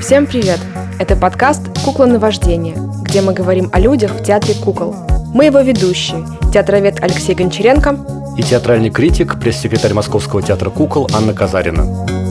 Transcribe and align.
Всем 0.00 0.26
привет! 0.26 0.60
Это 1.00 1.16
подкаст 1.16 1.62
«Кукла 1.84 2.06
на 2.06 2.20
вождение», 2.20 2.76
где 3.02 3.20
мы 3.20 3.32
говорим 3.32 3.68
о 3.72 3.80
людях 3.80 4.12
в 4.12 4.22
театре 4.22 4.54
кукол. 4.54 4.94
Мы 5.34 5.46
его 5.46 5.58
ведущие– 5.60 6.24
театровед 6.52 7.02
Алексей 7.02 7.34
Гончаренко 7.34 7.98
и 8.36 8.42
театральный 8.42 8.90
критик, 8.90 9.40
пресс-секретарь 9.40 9.94
Московского 9.94 10.40
театра 10.40 10.70
кукол 10.70 11.10
Анна 11.12 11.34
Казарина. 11.34 12.27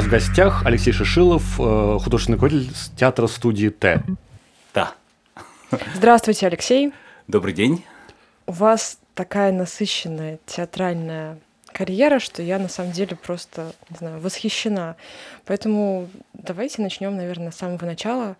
Нас 0.00 0.06
в 0.06 0.10
гостях 0.10 0.64
Алексей 0.64 0.92
Шишилов, 0.92 1.60
э, 1.60 1.98
художественный 2.02 2.36
руководитель 2.36 2.72
театра 2.96 3.26
студии 3.26 3.68
Т. 3.68 4.02
Да. 4.72 4.94
Здравствуйте, 5.94 6.46
Алексей. 6.46 6.92
Добрый 7.28 7.52
день. 7.52 7.84
У 8.46 8.52
вас 8.52 8.98
такая 9.14 9.52
насыщенная 9.52 10.38
театральная 10.46 11.38
карьера, 11.66 12.18
что 12.18 12.42
я 12.42 12.58
на 12.58 12.68
самом 12.68 12.92
деле 12.92 13.14
просто, 13.14 13.72
не 13.90 13.98
знаю, 13.98 14.20
восхищена. 14.20 14.96
Поэтому 15.44 16.08
давайте 16.32 16.80
начнем, 16.80 17.14
наверное, 17.14 17.50
с 17.50 17.56
самого 17.56 17.84
начала, 17.84 18.36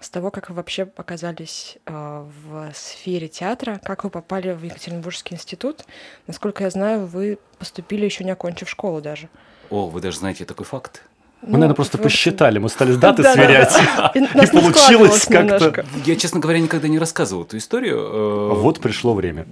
с 0.00 0.10
того, 0.10 0.32
как 0.32 0.48
вы 0.48 0.56
вообще 0.56 0.88
оказались 0.96 1.78
э, 1.86 2.26
в 2.44 2.72
сфере 2.74 3.28
театра, 3.28 3.80
как 3.84 4.02
вы 4.02 4.10
попали 4.10 4.50
в 4.50 4.64
Екатеринбургский 4.64 5.36
институт. 5.36 5.84
Насколько 6.26 6.64
я 6.64 6.70
знаю, 6.70 7.06
вы 7.06 7.38
поступили 7.58 8.04
еще 8.04 8.24
не 8.24 8.32
окончив 8.32 8.68
школу 8.68 9.00
даже. 9.00 9.28
О, 9.70 9.86
вы 9.86 10.00
даже 10.00 10.18
знаете 10.18 10.44
такой 10.44 10.66
факт? 10.66 11.02
Мы, 11.42 11.48
ну, 11.48 11.52
наверное, 11.58 11.74
просто 11.74 11.98
посчитали, 11.98 12.58
мы 12.58 12.70
стали 12.70 12.94
даты 12.96 13.22
сверять. 13.22 13.74
И 14.14 14.46
получилось 14.46 15.26
как-то. 15.26 15.84
Я, 16.06 16.16
честно 16.16 16.40
говоря, 16.40 16.58
никогда 16.58 16.88
не 16.88 16.98
рассказывал 16.98 17.42
эту 17.42 17.58
историю. 17.58 17.98
Э, 17.98 18.54
вот 18.54 18.80
пришло 18.80 19.14
время. 19.14 19.46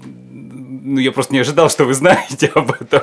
Ну, 0.85 0.99
я 0.99 1.13
просто 1.13 1.35
не 1.35 1.41
ожидал, 1.41 1.69
что 1.69 1.85
вы 1.85 1.95
знаете 1.95 2.51
об 2.55 2.73
этом. 2.73 3.03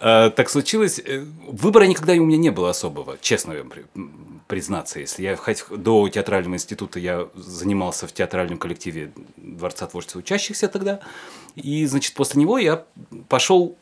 Э, 0.00 0.30
так 0.34 0.48
случилось. 0.48 0.98
Э, 1.04 1.24
выбора 1.46 1.84
никогда 1.84 2.14
у 2.14 2.24
меня 2.24 2.38
не 2.38 2.50
было 2.50 2.70
особого, 2.70 3.18
честно 3.20 3.54
вам 3.54 3.70
признаться. 4.46 5.00
Если 5.00 5.22
я 5.22 5.36
хоть 5.36 5.64
до 5.70 6.08
театрального 6.08 6.54
института 6.54 6.98
я 6.98 7.28
занимался 7.34 8.06
в 8.06 8.12
театральном 8.12 8.58
коллективе 8.58 9.12
Дворца 9.36 9.86
творчества 9.86 10.20
учащихся 10.20 10.68
тогда. 10.68 11.00
И, 11.54 11.86
значит, 11.86 12.14
после 12.14 12.40
него 12.40 12.58
я 12.58 12.84
пошел 13.28 13.76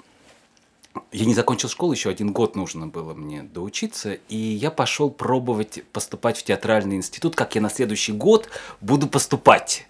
я 1.10 1.24
не 1.24 1.34
закончил 1.34 1.68
школу, 1.68 1.92
еще 1.92 2.10
один 2.10 2.32
год 2.32 2.56
нужно 2.56 2.86
было 2.86 3.14
мне 3.14 3.42
доучиться, 3.42 4.14
и 4.28 4.36
я 4.36 4.70
пошел 4.70 5.10
пробовать 5.10 5.82
поступать 5.92 6.38
в 6.38 6.42
театральный 6.42 6.96
институт, 6.96 7.34
как 7.34 7.54
я 7.54 7.60
на 7.60 7.70
следующий 7.70 8.12
год 8.12 8.48
буду 8.80 9.06
поступать. 9.06 9.86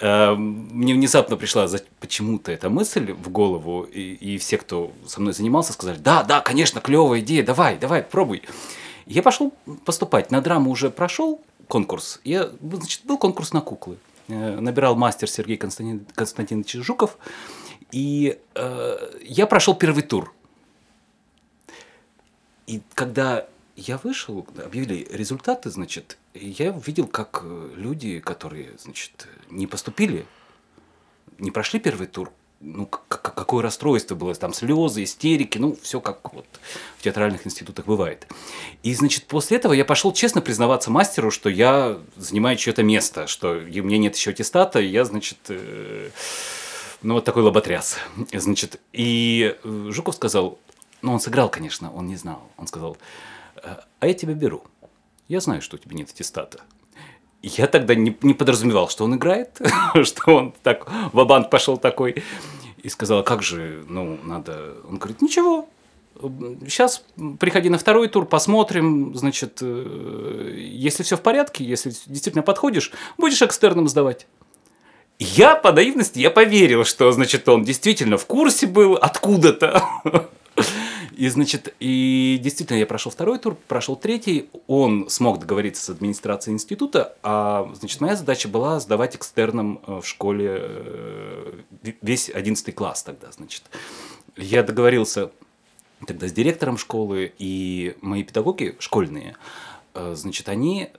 Эм, 0.00 0.68
мне 0.72 0.94
внезапно 0.94 1.36
пришла 1.36 1.68
почему-то 2.00 2.50
эта 2.50 2.68
мысль 2.68 3.12
в 3.12 3.28
голову, 3.28 3.84
и, 3.84 4.14
и 4.14 4.38
все, 4.38 4.58
кто 4.58 4.92
со 5.06 5.20
мной 5.20 5.32
занимался, 5.32 5.72
сказали, 5.72 5.98
да, 5.98 6.22
да, 6.22 6.40
конечно, 6.40 6.80
клевая 6.80 7.20
идея, 7.20 7.44
давай, 7.44 7.78
давай, 7.78 8.02
пробуй. 8.02 8.42
Я 9.06 9.22
пошел 9.22 9.52
поступать. 9.84 10.30
На 10.30 10.40
драму 10.40 10.70
уже 10.70 10.90
прошел 10.90 11.40
конкурс. 11.68 12.20
Я, 12.24 12.50
значит, 12.60 13.02
был 13.04 13.18
конкурс 13.18 13.52
на 13.52 13.60
куклы. 13.60 13.98
Э, 14.28 14.60
набирал 14.60 14.96
мастер 14.96 15.28
Сергей 15.28 15.56
Константин, 15.56 16.06
Константинович 16.14 16.74
Жуков. 16.74 17.16
И 17.92 18.38
э, 18.54 19.20
я 19.22 19.46
прошел 19.46 19.74
первый 19.74 20.02
тур. 20.02 20.34
И 22.66 22.80
когда 22.94 23.46
я 23.76 23.98
вышел, 23.98 24.46
объявили 24.64 25.06
результаты, 25.10 25.70
значит, 25.70 26.18
я 26.34 26.72
увидел, 26.72 27.06
как 27.06 27.42
э, 27.44 27.70
люди, 27.76 28.18
которые, 28.20 28.70
значит, 28.78 29.28
не 29.50 29.66
поступили, 29.66 30.26
не 31.38 31.50
прошли 31.50 31.80
первый 31.80 32.06
тур, 32.06 32.32
ну, 32.60 32.86
какое 32.86 33.62
расстройство 33.62 34.14
было, 34.14 34.34
там 34.34 34.54
слезы, 34.54 35.02
истерики, 35.02 35.58
ну, 35.58 35.76
все 35.82 36.00
как 36.00 36.32
вот 36.32 36.46
в 36.96 37.02
театральных 37.02 37.44
институтах 37.46 37.86
бывает. 37.86 38.26
И, 38.84 38.94
значит, 38.94 39.26
после 39.26 39.56
этого 39.56 39.72
я 39.72 39.84
пошел 39.84 40.12
честно 40.12 40.40
признаваться 40.40 40.90
мастеру, 40.90 41.30
что 41.30 41.50
я 41.50 41.98
занимаю 42.16 42.56
чье-то 42.56 42.84
место, 42.84 43.26
что 43.26 43.50
у 43.50 43.82
меня 43.82 43.98
нет 43.98 44.14
еще 44.14 44.30
аттестата, 44.30 44.80
и 44.80 44.86
я, 44.86 45.04
значит, 45.04 45.38
э, 45.48 46.10
ну, 47.02 47.14
вот 47.14 47.24
такой 47.24 47.42
лоботряс. 47.42 47.98
Значит, 48.32 48.80
и 48.92 49.56
э, 49.62 49.86
Жуков 49.90 50.14
сказал, 50.14 50.58
ну, 51.02 51.12
он 51.12 51.20
сыграл, 51.20 51.48
конечно, 51.48 51.92
он 51.92 52.06
не 52.06 52.16
знал. 52.16 52.42
Он 52.56 52.66
сказал, 52.66 52.96
«Э, 53.56 53.76
а 54.00 54.06
я 54.06 54.14
тебя 54.14 54.34
беру. 54.34 54.62
Я 55.28 55.40
знаю, 55.40 55.62
что 55.62 55.76
у 55.76 55.78
тебя 55.78 55.96
нет 55.96 56.10
аттестата. 56.10 56.60
Я 57.42 57.66
тогда 57.66 57.94
не, 57.94 58.16
не 58.22 58.34
подразумевал, 58.34 58.88
что 58.88 59.04
он 59.04 59.16
играет, 59.16 59.60
что 60.04 60.36
он 60.36 60.54
так 60.62 60.88
в 61.12 61.42
пошел 61.50 61.76
такой. 61.76 62.22
И 62.82 62.88
сказал, 62.88 63.20
а 63.20 63.22
как 63.22 63.42
же, 63.42 63.84
ну, 63.88 64.18
надо... 64.24 64.76
Он 64.88 64.98
говорит, 64.98 65.22
ничего, 65.22 65.68
сейчас 66.20 67.04
приходи 67.38 67.68
на 67.68 67.78
второй 67.78 68.08
тур, 68.08 68.26
посмотрим, 68.26 69.14
значит, 69.14 69.58
э, 69.60 70.54
если 70.56 71.02
все 71.02 71.16
в 71.16 71.22
порядке, 71.22 71.64
если 71.64 71.90
действительно 72.06 72.42
подходишь, 72.42 72.92
будешь 73.18 73.42
экстерном 73.42 73.88
сдавать. 73.88 74.26
Я 75.22 75.54
по 75.54 75.70
наивности, 75.72 76.18
я 76.18 76.30
поверил, 76.30 76.84
что, 76.84 77.12
значит, 77.12 77.48
он 77.48 77.62
действительно 77.62 78.18
в 78.18 78.26
курсе 78.26 78.66
был 78.66 78.94
откуда-то. 78.94 79.82
И, 81.12 81.28
значит, 81.28 81.74
и 81.78 82.40
действительно 82.42 82.78
я 82.78 82.86
прошел 82.86 83.12
второй 83.12 83.38
тур, 83.38 83.56
прошел 83.68 83.94
третий, 83.94 84.48
он 84.66 85.08
смог 85.08 85.38
договориться 85.38 85.84
с 85.84 85.90
администрацией 85.90 86.54
института, 86.54 87.16
а, 87.22 87.70
значит, 87.74 88.00
моя 88.00 88.16
задача 88.16 88.48
была 88.48 88.80
сдавать 88.80 89.14
экстерном 89.14 89.80
э, 89.86 90.00
в 90.00 90.06
школе 90.06 90.56
э, 90.58 91.52
весь 92.00 92.30
одиннадцатый 92.30 92.72
класс 92.72 93.02
тогда, 93.02 93.30
значит. 93.30 93.62
Я 94.36 94.62
договорился 94.62 95.30
тогда 96.06 96.26
с 96.26 96.32
директором 96.32 96.78
школы, 96.78 97.32
и 97.38 97.94
мои 98.00 98.24
педагоги 98.24 98.74
школьные, 98.78 99.36
э, 99.94 100.14
значит, 100.16 100.48
они 100.48 100.90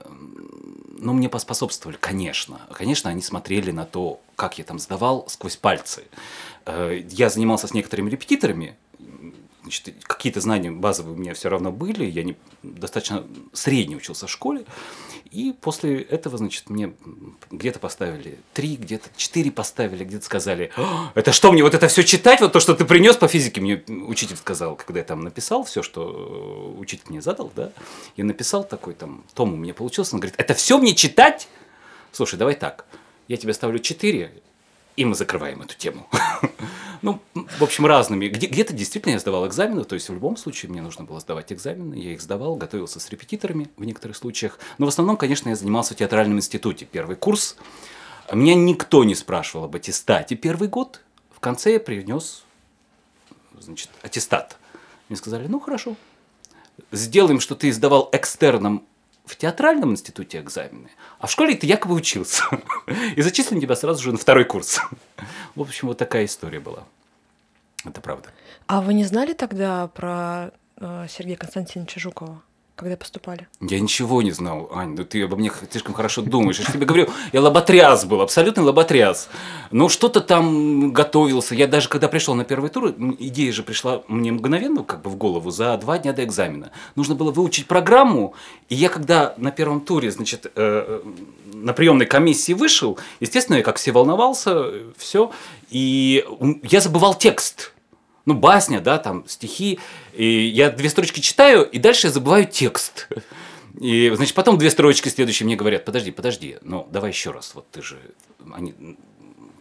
ну, 0.98 1.12
мне 1.12 1.28
поспособствовали, 1.28 1.96
конечно. 2.00 2.60
Конечно, 2.72 3.10
они 3.10 3.22
смотрели 3.22 3.70
на 3.70 3.84
то, 3.84 4.20
как 4.36 4.58
я 4.58 4.64
там 4.64 4.78
сдавал 4.78 5.26
сквозь 5.28 5.56
пальцы. 5.56 6.04
Э, 6.66 7.02
я 7.10 7.28
занимался 7.28 7.66
с 7.66 7.74
некоторыми 7.74 8.10
репетиторами, 8.10 8.76
значит, 9.64 9.94
какие-то 10.04 10.40
знания 10.40 10.70
базовые 10.70 11.14
у 11.14 11.18
меня 11.18 11.34
все 11.34 11.48
равно 11.48 11.72
были, 11.72 12.04
я 12.04 12.22
не, 12.22 12.36
достаточно 12.62 13.26
средне 13.52 13.96
учился 13.96 14.26
в 14.26 14.30
школе, 14.30 14.66
и 15.30 15.52
после 15.58 16.02
этого, 16.02 16.38
значит, 16.38 16.70
мне 16.70 16.94
где-то 17.50 17.78
поставили 17.80 18.38
три, 18.52 18.76
где-то 18.76 19.08
четыре 19.16 19.50
поставили, 19.50 20.04
где-то 20.04 20.24
сказали, 20.24 20.70
это 21.14 21.32
что 21.32 21.50
мне 21.50 21.62
вот 21.62 21.74
это 21.74 21.88
все 21.88 22.04
читать, 22.04 22.40
вот 22.40 22.52
то, 22.52 22.60
что 22.60 22.74
ты 22.74 22.84
принес 22.84 23.16
по 23.16 23.26
физике, 23.26 23.60
мне 23.60 23.82
учитель 23.88 24.36
сказал, 24.36 24.76
когда 24.76 25.00
я 25.00 25.04
там 25.04 25.22
написал 25.22 25.64
все, 25.64 25.82
что 25.82 26.74
учитель 26.78 27.06
мне 27.08 27.22
задал, 27.22 27.50
да, 27.56 27.72
я 28.16 28.24
написал 28.24 28.64
такой 28.64 28.94
там, 28.94 29.24
том 29.34 29.54
у 29.54 29.56
меня 29.56 29.74
получился, 29.74 30.14
он 30.14 30.20
говорит, 30.20 30.38
это 30.38 30.54
все 30.54 30.78
мне 30.78 30.94
читать? 30.94 31.48
Слушай, 32.12 32.38
давай 32.38 32.54
так, 32.54 32.84
я 33.26 33.38
тебе 33.38 33.54
ставлю 33.54 33.78
четыре, 33.78 34.42
и 34.96 35.04
мы 35.04 35.14
закрываем 35.14 35.62
эту 35.62 35.76
тему. 35.76 36.08
ну, 37.02 37.20
в 37.34 37.62
общем, 37.62 37.86
разными. 37.86 38.28
Где- 38.28 38.46
где-то 38.46 38.72
действительно 38.72 39.12
я 39.12 39.18
сдавал 39.18 39.46
экзамены, 39.46 39.84
то 39.84 39.94
есть 39.94 40.08
в 40.08 40.14
любом 40.14 40.36
случае 40.36 40.70
мне 40.70 40.82
нужно 40.82 41.04
было 41.04 41.20
сдавать 41.20 41.52
экзамены, 41.52 41.94
я 41.94 42.12
их 42.12 42.20
сдавал, 42.20 42.56
готовился 42.56 43.00
с 43.00 43.08
репетиторами 43.10 43.70
в 43.76 43.84
некоторых 43.84 44.16
случаях. 44.16 44.58
Но 44.78 44.86
в 44.86 44.88
основном, 44.88 45.16
конечно, 45.16 45.48
я 45.48 45.56
занимался 45.56 45.94
в 45.94 45.96
театральном 45.96 46.38
институте. 46.38 46.84
Первый 46.84 47.16
курс. 47.16 47.56
Меня 48.32 48.54
никто 48.54 49.04
не 49.04 49.14
спрашивал 49.14 49.64
об 49.64 49.76
аттестате 49.76 50.36
первый 50.36 50.68
год. 50.68 51.02
В 51.30 51.40
конце 51.40 51.74
я 51.74 51.80
принес 51.80 52.44
значит, 53.60 53.90
аттестат. 54.02 54.58
Мне 55.08 55.16
сказали, 55.16 55.46
ну 55.46 55.60
хорошо, 55.60 55.96
сделаем, 56.92 57.40
что 57.40 57.54
ты 57.54 57.72
сдавал 57.72 58.08
экстерном 58.12 58.86
в 59.24 59.36
театральном 59.36 59.92
институте 59.92 60.40
экзамены, 60.40 60.90
а 61.18 61.26
в 61.26 61.30
школе 61.30 61.54
ты 61.54 61.66
якобы 61.66 61.94
учился. 61.94 62.44
И 63.16 63.22
зачислим 63.22 63.60
тебя 63.60 63.76
сразу 63.76 64.02
же 64.02 64.12
на 64.12 64.18
второй 64.18 64.44
курс. 64.44 64.80
В 65.54 65.62
общем, 65.62 65.88
вот 65.88 65.98
такая 65.98 66.26
история 66.26 66.60
была. 66.60 66.84
Это 67.84 68.00
правда. 68.00 68.30
А 68.66 68.80
вы 68.80 68.94
не 68.94 69.04
знали 69.04 69.34
тогда 69.34 69.88
про 69.88 70.52
э, 70.76 71.06
Сергея 71.08 71.36
Константиновича 71.36 72.00
Жукова? 72.00 72.42
Когда 72.76 72.96
поступали? 72.96 73.46
Я 73.60 73.78
ничего 73.78 74.20
не 74.22 74.32
знал, 74.32 74.70
Ань, 74.74 74.94
ну 74.96 75.04
ты 75.04 75.22
обо 75.22 75.36
мне 75.36 75.52
слишком 75.70 75.94
хорошо 75.94 76.22
думаешь. 76.22 76.58
Я 76.58 76.66
же 76.66 76.72
тебе 76.72 76.86
говорю, 76.86 77.08
я 77.32 77.40
лоботряс 77.40 78.04
был, 78.04 78.20
абсолютный 78.20 78.64
лоботряс. 78.64 79.28
Но 79.70 79.88
что-то 79.88 80.20
там 80.20 80.92
готовился. 80.92 81.54
Я 81.54 81.68
даже 81.68 81.88
когда 81.88 82.08
пришел 82.08 82.34
на 82.34 82.44
первый 82.44 82.70
тур, 82.70 82.94
идея 83.18 83.52
же 83.52 83.62
пришла 83.62 84.02
мне 84.08 84.32
мгновенно 84.32 84.82
как 84.82 85.02
бы 85.02 85.10
в 85.10 85.16
голову 85.16 85.50
за 85.50 85.76
два 85.76 85.98
дня 85.98 86.12
до 86.12 86.24
экзамена. 86.24 86.72
Нужно 86.96 87.14
было 87.14 87.30
выучить 87.30 87.66
программу, 87.66 88.34
и 88.68 88.74
я 88.74 88.88
когда 88.88 89.34
на 89.36 89.52
первом 89.52 89.80
туре, 89.80 90.10
значит, 90.10 90.50
э, 90.56 91.02
на 91.52 91.72
приемной 91.74 92.06
комиссии 92.06 92.54
вышел, 92.54 92.98
естественно, 93.20 93.56
я 93.56 93.62
как 93.62 93.76
все 93.76 93.92
волновался, 93.92 94.72
все, 94.96 95.30
и 95.70 96.24
я 96.64 96.80
забывал 96.80 97.14
текст 97.14 97.73
ну, 98.26 98.34
басня, 98.34 98.80
да, 98.80 98.98
там, 98.98 99.26
стихи. 99.28 99.78
И 100.12 100.46
я 100.46 100.70
две 100.70 100.88
строчки 100.88 101.20
читаю, 101.20 101.68
и 101.68 101.78
дальше 101.78 102.08
я 102.08 102.12
забываю 102.12 102.46
текст. 102.46 103.08
И, 103.80 104.10
значит, 104.14 104.34
потом 104.34 104.56
две 104.56 104.70
строчки 104.70 105.08
следующие 105.08 105.46
мне 105.46 105.56
говорят, 105.56 105.84
подожди, 105.84 106.10
подожди, 106.10 106.58
ну, 106.62 106.88
давай 106.90 107.10
еще 107.10 107.32
раз, 107.32 107.54
вот 107.54 107.68
ты 107.70 107.82
же, 107.82 107.98
они 108.52 108.74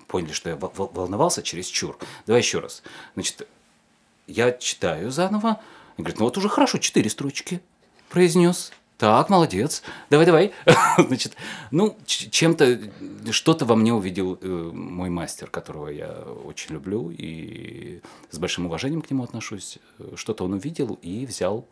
поняли, 0.08 0.34
что 0.34 0.50
я 0.50 0.56
волновался 0.56 1.42
через 1.42 1.66
чур, 1.66 1.98
давай 2.28 2.42
еще 2.42 2.60
раз. 2.60 2.84
Значит, 3.16 3.48
я 4.28 4.52
читаю 4.52 5.10
заново, 5.10 5.60
и 5.98 6.02
говорит, 6.02 6.20
ну 6.20 6.26
вот 6.26 6.38
уже 6.38 6.50
хорошо, 6.50 6.78
четыре 6.78 7.10
строчки 7.10 7.62
произнес. 8.10 8.72
Так, 9.04 9.30
молодец. 9.30 9.84
Давай, 10.10 10.26
давай. 10.26 10.54
Значит, 10.98 11.36
ну, 11.72 11.98
чем-то, 12.06 12.80
что-то 13.32 13.66
во 13.66 13.76
мне 13.76 13.94
увидел 13.94 14.40
э, 14.42 14.48
мой 14.48 15.10
мастер, 15.10 15.50
которого 15.50 15.90
я 15.90 16.10
очень 16.46 16.72
люблю 16.72 17.12
и 17.12 18.00
с 18.32 18.40
большим 18.40 18.68
уважением 18.68 19.02
к 19.02 19.12
нему 19.12 19.26
отношусь. 19.26 19.80
Что-то 20.16 20.46
он 20.46 20.54
увидел 20.54 20.98
и 21.02 21.26
взял 21.26 21.68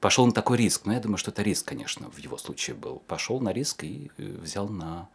пошел 0.00 0.26
на 0.26 0.32
такой 0.32 0.58
риск. 0.58 0.84
Но 0.84 0.94
я 0.94 0.98
думаю, 0.98 1.16
что 1.16 1.30
это 1.30 1.42
риск, 1.42 1.64
конечно, 1.64 2.10
в 2.10 2.18
его 2.18 2.36
случае 2.38 2.74
был. 2.74 3.00
Пошел 3.06 3.38
на 3.38 3.52
риск 3.52 3.84
и 3.84 4.10
э, 4.18 4.36
взял 4.42 4.66
на 4.66 5.08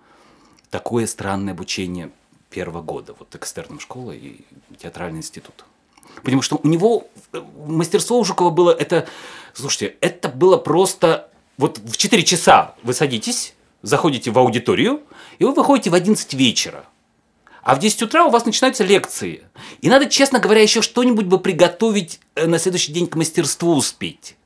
такое 0.69 1.07
странное 1.07 1.51
обучение 1.51 2.09
первого 2.49 2.81
года, 2.81 3.13
вот 3.19 3.35
экстерном 3.35 3.81
школы 3.81 4.15
и 4.15 4.45
театральный 4.77 5.19
институт. 5.19 5.65
Потому 6.23 6.41
что 6.41 6.57
у 6.63 6.65
него 6.69 7.09
э, 7.33 7.41
мастерство 7.67 8.17
у 8.17 8.23
Жукова 8.23 8.49
было 8.49 8.71
это, 8.71 9.09
слушайте, 9.53 9.97
это 9.99 10.29
было 10.29 10.55
просто, 10.55 11.29
вот 11.59 11.77
в 11.77 11.97
4 11.97 12.23
часа 12.23 12.73
вы 12.83 12.93
садитесь, 12.93 13.53
заходите 13.81 14.31
в 14.31 14.39
аудиторию, 14.39 15.01
и 15.39 15.43
вы 15.43 15.53
выходите 15.53 15.89
в 15.89 15.93
11 15.93 16.33
вечера. 16.33 16.85
А 17.63 17.75
в 17.75 17.79
10 17.79 18.01
утра 18.03 18.25
у 18.25 18.29
вас 18.29 18.45
начинаются 18.45 18.85
лекции. 18.85 19.43
И 19.81 19.89
надо, 19.89 20.05
честно 20.05 20.39
говоря, 20.39 20.61
еще 20.61 20.81
что-нибудь 20.81 21.25
бы 21.25 21.37
приготовить 21.37 22.21
э, 22.35 22.47
на 22.47 22.59
следующий 22.59 22.93
день 22.93 23.07
к 23.07 23.17
мастерству 23.17 23.75
успеть. 23.75 24.37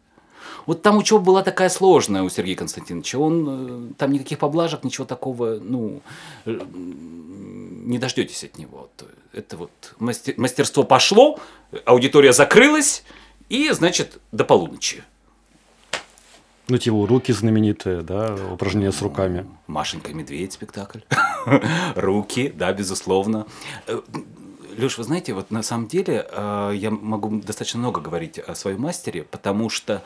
Вот 0.65 0.81
там 0.81 0.97
учеба 0.97 1.19
была 1.19 1.43
такая 1.43 1.69
сложная 1.69 2.23
у 2.23 2.29
Сергея 2.29 2.55
Константиновича. 2.55 3.19
Он 3.19 3.91
э, 3.91 3.93
там 3.95 4.11
никаких 4.11 4.39
поблажек, 4.39 4.83
ничего 4.83 5.05
такого, 5.05 5.59
ну, 5.61 6.01
э, 6.45 6.59
не 6.65 7.99
дождетесь 7.99 8.43
от 8.43 8.57
него. 8.57 8.89
Это 9.33 9.55
вот 9.57 9.71
мастерство 9.99 10.83
пошло, 10.83 11.39
аудитория 11.85 12.33
закрылась, 12.33 13.03
и, 13.49 13.69
значит, 13.69 14.19
до 14.31 14.45
полуночи. 14.45 15.03
Ну, 16.69 16.77
типа, 16.77 17.05
руки 17.07 17.31
знаменитые, 17.33 18.01
да, 18.01 18.35
упражнения 18.51 18.91
с 18.91 19.01
руками. 19.01 19.45
Машенька 19.67 20.11
и 20.11 20.13
медведь 20.13 20.53
спектакль. 20.53 20.99
руки, 21.95 22.53
да, 22.55 22.71
безусловно. 22.73 23.45
Э, 23.87 23.99
Леш, 24.77 24.97
вы 24.97 25.03
знаете, 25.03 25.33
вот 25.33 25.51
на 25.51 25.61
самом 25.61 25.87
деле 25.87 26.25
я 26.73 26.89
могу 26.89 27.29
достаточно 27.41 27.79
много 27.79 28.01
говорить 28.01 28.39
о 28.39 28.55
своем 28.55 28.81
мастере, 28.81 29.23
потому 29.23 29.69
что 29.69 30.01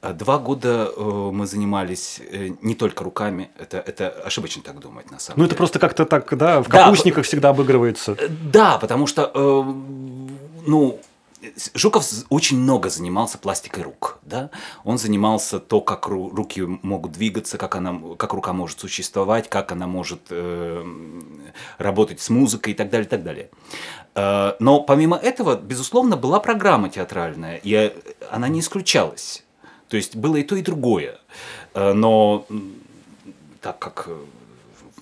а 0.00 0.12
два 0.12 0.38
года 0.38 0.92
э, 0.96 1.00
мы 1.00 1.44
занимались 1.46 2.20
э, 2.20 2.50
не 2.62 2.76
только 2.76 3.02
руками, 3.02 3.50
это, 3.58 3.78
это 3.78 4.08
ошибочно 4.08 4.62
так 4.62 4.78
думать 4.78 5.10
на 5.10 5.18
самом 5.18 5.40
ну, 5.40 5.44
деле. 5.44 5.46
Ну 5.46 5.46
это 5.46 5.56
просто 5.56 5.78
как-то 5.80 6.04
так, 6.04 6.38
да, 6.38 6.62
в 6.62 6.68
капустниках 6.68 7.16
да, 7.16 7.22
всегда 7.24 7.48
обыгрывается. 7.48 8.12
Э, 8.12 8.28
да, 8.28 8.78
потому 8.78 9.08
что, 9.08 9.64
ну, 10.66 11.00
Жуков 11.74 12.04
очень 12.30 12.58
много 12.58 12.90
занимался 12.90 13.38
пластикой 13.38 13.84
рук, 13.84 14.18
да. 14.22 14.50
Он 14.84 14.98
занимался 14.98 15.60
то, 15.60 15.80
как 15.80 16.08
руки 16.08 16.62
могут 16.62 17.12
двигаться, 17.12 17.58
как 17.58 17.76
она, 17.76 17.98
как 18.16 18.32
рука 18.32 18.52
может 18.52 18.80
существовать, 18.80 19.48
как 19.48 19.72
она 19.72 19.86
может 19.86 20.20
э, 20.30 20.84
работать 21.78 22.20
с 22.20 22.30
музыкой 22.30 22.72
и 22.72 22.76
так 22.76 22.90
далее, 22.90 23.06
и 23.06 23.10
так 23.10 23.22
далее. 23.22 23.50
но 24.60 24.80
помимо 24.80 25.16
этого, 25.16 25.56
безусловно, 25.56 26.16
была 26.16 26.40
программа 26.40 26.88
театральная, 26.88 27.60
и 27.62 27.94
она 28.30 28.48
не 28.48 28.60
исключалась. 28.60 29.44
То 29.88 29.96
есть 29.96 30.16
было 30.16 30.36
и 30.36 30.42
то, 30.42 30.56
и 30.56 30.62
другое. 30.62 31.18
Э, 31.74 31.92
но 31.92 32.46
так 33.60 33.78
как 33.78 34.06
э, 34.08 34.16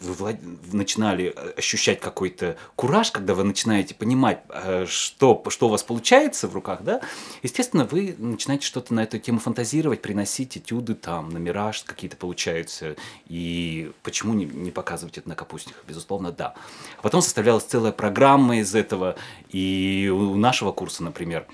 вы 0.00 0.12
влад... 0.12 0.36
начинали 0.72 1.34
ощущать 1.56 2.00
какой-то 2.00 2.56
кураж, 2.76 3.10
когда 3.10 3.34
вы 3.34 3.44
начинаете 3.44 3.94
понимать, 3.94 4.40
э, 4.48 4.86
что, 4.86 5.42
что 5.48 5.66
у 5.66 5.70
вас 5.70 5.82
получается 5.82 6.48
в 6.48 6.54
руках, 6.54 6.82
да, 6.82 7.00
естественно, 7.42 7.84
вы 7.84 8.14
начинаете 8.18 8.66
что-то 8.66 8.94
на 8.94 9.02
эту 9.02 9.18
тему 9.18 9.38
фантазировать, 9.38 10.02
приносить 10.02 10.56
этюды, 10.58 10.94
там, 10.94 11.30
номера 11.30 11.72
какие-то 11.84 12.16
получаются, 12.16 12.96
и 13.26 13.90
почему 14.02 14.34
не, 14.34 14.44
не 14.44 14.70
показывать 14.70 15.18
это 15.18 15.28
на 15.28 15.34
капустниках? 15.34 15.82
Безусловно, 15.88 16.30
да. 16.30 16.54
Потом 17.02 17.22
составлялась 17.22 17.64
целая 17.64 17.92
программа 17.92 18.58
из 18.58 18.74
этого, 18.74 19.16
и 19.50 20.12
у 20.14 20.36
нашего 20.36 20.72
курса, 20.72 21.02
например, 21.02 21.46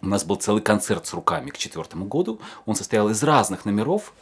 у 0.00 0.06
нас 0.06 0.24
был 0.24 0.36
целый 0.36 0.62
концерт 0.62 1.06
с 1.06 1.12
руками 1.12 1.50
к 1.50 1.58
четвертому 1.58 2.06
году. 2.06 2.40
Он 2.66 2.74
состоял 2.76 3.08
из 3.10 3.22
разных 3.22 3.64
номеров. 3.64 4.12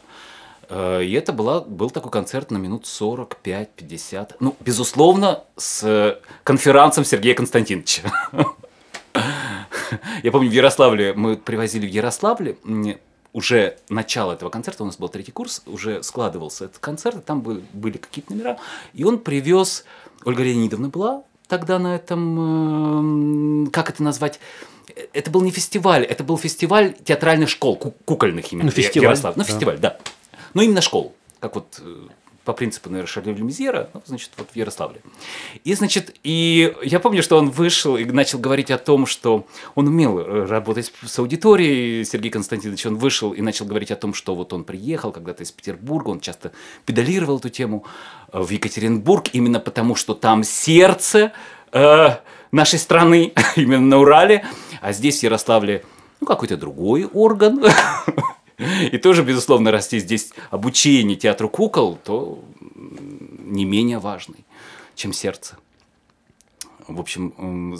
Э, 0.69 1.03
и 1.03 1.11
это 1.13 1.33
была, 1.33 1.61
был 1.61 1.89
такой 1.89 2.11
концерт 2.11 2.51
на 2.51 2.57
минут 2.57 2.85
45-50. 2.85 4.35
Ну, 4.39 4.55
безусловно, 4.59 5.43
с 5.55 6.19
конферансом 6.43 7.05
Сергея 7.05 7.35
Константиновича. 7.35 8.11
Я 10.23 10.31
помню, 10.31 10.49
в 10.49 10.53
Ярославле, 10.53 11.13
мы 11.13 11.37
привозили 11.37 11.87
в 11.87 11.89
Ярославле, 11.89 12.57
уже 13.33 13.77
начало 13.89 14.33
этого 14.33 14.49
концерта, 14.49 14.83
у 14.83 14.85
нас 14.85 14.97
был 14.97 15.09
третий 15.09 15.31
курс, 15.31 15.61
уже 15.65 16.03
складывался 16.03 16.65
этот 16.65 16.79
концерт, 16.79 17.17
и 17.17 17.21
там 17.21 17.41
были 17.41 17.97
какие-то 17.97 18.33
номера, 18.33 18.57
и 18.93 19.03
он 19.03 19.19
привез, 19.19 19.85
Ольга 20.25 20.43
Леонидовна 20.43 20.89
была 20.89 21.23
тогда 21.47 21.79
на 21.79 21.95
этом, 21.95 23.63
эм, 23.65 23.67
как 23.71 23.89
это 23.89 24.03
назвать, 24.03 24.39
это 25.13 25.31
был 25.31 25.41
не 25.41 25.51
фестиваль, 25.51 26.03
это 26.03 26.23
был 26.23 26.37
фестиваль 26.37 26.95
театральных 27.03 27.49
школ, 27.49 27.77
кукольных 27.77 28.51
именно. 28.51 28.65
Ну, 28.65 28.71
фестиваль. 28.71 29.05
Ярослав. 29.05 29.35
Ну, 29.35 29.43
да. 29.43 29.49
фестиваль, 29.49 29.77
да. 29.77 29.97
Но 30.57 30.63
именно 30.63 30.81
школ. 30.81 31.13
Как 31.39 31.53
вот 31.53 31.79
э, 31.85 32.07
по 32.43 32.51
принципу, 32.51 32.89
наверное, 32.89 33.07
Шарля 33.07 33.31
Мизера, 33.33 33.91
ну, 33.93 34.01
значит, 34.07 34.31
вот 34.37 34.47
в 34.51 34.55
Ярославле. 34.55 35.01
И, 35.63 35.75
значит, 35.75 36.15
и 36.23 36.73
я 36.81 36.99
помню, 36.99 37.21
что 37.21 37.37
он 37.37 37.51
вышел 37.51 37.95
и 37.95 38.05
начал 38.05 38.39
говорить 38.39 38.71
о 38.71 38.79
том, 38.79 39.05
что 39.05 39.45
он 39.75 39.87
умел 39.87 40.17
э, 40.17 40.45
работать 40.45 40.91
с 41.05 41.19
аудиторией, 41.19 42.03
Сергей 42.05 42.31
Константинович, 42.31 42.87
он 42.87 42.95
вышел 42.95 43.33
и 43.33 43.41
начал 43.41 43.67
говорить 43.67 43.91
о 43.91 43.95
том, 43.95 44.15
что 44.15 44.33
вот 44.33 44.51
он 44.51 44.63
приехал 44.63 45.11
когда-то 45.11 45.43
из 45.43 45.51
Петербурга, 45.51 46.09
он 46.09 46.21
часто 46.21 46.51
педалировал 46.87 47.37
эту 47.37 47.49
тему 47.49 47.85
э, 48.33 48.41
в 48.41 48.49
Екатеринбург, 48.49 49.27
именно 49.33 49.59
потому, 49.59 49.93
что 49.93 50.15
там 50.15 50.43
сердце 50.43 51.33
э, 51.71 52.15
нашей 52.51 52.79
страны, 52.79 53.31
именно 53.55 53.85
на 53.85 53.99
Урале, 53.99 54.43
а 54.81 54.91
здесь 54.91 55.19
в 55.19 55.23
Ярославле 55.23 55.83
ну, 56.19 56.25
какой-то 56.25 56.57
другой 56.57 57.05
орган. 57.05 57.63
И 58.91 58.97
тоже, 58.97 59.23
безусловно, 59.23 59.71
расти 59.71 59.99
здесь 59.99 60.33
обучение 60.49 61.15
театру 61.15 61.49
кукол, 61.49 61.97
то 62.03 62.43
не 62.59 63.65
менее 63.65 63.99
важный, 63.99 64.45
чем 64.95 65.13
сердце. 65.13 65.57
В 66.87 66.99
общем, 66.99 67.77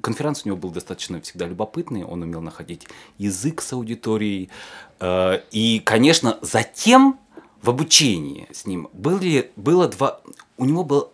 конференц 0.00 0.42
у 0.44 0.48
него 0.48 0.56
был 0.56 0.70
достаточно 0.70 1.20
всегда 1.20 1.46
любопытный, 1.46 2.04
он 2.04 2.22
умел 2.22 2.40
находить 2.40 2.88
язык 3.18 3.60
с 3.60 3.74
аудиторией. 3.74 4.48
Э, 5.00 5.42
и, 5.50 5.80
конечно, 5.80 6.38
затем 6.40 7.18
в 7.60 7.68
обучении 7.68 8.48
с 8.50 8.64
ним 8.64 8.88
были, 8.94 9.52
было 9.56 9.86
два... 9.86 10.22
У 10.56 10.64
него 10.64 10.82
был, 10.82 11.12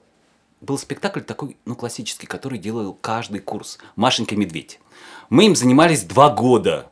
был 0.61 0.79
спектакль 0.79 1.23
такой, 1.23 1.57
ну, 1.65 1.75
классический, 1.75 2.29
который 2.29 2.59
делал 2.59 2.97
каждый 3.01 3.41
курс. 3.41 3.79
«Машенька 3.97 4.37
медведь». 4.37 4.79
Мы 5.29 5.47
им 5.47 5.57
занимались 5.57 6.05
два 6.05 6.31
года. 6.31 6.91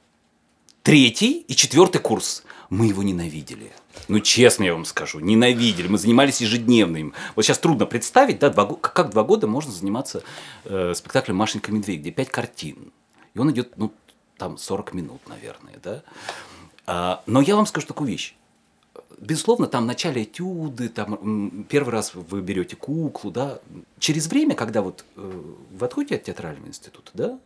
Третий 0.83 1.45
и 1.47 1.55
четвертый 1.55 2.01
курс. 2.01 2.43
Мы 2.69 2.87
его 2.87 3.05
ненавидели. 3.05 3.71
Ну, 4.09 4.19
честно 4.19 4.65
я 4.65 4.73
вам 4.73 4.85
скажу, 4.85 5.21
ненавидели. 5.21 5.87
Мы 5.87 5.97
занимались 5.97 6.41
ежедневно 6.41 6.97
им. 6.97 7.15
Вот 7.37 7.45
сейчас 7.45 7.59
трудно 7.61 7.87
представить, 7.87 8.41
да, 8.41 8.51
два, 8.51 8.67
как 8.67 9.11
два 9.11 9.23
года 9.23 9.47
можно 9.47 9.71
заниматься 9.71 10.25
э, 10.65 10.93
спектаклем 10.97 11.37
«Машенька 11.37 11.71
медведь», 11.71 12.01
где 12.01 12.11
пять 12.11 12.31
картин. 12.31 12.93
И 13.35 13.39
он 13.39 13.53
идет, 13.53 13.75
ну, 13.77 13.93
там 14.39 14.59
40 14.59 14.93
минут, 14.95 15.21
наверное, 15.29 15.79
да. 15.85 16.03
А, 16.87 17.23
но 17.27 17.41
я 17.41 17.55
вам 17.55 17.67
скажу 17.67 17.87
такую 17.87 18.09
вещь. 18.09 18.35
Безусловно, 19.21 19.69
там 19.69 19.85
в 19.85 19.87
начале 19.87 20.25
этюды, 20.25 20.89
там 20.89 21.65
первый 21.69 21.91
раз 21.91 22.13
вы 22.13 22.41
берете 22.41 22.75
куклу, 22.75 23.31
да. 23.31 23.61
Через 24.01 24.27
время, 24.27 24.57
когда 24.57 24.83
вот 24.83 25.05
э, 25.15 25.43
вы 25.71 25.87
отходите 25.87 26.17
от 26.17 26.25
театрального 26.25 26.67
института, 26.67 27.11
да, 27.15 27.39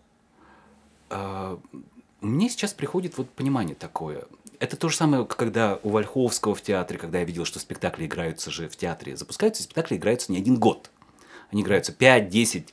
а, 1.10 1.60
мне 2.26 2.48
сейчас 2.48 2.72
приходит 2.72 3.16
вот 3.18 3.30
понимание 3.30 3.74
такое. 3.74 4.24
Это 4.58 4.76
то 4.76 4.88
же 4.88 4.96
самое, 4.96 5.24
когда 5.24 5.78
у 5.82 5.90
Вольховского 5.90 6.54
в 6.54 6.62
театре, 6.62 6.98
когда 6.98 7.18
я 7.18 7.24
видел, 7.24 7.44
что 7.44 7.58
спектакли 7.58 8.06
играются 8.06 8.50
же 8.50 8.68
в 8.68 8.76
театре, 8.76 9.16
запускаются, 9.16 9.62
спектакли 9.62 9.96
играются 9.96 10.32
не 10.32 10.38
один 10.38 10.56
год. 10.56 10.90
Они 11.50 11.62
играются 11.62 11.92
5-10. 11.92 12.68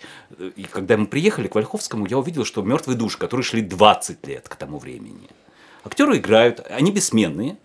И 0.56 0.64
когда 0.64 0.98
мы 0.98 1.06
приехали 1.06 1.48
к 1.48 1.56
Вольховскому, 1.56 2.08
я 2.08 2.18
увидел, 2.18 2.46
что 2.46 2.62
мертвые 2.62 2.98
души, 2.98 3.18
которые 3.18 3.44
шли 3.44 3.62
20 3.62 4.26
лет 4.28 4.50
к 4.50 4.56
тому 4.56 4.80
времени. 4.80 5.30
Актеры 5.84 6.18
играют, 6.18 6.66
они 6.70 6.92
бессменные, 6.92 7.58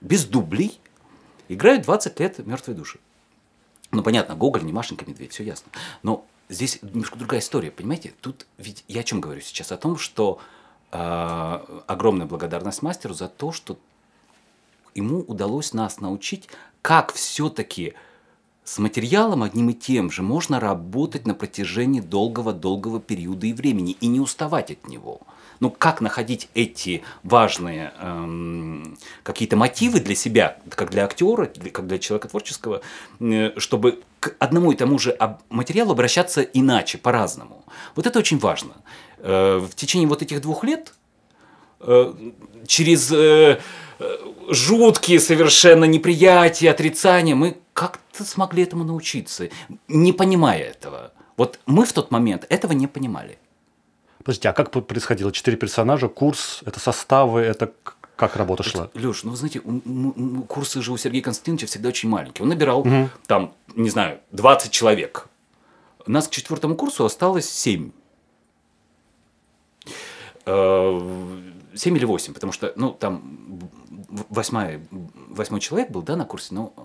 без 0.00 0.24
дублей, 0.24 0.78
играют 1.48 1.82
20 1.82 2.20
лет 2.20 2.38
мертвые 2.46 2.76
души. 2.76 2.98
Ну, 3.90 4.02
понятно, 4.02 4.34
Гоголь, 4.34 4.64
не 4.64 4.72
Машенька, 4.72 5.04
Медведь, 5.06 5.32
все 5.32 5.44
ясно. 5.44 5.70
Но 6.02 6.26
здесь 6.48 6.80
немножко 6.82 7.18
другая 7.18 7.40
история, 7.40 7.70
понимаете? 7.70 8.12
Тут 8.20 8.46
ведь 8.58 8.84
я 8.88 9.00
о 9.00 9.04
чем 9.04 9.20
говорю 9.20 9.40
сейчас? 9.40 9.72
О 9.72 9.76
том, 9.76 9.98
что 9.98 10.38
э, 10.38 10.63
огромная 10.90 12.26
благодарность 12.26 12.82
мастеру 12.82 13.14
за 13.14 13.28
то, 13.28 13.52
что 13.52 13.76
ему 14.94 15.20
удалось 15.20 15.72
нас 15.72 16.00
научить, 16.00 16.48
как 16.82 17.12
все-таки 17.12 17.94
с 18.64 18.78
материалом 18.78 19.42
одним 19.42 19.70
и 19.70 19.74
тем 19.74 20.10
же 20.10 20.22
можно 20.22 20.58
работать 20.58 21.26
на 21.26 21.34
протяжении 21.34 22.00
долгого-долгого 22.00 22.98
периода 22.98 23.46
и 23.46 23.52
времени 23.52 23.92
и 24.00 24.06
не 24.06 24.20
уставать 24.20 24.70
от 24.70 24.88
него. 24.88 25.20
Ну, 25.60 25.70
как 25.70 26.00
находить 26.00 26.48
эти 26.54 27.02
важные 27.22 27.92
эм, 27.98 28.98
какие-то 29.22 29.56
мотивы 29.56 30.00
для 30.00 30.14
себя, 30.14 30.58
как 30.70 30.90
для 30.90 31.04
актера, 31.04 31.46
как 31.46 31.86
для 31.86 31.98
человека 31.98 32.28
творческого, 32.28 32.80
э, 33.20 33.52
чтобы 33.58 34.02
к 34.18 34.34
одному 34.38 34.72
и 34.72 34.76
тому 34.76 34.98
же 34.98 35.16
материалу 35.50 35.92
обращаться 35.92 36.42
иначе, 36.42 36.98
по-разному. 36.98 37.64
Вот 37.94 38.06
это 38.06 38.18
очень 38.18 38.38
важно. 38.38 38.74
Э, 39.24 39.56
в 39.56 39.74
течение 39.74 40.06
вот 40.06 40.20
этих 40.20 40.42
двух 40.42 40.64
лет 40.64 40.92
э, 41.80 42.12
через 42.66 43.10
э, 43.10 43.58
жуткие 44.50 45.18
совершенно 45.18 45.86
неприятия, 45.86 46.70
отрицания 46.70 47.34
мы 47.34 47.56
как-то 47.72 48.22
смогли 48.22 48.64
этому 48.64 48.84
научиться, 48.84 49.48
не 49.88 50.12
понимая 50.12 50.62
этого. 50.62 51.12
Вот 51.38 51.58
мы 51.64 51.86
в 51.86 51.92
тот 51.94 52.10
момент 52.10 52.44
этого 52.50 52.72
не 52.72 52.86
понимали. 52.86 53.38
Подождите, 54.18 54.50
а 54.50 54.52
как 54.52 54.70
происходило? 54.70 55.32
Четыре 55.32 55.56
персонажа, 55.56 56.08
курс, 56.08 56.62
это 56.66 56.78
составы, 56.78 57.40
это 57.40 57.72
как 58.16 58.36
работа 58.36 58.62
шла? 58.62 58.90
Леш, 58.92 59.24
ну 59.24 59.30
вы 59.30 59.36
знаете, 59.38 59.62
курсы 60.48 60.82
же 60.82 60.92
у 60.92 60.98
Сергея 60.98 61.22
Константиновича 61.22 61.66
всегда 61.66 61.88
очень 61.88 62.10
маленькие. 62.10 62.42
Он 62.42 62.50
набирал 62.50 62.80
угу. 62.80 63.08
там, 63.26 63.54
не 63.74 63.88
знаю, 63.88 64.20
20 64.32 64.70
человек. 64.70 65.28
Нас 66.06 66.28
к 66.28 66.30
четвертому 66.30 66.76
курсу 66.76 67.06
осталось 67.06 67.50
7. 67.50 67.90
7 70.44 71.94
э, 71.94 71.98
или 71.98 72.04
8, 72.04 72.34
потому 72.34 72.52
что, 72.52 72.72
ну, 72.76 72.90
там 72.92 73.60
восьмой, 74.30 74.80
восьмой 74.90 75.60
человек 75.60 75.90
был, 75.90 76.02
да, 76.02 76.16
на 76.16 76.24
курсе, 76.24 76.54
но 76.54 76.72
э, 76.76 76.80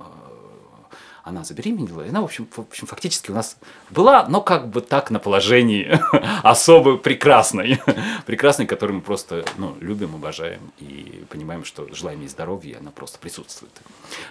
она 1.24 1.44
забеременела, 1.44 2.02
и 2.04 2.10
она, 2.10 2.22
в 2.22 2.26
общем, 2.26 2.48
в 2.52 2.60
общем, 2.60 2.88
фактически 2.88 3.32
у 3.32 3.34
нас 3.34 3.58
была, 3.90 4.28
но 4.28 4.42
как 4.42 4.70
бы 4.70 4.82
так 4.82 5.12
на 5.12 5.20
положении 5.20 6.00
особо 6.44 6.98
прекрасной, 6.98 7.82
прекрасной, 8.26 8.66
которую 8.66 8.98
мы 8.98 9.02
просто 9.04 9.46
ну, 9.58 9.76
любим, 9.80 10.16
обожаем 10.16 10.72
и 10.80 11.24
понимаем, 11.30 11.66
что 11.66 11.88
желаем 11.94 12.22
ей 12.22 12.30
здоровья, 12.30 12.78
она 12.80 12.92
просто 12.92 13.20
присутствует. 13.20 13.74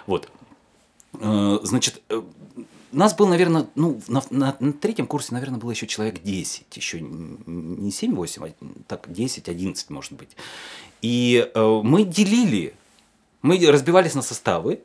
Вот. 0.07 0.29
Э, 1.13 1.59
значит, 1.63 2.01
нас 2.91 3.15
было, 3.15 3.27
наверное, 3.27 3.67
ну, 3.75 4.01
на, 4.07 4.21
на, 4.29 4.55
на 4.59 4.73
третьем 4.73 5.07
курсе, 5.07 5.33
наверное, 5.33 5.59
было 5.59 5.71
еще 5.71 5.87
человек 5.87 6.21
10, 6.23 6.65
еще 6.75 6.99
не 7.01 7.89
7-8, 7.89 8.53
а 8.59 8.65
так 8.87 9.07
10-11, 9.07 9.85
может 9.89 10.13
быть. 10.13 10.29
И 11.01 11.49
э, 11.53 11.81
мы 11.83 12.03
делили, 12.03 12.73
мы 13.41 13.59
разбивались 13.67 14.15
на 14.15 14.21
составы, 14.21 14.79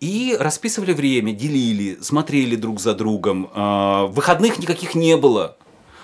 и 0.00 0.36
расписывали 0.38 0.92
время, 0.92 1.32
делили, 1.32 1.98
смотрели 2.02 2.56
друг 2.56 2.80
за 2.80 2.94
другом. 2.94 3.50
Э, 3.54 4.06
выходных 4.06 4.58
никаких 4.58 4.94
не 4.94 5.16
было. 5.16 5.56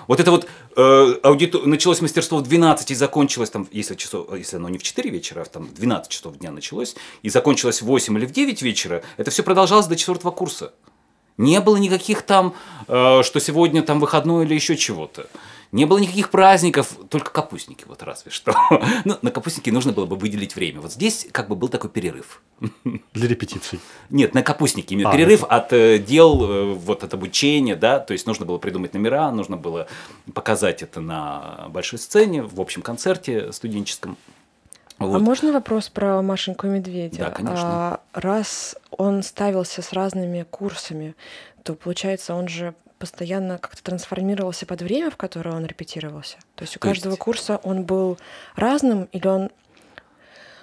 Вот 0.08 0.20
это 0.20 0.30
вот 0.30 0.46
э, 0.76 1.14
аудитор... 1.22 1.66
началось 1.66 2.00
мастерство 2.00 2.38
в 2.38 2.42
12 2.42 2.90
и 2.90 2.94
закончилось 2.94 3.50
там, 3.50 3.68
если, 3.70 3.94
часов, 3.94 4.34
если 4.36 4.56
оно 4.56 4.68
не 4.68 4.78
в 4.78 4.82
4 4.82 5.10
вечера, 5.10 5.42
а 5.42 5.44
там 5.44 5.64
в 5.64 5.74
12 5.74 6.10
часов 6.10 6.38
дня 6.38 6.50
началось, 6.50 6.96
и 7.22 7.28
закончилось 7.28 7.82
в 7.82 7.86
8 7.86 8.16
или 8.18 8.26
в 8.26 8.32
9 8.32 8.62
вечера, 8.62 9.02
это 9.16 9.30
все 9.30 9.42
продолжалось 9.42 9.86
до 9.86 9.96
четвертого 9.96 10.30
курса. 10.30 10.72
Не 11.38 11.60
было 11.60 11.76
никаких 11.76 12.22
там, 12.22 12.54
э, 12.88 13.22
что 13.22 13.40
сегодня 13.40 13.82
там 13.82 14.00
выходной 14.00 14.44
или 14.44 14.54
еще 14.54 14.76
чего-то. 14.76 15.26
Не 15.72 15.86
было 15.86 15.96
никаких 15.96 16.28
праздников, 16.28 16.98
только 17.08 17.30
капустники, 17.30 17.86
вот 17.88 18.02
разве 18.02 18.30
что. 18.30 18.54
ну, 19.06 19.16
на 19.22 19.30
капустники 19.30 19.70
нужно 19.70 19.92
было 19.92 20.04
бы 20.04 20.16
выделить 20.16 20.54
время. 20.54 20.82
Вот 20.82 20.92
здесь 20.92 21.26
как 21.32 21.48
бы 21.48 21.56
был 21.56 21.70
такой 21.70 21.88
перерыв. 21.88 22.42
Для 23.14 23.26
репетиций? 23.26 23.80
Нет, 24.10 24.34
на 24.34 24.42
капустники. 24.42 25.02
А, 25.02 25.10
перерыв 25.10 25.44
это... 25.44 25.56
от 25.56 25.72
э, 25.72 25.98
дел, 25.98 26.44
э, 26.44 26.72
вот 26.74 27.04
от 27.04 27.14
обучения, 27.14 27.74
да, 27.74 28.00
то 28.00 28.12
есть 28.12 28.26
нужно 28.26 28.44
было 28.44 28.58
придумать 28.58 28.92
номера, 28.92 29.30
нужно 29.30 29.56
было 29.56 29.88
показать 30.34 30.82
это 30.82 31.00
на 31.00 31.68
большой 31.70 31.98
сцене, 31.98 32.42
в 32.42 32.60
общем 32.60 32.82
концерте 32.82 33.50
студенческом. 33.50 34.18
А 34.98 35.06
вот. 35.06 35.16
А 35.16 35.18
можно 35.18 35.52
вопрос 35.52 35.88
про 35.88 36.22
Машеньку 36.22 36.66
и 36.66 36.70
Медведя? 36.70 37.18
Да, 37.18 37.30
конечно. 37.30 37.64
А, 37.64 38.00
раз 38.12 38.76
он 38.90 39.22
ставился 39.22 39.82
с 39.82 39.92
разными 39.92 40.44
курсами, 40.48 41.14
то 41.62 41.74
получается, 41.74 42.34
он 42.34 42.48
же 42.48 42.74
постоянно 42.98 43.58
как-то 43.58 43.82
трансформировался 43.82 44.64
под 44.64 44.80
время, 44.82 45.10
в 45.10 45.16
которое 45.16 45.56
он 45.56 45.66
репетировался? 45.66 46.36
То 46.54 46.62
есть 46.62 46.76
у 46.76 46.78
То 46.78 46.86
каждого 46.88 47.12
есть... 47.12 47.22
курса 47.22 47.58
он 47.64 47.82
был 47.82 48.16
разным, 48.54 49.08
или 49.10 49.26
он 49.26 49.50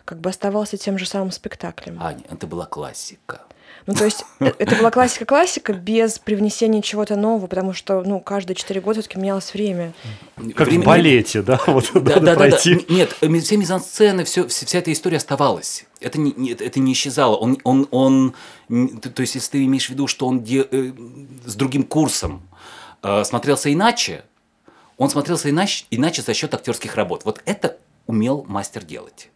как 0.06 0.20
бы 0.20 0.30
оставался 0.30 0.78
тем 0.78 0.98
же 0.98 1.06
самым 1.06 1.32
спектаклем? 1.32 2.02
Аня, 2.02 2.24
это 2.30 2.48
была 2.48 2.66
классика. 2.66 3.42
Ну, 3.86 3.94
то 3.94 4.06
есть 4.06 4.24
э, 4.40 4.52
это 4.58 4.76
была 4.76 4.92
классика-классика 4.92 5.74
без 5.74 6.20
привнесения 6.20 6.82
чего-то 6.82 7.16
нового, 7.16 7.48
потому 7.48 7.74
что, 7.74 8.02
ну, 8.04 8.20
каждые 8.20 8.56
четыре 8.56 8.82
года 8.82 9.02
все-таки 9.02 9.20
менялось 9.20 9.54
время. 9.54 9.94
Как 10.56 10.68
время... 10.68 10.84
в 10.84 10.86
балете, 10.86 11.42
да? 11.42 11.60
Вот 11.68 11.92
да, 11.94 12.00
надо 12.00 12.22
да, 12.22 12.36
пройти. 12.36 12.76
Да, 12.76 12.82
да. 12.88 12.94
Нет, 12.94 13.16
все 13.44 13.58
мизансцены, 13.58 14.24
все, 14.24 14.48
вся 14.48 14.78
эта 14.78 14.92
история 14.92 15.18
оставалась. 15.18 15.86
Это 16.00 16.20
не, 16.20 16.52
это 16.52 16.80
не 16.80 16.94
исчезало. 16.94 17.36
Он, 17.36 17.58
он, 17.64 17.88
он, 17.92 18.36
то 18.68 19.22
есть, 19.22 19.36
если 19.36 19.52
ты 19.52 19.66
имеешь 19.66 19.88
в 19.88 19.90
виду, 19.90 20.08
что 20.08 20.28
он 20.28 20.44
де, 20.44 20.68
э, 20.70 20.92
с 21.46 21.56
другим 21.56 21.84
курсом 21.84 22.48
э, 23.04 23.24
смотрелся 23.24 23.72
иначе, 23.72 24.24
он 24.98 25.10
смотрелся 25.10 25.50
иначе, 25.50 25.86
иначе 25.92 26.22
за 26.22 26.34
счет 26.34 26.54
актерских 26.54 26.96
работ. 26.96 27.24
Вот 27.26 27.42
это 27.46 27.78
умел 28.06 28.46
мастер 28.48 28.84
делать. 28.84 29.30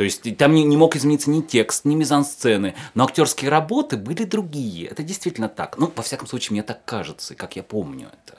То 0.00 0.04
есть 0.04 0.34
там 0.38 0.54
не, 0.54 0.64
не 0.64 0.78
мог 0.78 0.96
измениться 0.96 1.28
ни 1.28 1.42
текст, 1.42 1.84
ни 1.84 1.94
мизансцены, 1.94 2.74
но 2.94 3.04
актерские 3.04 3.50
работы 3.50 3.98
были 3.98 4.24
другие. 4.24 4.88
Это 4.88 5.02
действительно 5.02 5.50
так. 5.50 5.76
Ну, 5.76 5.92
во 5.94 6.02
всяком 6.02 6.26
случае, 6.26 6.54
мне 6.54 6.62
так 6.62 6.82
кажется, 6.86 7.34
как 7.34 7.54
я 7.54 7.62
помню 7.62 8.08
это. 8.24 8.38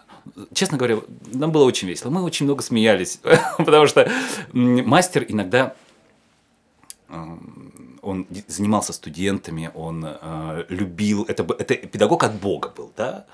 Честно 0.55 0.79
говоря, 0.79 0.97
нам 1.31 1.51
было 1.51 1.65
очень 1.65 1.87
весело. 1.87 2.09
Мы 2.09 2.23
очень 2.23 2.47
много 2.47 2.63
смеялись, 2.63 3.19
потому 3.59 3.85
что 3.85 4.11
мастер 4.53 5.23
иногда 5.27 5.75
он 8.01 8.27
занимался 8.47 8.93
студентами, 8.93 9.71
он 9.73 10.05
э, 10.05 10.65
любил, 10.69 11.25
это, 11.27 11.43
это 11.59 11.75
педагог 11.75 12.23
от 12.23 12.33
Бога 12.35 12.73
был, 12.75 12.91
да, 12.97 13.25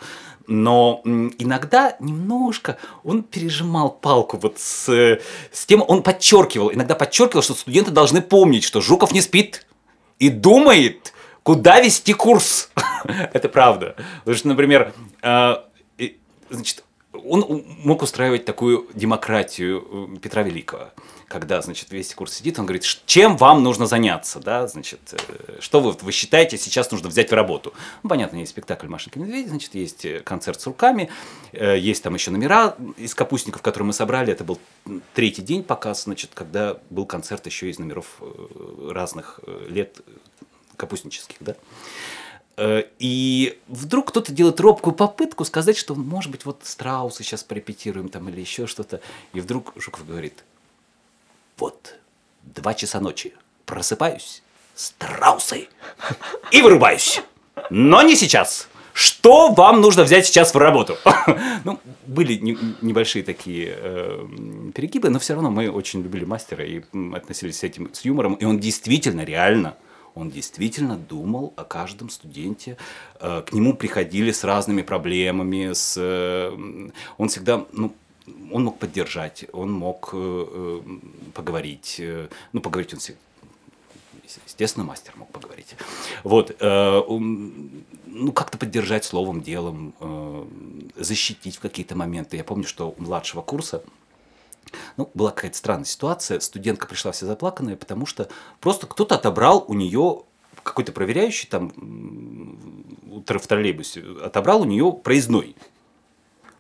но 0.47 1.01
иногда 1.03 1.95
немножко 1.99 2.77
он 3.03 3.23
пережимал 3.23 3.91
палку 3.91 4.37
вот 4.37 4.59
с, 4.59 5.19
с 5.51 5.65
тем, 5.65 5.83
он 5.87 6.03
подчеркивал, 6.03 6.71
иногда 6.73 6.95
подчеркивал, 6.95 7.43
что 7.43 7.53
студенты 7.53 7.91
должны 7.91 8.21
помнить, 8.21 8.63
что 8.63 8.81
Жуков 8.81 9.11
не 9.11 9.21
спит 9.21 9.65
и 10.19 10.29
думает, 10.29 11.13
куда 11.43 11.79
вести 11.79 12.13
курс. 12.13 12.71
это 13.33 13.49
правда. 13.49 13.95
Потому 14.19 14.37
что, 14.37 14.47
например, 14.47 14.93
э, 15.21 15.55
значит, 16.49 16.83
он 17.13 17.65
мог 17.83 18.01
устраивать 18.01 18.45
такую 18.45 18.87
демократию 18.93 20.15
э, 20.15 20.19
Петра 20.19 20.43
Великого 20.43 20.91
когда, 21.27 21.61
значит, 21.61 21.91
весь 21.91 22.13
курс 22.15 22.35
сидит, 22.35 22.57
он 22.57 22.65
говорит, 22.65 22.83
чем 23.05 23.35
вам 23.35 23.61
нужно 23.61 23.85
заняться, 23.85 24.39
да, 24.39 24.67
значит, 24.67 24.99
э, 25.11 25.59
что 25.59 25.81
вы, 25.81 25.91
вы 25.91 26.11
считаете 26.11 26.57
сейчас 26.57 26.89
нужно 26.91 27.09
взять 27.09 27.31
в 27.31 27.33
работу. 27.33 27.73
Ну, 28.03 28.09
понятно, 28.09 28.37
есть 28.37 28.51
спектакль 28.51 28.87
«Машенька 28.87 29.19
медведь», 29.19 29.49
значит, 29.49 29.75
есть 29.75 30.05
э, 30.05 30.21
концерт 30.21 30.61
с 30.61 30.67
руками, 30.67 31.09
э, 31.51 31.77
есть 31.77 32.01
там 32.01 32.13
еще 32.13 32.31
номера 32.31 32.77
из 32.95 33.13
капустников, 33.13 33.61
которые 33.61 33.87
мы 33.87 33.93
собрали, 33.93 34.31
это 34.31 34.45
был 34.45 34.57
третий 35.13 35.41
день 35.41 35.63
показ, 35.63 36.05
значит, 36.05 36.31
когда 36.33 36.79
был 36.89 37.05
концерт 37.05 37.45
еще 37.45 37.69
из 37.69 37.77
номеров 37.77 38.21
разных 38.89 39.41
лет 39.67 39.99
капустнических, 40.77 41.37
да. 41.39 41.55
И 42.99 43.59
вдруг 43.67 44.09
кто-то 44.09 44.31
делает 44.31 44.59
робкую 44.59 44.95
попытку 44.95 45.45
сказать, 45.45 45.77
что, 45.77 45.93
может 45.93 46.31
быть, 46.31 46.45
вот 46.45 46.61
страусы 46.63 47.23
сейчас 47.23 47.43
порепетируем 47.43 48.09
там 48.09 48.29
или 48.29 48.39
еще 48.39 48.65
что-то. 48.65 48.99
И 49.33 49.41
вдруг 49.41 49.73
Жуков 49.75 50.07
говорит, 50.07 50.43
вот, 51.57 51.95
два 52.43 52.73
часа 52.73 52.99
ночи. 52.99 53.33
Просыпаюсь, 53.65 54.43
страусы, 54.75 55.67
и 56.51 56.61
вырубаюсь. 56.61 57.21
Но 57.69 58.01
не 58.01 58.15
сейчас. 58.15 58.69
Что 58.93 59.51
вам 59.51 59.81
нужно 59.81 60.03
взять 60.03 60.25
сейчас 60.25 60.55
в 60.55 60.57
работу? 60.57 60.97
ну, 61.65 61.79
были 62.07 62.33
не, 62.33 62.57
небольшие 62.81 63.23
такие 63.23 63.75
э, 63.77 64.27
перегибы, 64.73 65.09
но 65.09 65.19
все 65.19 65.35
равно 65.35 65.51
мы 65.51 65.69
очень 65.69 66.01
любили 66.01 66.25
мастера 66.25 66.65
и 66.65 66.81
относились 67.13 67.59
с 67.59 67.63
этим 67.63 67.93
с 67.93 68.05
юмором. 68.05 68.33
И 68.33 68.45
он 68.45 68.59
действительно, 68.59 69.23
реально, 69.23 69.75
он 70.15 70.31
действительно 70.31 70.97
думал 70.97 71.53
о 71.57 71.63
каждом 71.63 72.09
студенте. 72.09 72.77
Э, 73.19 73.43
к 73.45 73.53
нему 73.53 73.75
приходили 73.75 74.31
с 74.31 74.43
разными 74.43 74.81
проблемами. 74.81 75.73
С, 75.73 75.93
э, 75.95 76.89
он 77.17 77.29
всегда, 77.29 77.65
ну, 77.73 77.93
он 78.51 78.63
мог 78.65 78.79
поддержать, 78.79 79.45
он 79.53 79.71
мог 79.71 80.09
э, 80.13 80.17
э, 80.17 80.81
поговорить, 81.33 81.97
э, 81.99 82.27
ну, 82.53 82.61
поговорить 82.61 82.93
он 82.93 82.99
всегда, 82.99 83.19
естественно, 84.45 84.85
мастер 84.85 85.13
мог 85.15 85.29
поговорить. 85.29 85.75
Вот, 86.23 86.55
ну, 86.59 88.31
как-то 88.33 88.57
поддержать 88.57 89.05
словом, 89.05 89.41
делом, 89.41 89.93
защитить 90.97 91.55
в 91.55 91.59
какие-то 91.61 91.95
моменты. 91.95 92.35
Я 92.35 92.43
помню, 92.43 92.65
что 92.65 92.93
у 92.97 93.01
младшего 93.01 93.41
курса 93.41 93.83
Ну, 94.97 95.09
была 95.13 95.31
какая-то 95.31 95.57
странная 95.57 95.85
ситуация. 95.85 96.41
Студентка 96.41 96.87
пришла 96.87 97.13
вся 97.13 97.25
заплаканная, 97.25 97.77
потому 97.77 98.05
что 98.05 98.27
просто 98.59 98.85
кто-то 98.85 99.15
отобрал 99.15 99.63
у 99.67 99.73
нее 99.73 100.23
какой-то 100.63 100.91
проверяющий 100.91 101.47
там 101.47 101.71
в 103.15 103.47
троллейбусе 103.47 104.03
отобрал 104.21 104.61
у 104.61 104.65
нее 104.65 104.91
проездной. 104.91 105.55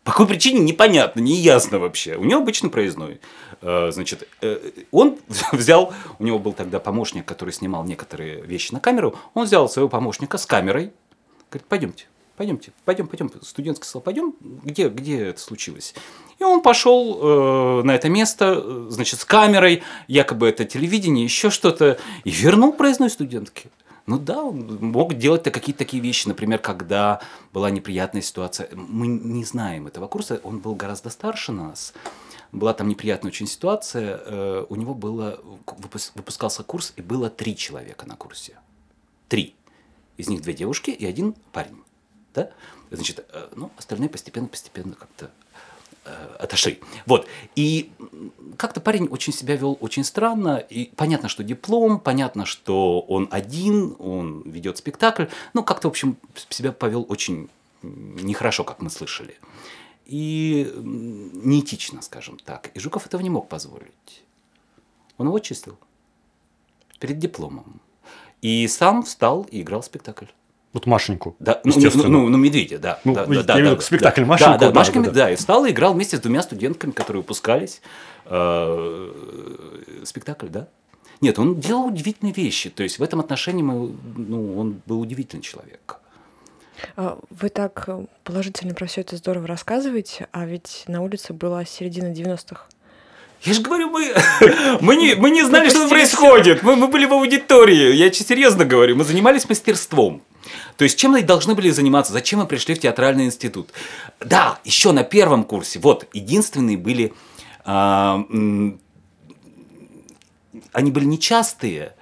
По 0.07 0.13
какой 0.13 0.27
причине 0.27 0.61
непонятно, 0.61 1.19
не 1.19 1.35
ясно 1.35 1.79
вообще. 1.79 2.15
У 2.15 2.23
него 2.23 2.39
обычно 2.39 2.69
проездной. 2.69 3.19
Э, 3.61 3.91
значит, 3.91 4.25
э, 4.39 4.71
он 4.91 5.17
взял, 5.51 5.93
у 6.17 6.23
него 6.23 6.39
был 6.39 6.53
тогда 6.53 6.79
помощник, 6.79 7.25
который 7.25 7.53
снимал 7.53 7.83
некоторые 7.83 8.41
вещи 8.41 8.71
на 8.71 8.79
камеру, 8.79 9.17
он 9.33 9.43
взял 9.43 9.67
своего 9.67 9.89
помощника 9.89 10.37
с 10.37 10.45
камерой, 10.45 10.93
говорит, 11.51 11.67
пойдемте, 11.67 12.05
пойдемте, 12.37 12.71
пойдем, 12.85 13.07
пойдем. 13.09 13.29
Студент 13.41 13.79
сказал, 13.79 14.01
пойдем, 14.01 14.33
где, 14.39 14.87
где 14.87 15.25
это 15.25 15.41
случилось? 15.41 15.93
И 16.39 16.43
он 16.45 16.61
пошел 16.61 17.19
э, 17.19 17.81
на 17.83 17.93
это 17.93 18.07
место, 18.07 18.89
значит, 18.89 19.19
с 19.19 19.25
камерой, 19.25 19.83
якобы 20.07 20.47
это 20.47 20.63
телевидение, 20.63 21.25
еще 21.25 21.49
что-то, 21.49 21.97
и 22.23 22.29
вернул 22.29 22.71
проездной 22.71 23.09
студентке. 23.09 23.71
Ну 24.07 24.17
да, 24.17 24.41
он 24.41 24.77
мог 24.79 25.15
делать 25.15 25.43
какие-то 25.43 25.79
такие 25.79 26.01
вещи, 26.01 26.29
например, 26.29 26.59
когда 26.59 27.19
была 27.51 27.69
неприятная 27.69 28.21
ситуация. 28.21 28.69
Мы 28.73 29.07
не 29.07 29.43
знаем 29.43 29.85
этого 29.85 30.07
курса, 30.07 30.39
он 30.43 30.59
был 30.59 30.75
гораздо 30.75 31.09
старше 31.09 31.51
нас. 31.51 31.93
Была 32.53 32.73
там 32.73 32.87
неприятная 32.87 33.31
очень 33.31 33.47
ситуация. 33.47 34.17
Э, 34.25 34.65
у 34.69 34.75
него 34.77 34.93
было, 34.93 35.41
выпускался 36.15 36.63
курс, 36.63 36.93
и 36.95 37.01
было 37.01 37.29
три 37.29 37.57
человека 37.57 38.07
на 38.07 38.15
курсе. 38.15 38.57
Три. 39.27 39.55
Из 40.15 40.29
них 40.29 40.41
две 40.41 40.53
девушки 40.53 40.89
и 40.89 41.05
один 41.05 41.35
парень. 41.51 41.83
Да? 42.33 42.49
Значит, 42.89 43.25
э, 43.29 43.49
ну, 43.57 43.71
остальные 43.77 44.07
постепенно-постепенно 44.07 44.95
как-то 44.95 45.31
отошли. 46.39 46.79
Вот. 47.05 47.27
И 47.55 47.91
как-то 48.57 48.81
парень 48.81 49.07
очень 49.07 49.33
себя 49.33 49.55
вел 49.55 49.77
очень 49.81 50.03
странно. 50.03 50.57
И 50.57 50.91
понятно, 50.95 51.29
что 51.29 51.43
диплом, 51.43 51.99
понятно, 51.99 52.45
что 52.45 53.01
он 53.01 53.27
один, 53.31 53.95
он 53.99 54.41
ведет 54.41 54.77
спектакль. 54.77 55.25
Ну, 55.53 55.63
как-то, 55.63 55.87
в 55.87 55.91
общем, 55.91 56.17
себя 56.49 56.71
повел 56.71 57.05
очень 57.09 57.49
нехорошо, 57.81 58.63
как 58.63 58.81
мы 58.81 58.89
слышали. 58.89 59.37
И 60.05 60.71
неэтично, 60.75 62.01
скажем 62.01 62.37
так. 62.39 62.71
И 62.73 62.79
Жуков 62.79 63.05
этого 63.05 63.21
не 63.21 63.29
мог 63.29 63.49
позволить. 63.49 64.23
Он 65.17 65.27
его 65.27 65.39
числил 65.39 65.77
перед 66.99 67.19
дипломом. 67.19 67.81
И 68.41 68.67
сам 68.67 69.03
встал 69.03 69.47
и 69.51 69.61
играл 69.61 69.83
спектакль. 69.83 70.25
Вот 70.77 70.85
Машеньку. 70.85 71.35
Да, 71.39 71.59
ну, 71.63 71.71
естественно. 71.71 72.07
Ну, 72.07 72.21
ну, 72.21 72.29
ну, 72.29 72.37
медведя, 72.37 72.77
да. 72.77 72.99
Ну, 73.03 73.15
да, 73.15 73.25
я 73.27 73.41
да, 73.41 73.59
имею 73.59 73.77
да, 73.77 73.81
спектакль 73.81 74.21
да, 74.21 74.27
Машеньку. 74.27 74.51
Да, 74.51 74.59
да, 74.59 74.67
да, 74.67 74.73
Машка, 74.75 74.99
да, 74.99 75.05
да, 75.05 75.11
да. 75.11 75.31
И 75.31 75.35
встал 75.35 75.65
и 75.65 75.71
играл 75.71 75.95
вместе 75.95 76.17
с 76.17 76.19
двумя 76.19 76.43
студентками, 76.43 76.91
которые 76.91 77.21
выпускались. 77.23 77.81
Э, 78.25 79.11
спектакль, 80.03 80.49
да? 80.49 80.67
Нет, 81.19 81.39
он 81.39 81.59
делал 81.59 81.87
удивительные 81.87 82.31
вещи. 82.31 82.69
То 82.69 82.83
есть 82.83 82.99
в 82.99 83.01
этом 83.01 83.19
отношении 83.19 83.63
мы, 83.63 83.91
ну, 84.17 84.55
он 84.55 84.79
был 84.85 85.01
удивительный 85.01 85.41
человек. 85.41 85.97
А, 86.95 87.17
вы 87.31 87.49
так 87.49 87.89
положительно 88.23 88.75
про 88.75 88.85
все 88.85 89.01
это 89.01 89.17
здорово 89.17 89.47
рассказываете, 89.47 90.27
а 90.31 90.45
ведь 90.45 90.83
на 90.87 91.01
улице 91.01 91.33
была 91.33 91.65
середина 91.65 92.13
90-х. 92.13 92.67
Я 93.41 93.53
же 93.53 93.63
говорю, 93.63 93.89
мы, 93.89 94.13
мы, 94.81 94.95
не, 94.95 95.15
мы 95.15 95.31
не 95.31 95.43
знали, 95.43 95.69
что 95.69 95.89
происходит. 95.89 96.61
Мы, 96.61 96.75
мы 96.75 96.87
были 96.87 97.07
в 97.07 97.13
аудитории. 97.13 97.95
Я 97.95 98.13
серьезно 98.13 98.63
говорю. 98.63 98.95
Мы 98.95 99.05
занимались 99.05 99.49
мастерством. 99.49 100.21
То 100.77 100.83
есть, 100.83 100.97
чем 100.97 101.11
мы 101.11 101.23
должны 101.23 101.55
были 101.55 101.69
заниматься? 101.69 102.13
Зачем 102.13 102.39
мы 102.39 102.45
пришли 102.45 102.75
в 102.75 102.79
театральный 102.79 103.25
институт? 103.25 103.69
Да, 104.19 104.59
еще 104.63 104.91
на 104.91 105.03
первом 105.03 105.43
курсе. 105.43 105.79
Вот, 105.79 106.07
единственные 106.13 106.77
были... 106.77 107.13
А, 107.65 108.23
они 110.73 110.91
были 110.91 111.05
нечастые, 111.05 111.93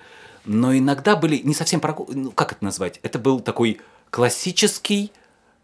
но 0.45 0.75
иногда 0.77 1.15
были 1.15 1.37
не 1.37 1.53
совсем 1.53 1.79
прогул... 1.79 2.07
Ну, 2.11 2.31
как 2.31 2.51
это 2.53 2.63
назвать? 2.63 2.99
Это 3.03 3.19
был 3.19 3.39
такой 3.39 3.81
классический 4.09 5.12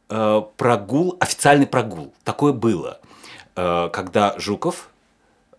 э, 0.09 0.41
прогул, 0.57 1.17
официальный 1.19 1.67
прогул. 1.67 2.13
Такое 2.23 2.53
было. 2.53 2.99
Э, 3.55 3.89
когда 3.91 4.35
Жуков... 4.37 4.89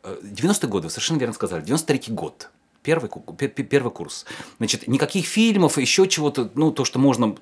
Э, 0.02 0.16
90-е 0.22 0.68
годы, 0.68 0.86
вы 0.88 0.90
совершенно 0.90 1.18
верно 1.18 1.34
сказали, 1.34 1.62
93-й 1.64 2.12
год– 2.12 2.50
Первый, 2.82 3.08
первый 3.38 3.92
курс. 3.92 4.26
Значит, 4.58 4.88
никаких 4.88 5.26
фильмов, 5.26 5.78
еще 5.78 6.08
чего-то, 6.08 6.50
ну, 6.54 6.72
то, 6.72 6.84
что 6.84 6.98
можно, 6.98 7.36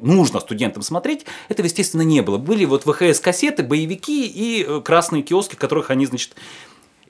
нужно 0.00 0.40
студентам 0.40 0.82
смотреть, 0.82 1.26
этого, 1.48 1.66
естественно, 1.66 2.02
не 2.02 2.22
было. 2.22 2.38
Были 2.38 2.64
вот 2.64 2.84
ВХС-кассеты, 2.86 3.62
боевики 3.62 4.26
и 4.26 4.64
э, 4.66 4.80
красные 4.80 5.22
киоски, 5.22 5.54
в 5.54 5.58
которых 5.58 5.90
они, 5.90 6.06
значит, 6.06 6.34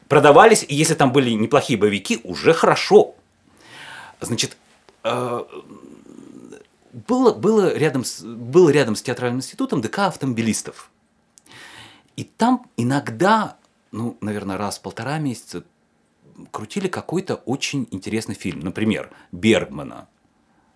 продавались. 0.08 0.62
И 0.68 0.74
если 0.74 0.92
там 0.92 1.10
были 1.10 1.30
неплохие 1.30 1.78
боевики, 1.78 2.20
уже 2.22 2.52
хорошо. 2.52 3.14
Значит, 4.20 4.58
э, 5.04 5.44
было, 6.92 7.32
было, 7.32 7.74
рядом 7.74 8.04
с, 8.04 8.20
было 8.20 8.68
рядом 8.68 8.94
с 8.94 9.00
театральным 9.00 9.38
институтом 9.38 9.80
ДК 9.80 10.00
автомобилистов. 10.00 10.90
И 12.16 12.24
там 12.24 12.66
иногда, 12.76 13.56
ну, 13.90 14.18
наверное, 14.20 14.58
раз 14.58 14.78
в 14.78 14.82
полтора 14.82 15.18
месяца 15.18 15.64
крутили 16.50 16.88
какой-то 16.88 17.36
очень 17.36 17.86
интересный 17.90 18.34
фильм. 18.34 18.60
Например, 18.60 19.10
Бергмана. 19.32 20.08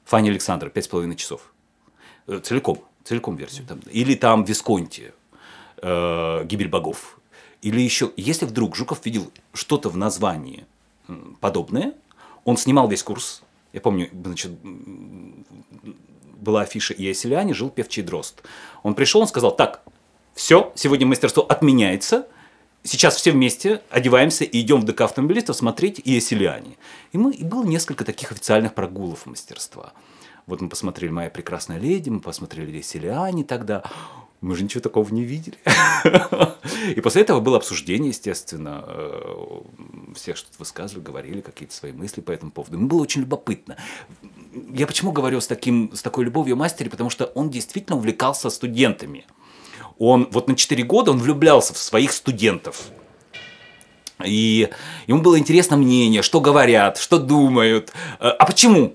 Фанни 0.05 0.31
Александра, 0.31 0.68
«Пять 0.68 0.85
с 0.85 0.88
половиной 0.88 1.16
часов». 1.16 1.53
Э, 2.27 2.40
целиком, 2.42 2.83
целиком 3.05 3.37
версию. 3.37 3.66
Там. 3.66 3.81
Или 3.90 4.14
там 4.14 4.44
Висконти, 4.44 5.12
э, 5.79 6.44
«Гибель 6.44 6.68
богов». 6.68 7.18
Или 7.62 7.81
еще, 7.81 8.12
если 8.16 8.44
вдруг 8.44 8.77
Жуков 8.77 9.05
видел 9.07 9.33
что-то 9.55 9.88
в 9.88 9.96
названии 9.96 10.66
подобное, 11.40 11.94
он 12.44 12.59
снимал 12.59 12.88
весь 12.88 13.03
курс. 13.03 13.42
Я 13.72 13.81
помню, 13.81 14.11
значит, 14.12 14.53
была 16.38 16.61
афиша 16.61 16.92
«И 16.92 17.11
о 17.11 17.55
жил 17.55 17.70
певчий 17.70 18.03
дрозд». 18.03 18.42
Он 18.83 18.94
пришел, 18.94 19.22
он 19.22 19.27
сказал, 19.27 19.57
так, 19.57 19.83
все, 20.35 20.72
сегодня 20.74 21.07
мастерство 21.07 21.42
отменяется, 21.42 22.29
сейчас 22.85 23.16
все 23.16 23.33
вместе 23.33 23.83
одеваемся 23.90 24.44
и 24.44 24.61
идем 24.61 24.81
в 24.81 24.85
ДК 24.85 25.03
автомобилистов 25.03 25.57
смотреть 25.57 26.01
и 26.05 26.14
Иоселиане. 26.14 26.77
И, 27.12 27.18
мы, 27.18 27.33
и 27.33 27.42
было 27.42 27.64
несколько 27.64 28.05
таких 28.05 28.31
официальных 28.31 28.75
прогулов 28.75 29.27
мастерства. 29.27 29.92
Вот 30.47 30.61
мы 30.61 30.68
посмотрели 30.68 31.11
«Моя 31.11 31.31
прекрасная 31.31 31.79
леди», 31.79 32.11
мы 32.11 32.20
посмотрели 32.20 32.77
«Иоселиане» 32.77 33.44
тогда. 33.44 33.83
Мы 34.42 34.57
же 34.57 34.64
ничего 34.64 34.83
такого 34.83 35.09
не 35.11 35.25
видели. 35.25 35.57
И 36.94 37.01
после 37.01 37.23
этого 37.23 37.40
было 37.40 37.57
обсуждение, 37.57 38.11
естественно. 38.11 38.85
Э, 38.87 39.61
все 40.14 40.35
что-то 40.35 40.57
высказывали, 40.59 41.03
говорили 41.03 41.40
какие-то 41.40 41.75
свои 41.75 41.92
мысли 41.92 42.20
по 42.20 42.31
этому 42.31 42.51
поводу. 42.51 42.77
Ему 42.77 42.88
было 42.88 43.01
очень 43.01 43.23
любопытно. 43.23 43.79
Я 44.70 44.87
почему 44.87 45.12
говорю 45.12 45.40
с, 45.40 45.47
таким, 45.47 45.90
с 45.94 46.03
такой 46.03 46.27
любовью 46.27 46.57
о 46.57 46.59
мастере? 46.59 46.90
Потому 46.90 47.09
что 47.09 47.25
он 47.25 47.49
действительно 47.49 47.97
увлекался 47.97 48.51
студентами 48.51 49.25
он 49.98 50.28
вот 50.30 50.48
на 50.48 50.57
4 50.57 50.83
года 50.85 51.11
он 51.11 51.18
влюблялся 51.18 51.74
в 51.74 51.78
своих 51.78 52.12
студентов. 52.12 52.90
И 54.24 54.70
ему 55.07 55.22
было 55.22 55.38
интересно 55.38 55.76
мнение, 55.76 56.22
что 56.22 56.40
говорят, 56.40 56.98
что 56.98 57.18
думают. 57.18 57.92
Э, 58.20 58.28
а 58.28 58.46
почему? 58.46 58.94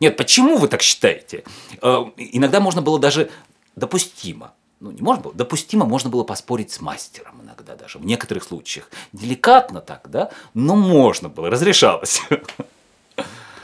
Нет, 0.00 0.16
почему 0.16 0.58
вы 0.58 0.68
так 0.68 0.82
считаете? 0.82 1.44
Э, 1.82 2.04
иногда 2.16 2.60
можно 2.60 2.82
было 2.82 2.98
даже 2.98 3.30
допустимо. 3.76 4.52
Ну, 4.80 4.90
не 4.90 5.00
можно 5.00 5.22
было, 5.22 5.34
допустимо 5.34 5.86
можно 5.86 6.10
было 6.10 6.22
поспорить 6.22 6.70
с 6.70 6.80
мастером 6.80 7.40
иногда 7.42 7.76
даже, 7.76 7.98
в 7.98 8.04
некоторых 8.04 8.44
случаях. 8.44 8.90
Деликатно 9.12 9.80
так, 9.80 10.10
да, 10.10 10.30
но 10.52 10.76
можно 10.76 11.30
было, 11.30 11.48
разрешалось. 11.48 12.20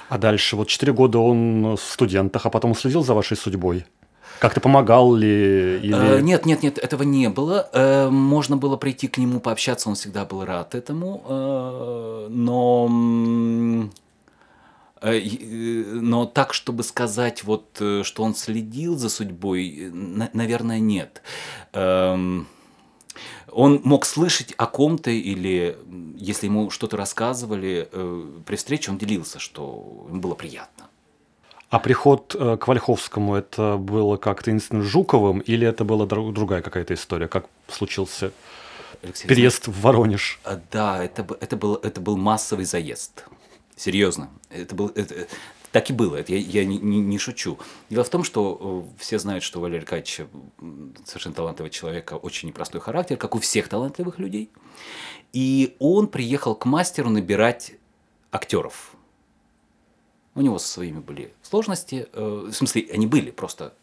А 0.08 0.18
дальше, 0.18 0.56
вот 0.56 0.68
4 0.68 0.92
года 0.92 1.18
он 1.18 1.76
в 1.76 1.80
студентах, 1.80 2.44
а 2.46 2.50
потом 2.50 2.74
следил 2.74 3.02
за 3.02 3.14
вашей 3.14 3.37
судьбой? 3.37 3.87
Как-то 4.42 4.61
помогал 4.61 5.14
ли? 5.14 5.78
Или... 5.78 6.16
Э, 6.16 6.20
нет, 6.20 6.46
нет, 6.46 6.64
нет, 6.64 6.76
этого 6.76 7.05
не 7.05 7.28
было. 7.28 7.70
Э, 7.72 8.09
можно 8.11 8.57
было 8.57 8.76
прийти 8.76 9.07
к 9.07 9.16
нему, 9.18 9.38
пообщаться, 9.38 9.88
он 9.88 9.94
всегда 9.94 10.24
был 10.24 10.44
рад 10.44 10.74
этому. 10.74 11.22
Э, 11.28 12.26
но 12.28 12.88
но 15.00 16.26
так, 16.26 16.55
чтобы 16.55 16.83
сказать, 16.83 17.44
вот, 17.44 17.81
что 18.02 18.22
он 18.22 18.35
следил 18.35 18.96
за 18.98 19.11
судьбой, 19.11 19.90
наверное, 19.92 20.81
нет. 20.81 21.22
Эм, 21.72 22.46
он 23.50 23.81
мог 23.85 24.05
слышать 24.05 24.55
о 24.57 24.66
ком-то 24.66 25.11
или 25.11 25.76
если 26.16 26.46
ему 26.46 26.70
что-то 26.70 26.96
рассказывали 26.96 27.88
при 28.44 28.57
встрече, 28.57 28.92
он 28.92 28.98
делился, 28.98 29.40
что 29.40 30.07
ему 30.09 30.20
было 30.20 30.35
приятно. 30.35 30.88
А 31.72 31.78
приход 31.78 32.37
э, 32.38 32.58
к 32.58 32.68
Вольховскому 32.68 33.35
это 33.35 33.78
было 33.78 34.18
как-то 34.18 34.50
единственно 34.50 34.82
Жуковым 34.82 35.38
или 35.38 35.66
это 35.66 35.85
была 35.85 36.04
другая 36.04 36.61
какая-то 36.61 36.92
история? 36.92 37.28
Как 37.28 37.46
случился 37.66 38.30
Алексей, 39.00 39.26
переезд 39.26 39.68
в 39.68 39.80
Воронеж? 39.80 40.38
А, 40.44 40.61
да, 40.70 41.02
это, 41.02 41.26
это, 41.40 41.56
был, 41.56 41.76
это 41.76 41.98
был 42.02 42.18
массовый 42.18 42.66
заезд. 42.66 43.24
Серьезно. 43.74 44.28
Это 44.50 44.74
был, 44.74 44.88
это, 44.94 45.26
Так 45.70 45.88
и 45.88 45.94
было, 45.94 46.16
это 46.16 46.35
я, 46.35 46.40
я 46.40 46.66
не, 46.66 46.76
не, 46.76 47.00
не 47.00 47.16
шучу. 47.16 47.58
Дело 47.88 48.04
в 48.04 48.11
том, 48.11 48.22
что 48.22 48.85
э, 48.94 49.00
все 49.00 49.18
знают, 49.18 49.42
что 49.42 49.58
Валерий 49.58 49.80
Аркадьевич 49.80 50.28
совершенно 51.06 51.35
талантливый 51.35 51.70
человек, 51.70 52.12
очень 52.20 52.48
непростой 52.48 52.82
характер, 52.82 53.16
как 53.16 53.35
у 53.35 53.38
всех 53.38 53.70
талантливых 53.70 54.18
людей. 54.18 54.50
И 55.32 55.74
он 55.78 56.08
приехал 56.08 56.54
к 56.54 56.66
мастеру 56.66 57.08
набирать 57.08 57.72
актеров. 58.30 58.94
У 60.35 60.40
него 60.40 60.59
со 60.59 60.68
своими 60.68 60.99
были 60.99 61.35
сложности, 61.42 62.09
э, 62.12 62.49
в 62.51 62.53
смысле, 62.53 62.88
они 62.92 63.07
были, 63.07 63.31
просто 63.31 63.75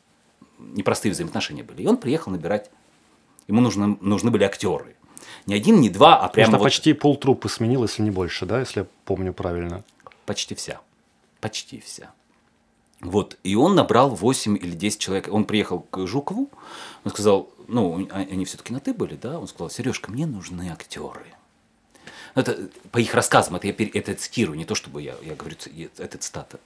непростые 0.57 1.11
взаимоотношения 1.11 1.63
были. 1.63 1.83
И 1.83 1.87
он 1.87 1.97
приехал 1.97 2.31
набирать, 2.31 2.69
ему 3.47 3.61
нужны, 3.61 3.97
нужны 4.01 4.31
были 4.31 4.43
актеры. 4.43 4.95
Не 5.45 5.55
один, 5.55 5.79
не 5.79 5.89
два, 5.89 6.17
а 6.19 6.29
прямо 6.29 6.57
вот... 6.57 6.63
почти 6.63 6.93
полтрупы 6.93 7.49
сменил, 7.49 7.83
если 7.83 8.01
не 8.01 8.11
больше, 8.11 8.45
да, 8.45 8.59
если 8.59 8.81
я 8.81 8.87
помню 9.05 9.33
правильно? 9.33 9.83
Почти 10.25 10.55
вся. 10.55 10.81
Почти 11.39 11.79
вся. 11.79 12.11
Вот, 13.01 13.37
и 13.43 13.55
он 13.55 13.75
набрал 13.75 14.09
8 14.09 14.57
или 14.57 14.71
10 14.71 14.99
человек. 14.99 15.29
Он 15.31 15.45
приехал 15.45 15.79
к 15.79 16.05
Жукову, 16.05 16.49
он 17.05 17.11
сказал, 17.11 17.49
ну, 17.67 18.07
они 18.11 18.43
все-таки 18.45 18.73
на 18.73 18.79
ты 18.79 18.93
были, 18.93 19.15
да? 19.15 19.39
Он 19.39 19.47
сказал, 19.47 19.69
Сережка, 19.69 20.11
мне 20.11 20.25
нужны 20.25 20.69
актеры. 20.69 21.33
Это 22.35 22.69
по 22.91 22.97
их 22.97 23.13
рассказам, 23.13 23.55
это 23.55 23.67
я 23.67 23.73
это 23.93 24.13
цитирую, 24.13 24.57
не 24.57 24.65
то 24.65 24.75
чтобы 24.75 25.01
я, 25.01 25.15
я 25.21 25.35
говорю, 25.35 25.57
это 25.97 26.17
цитата. 26.17 26.59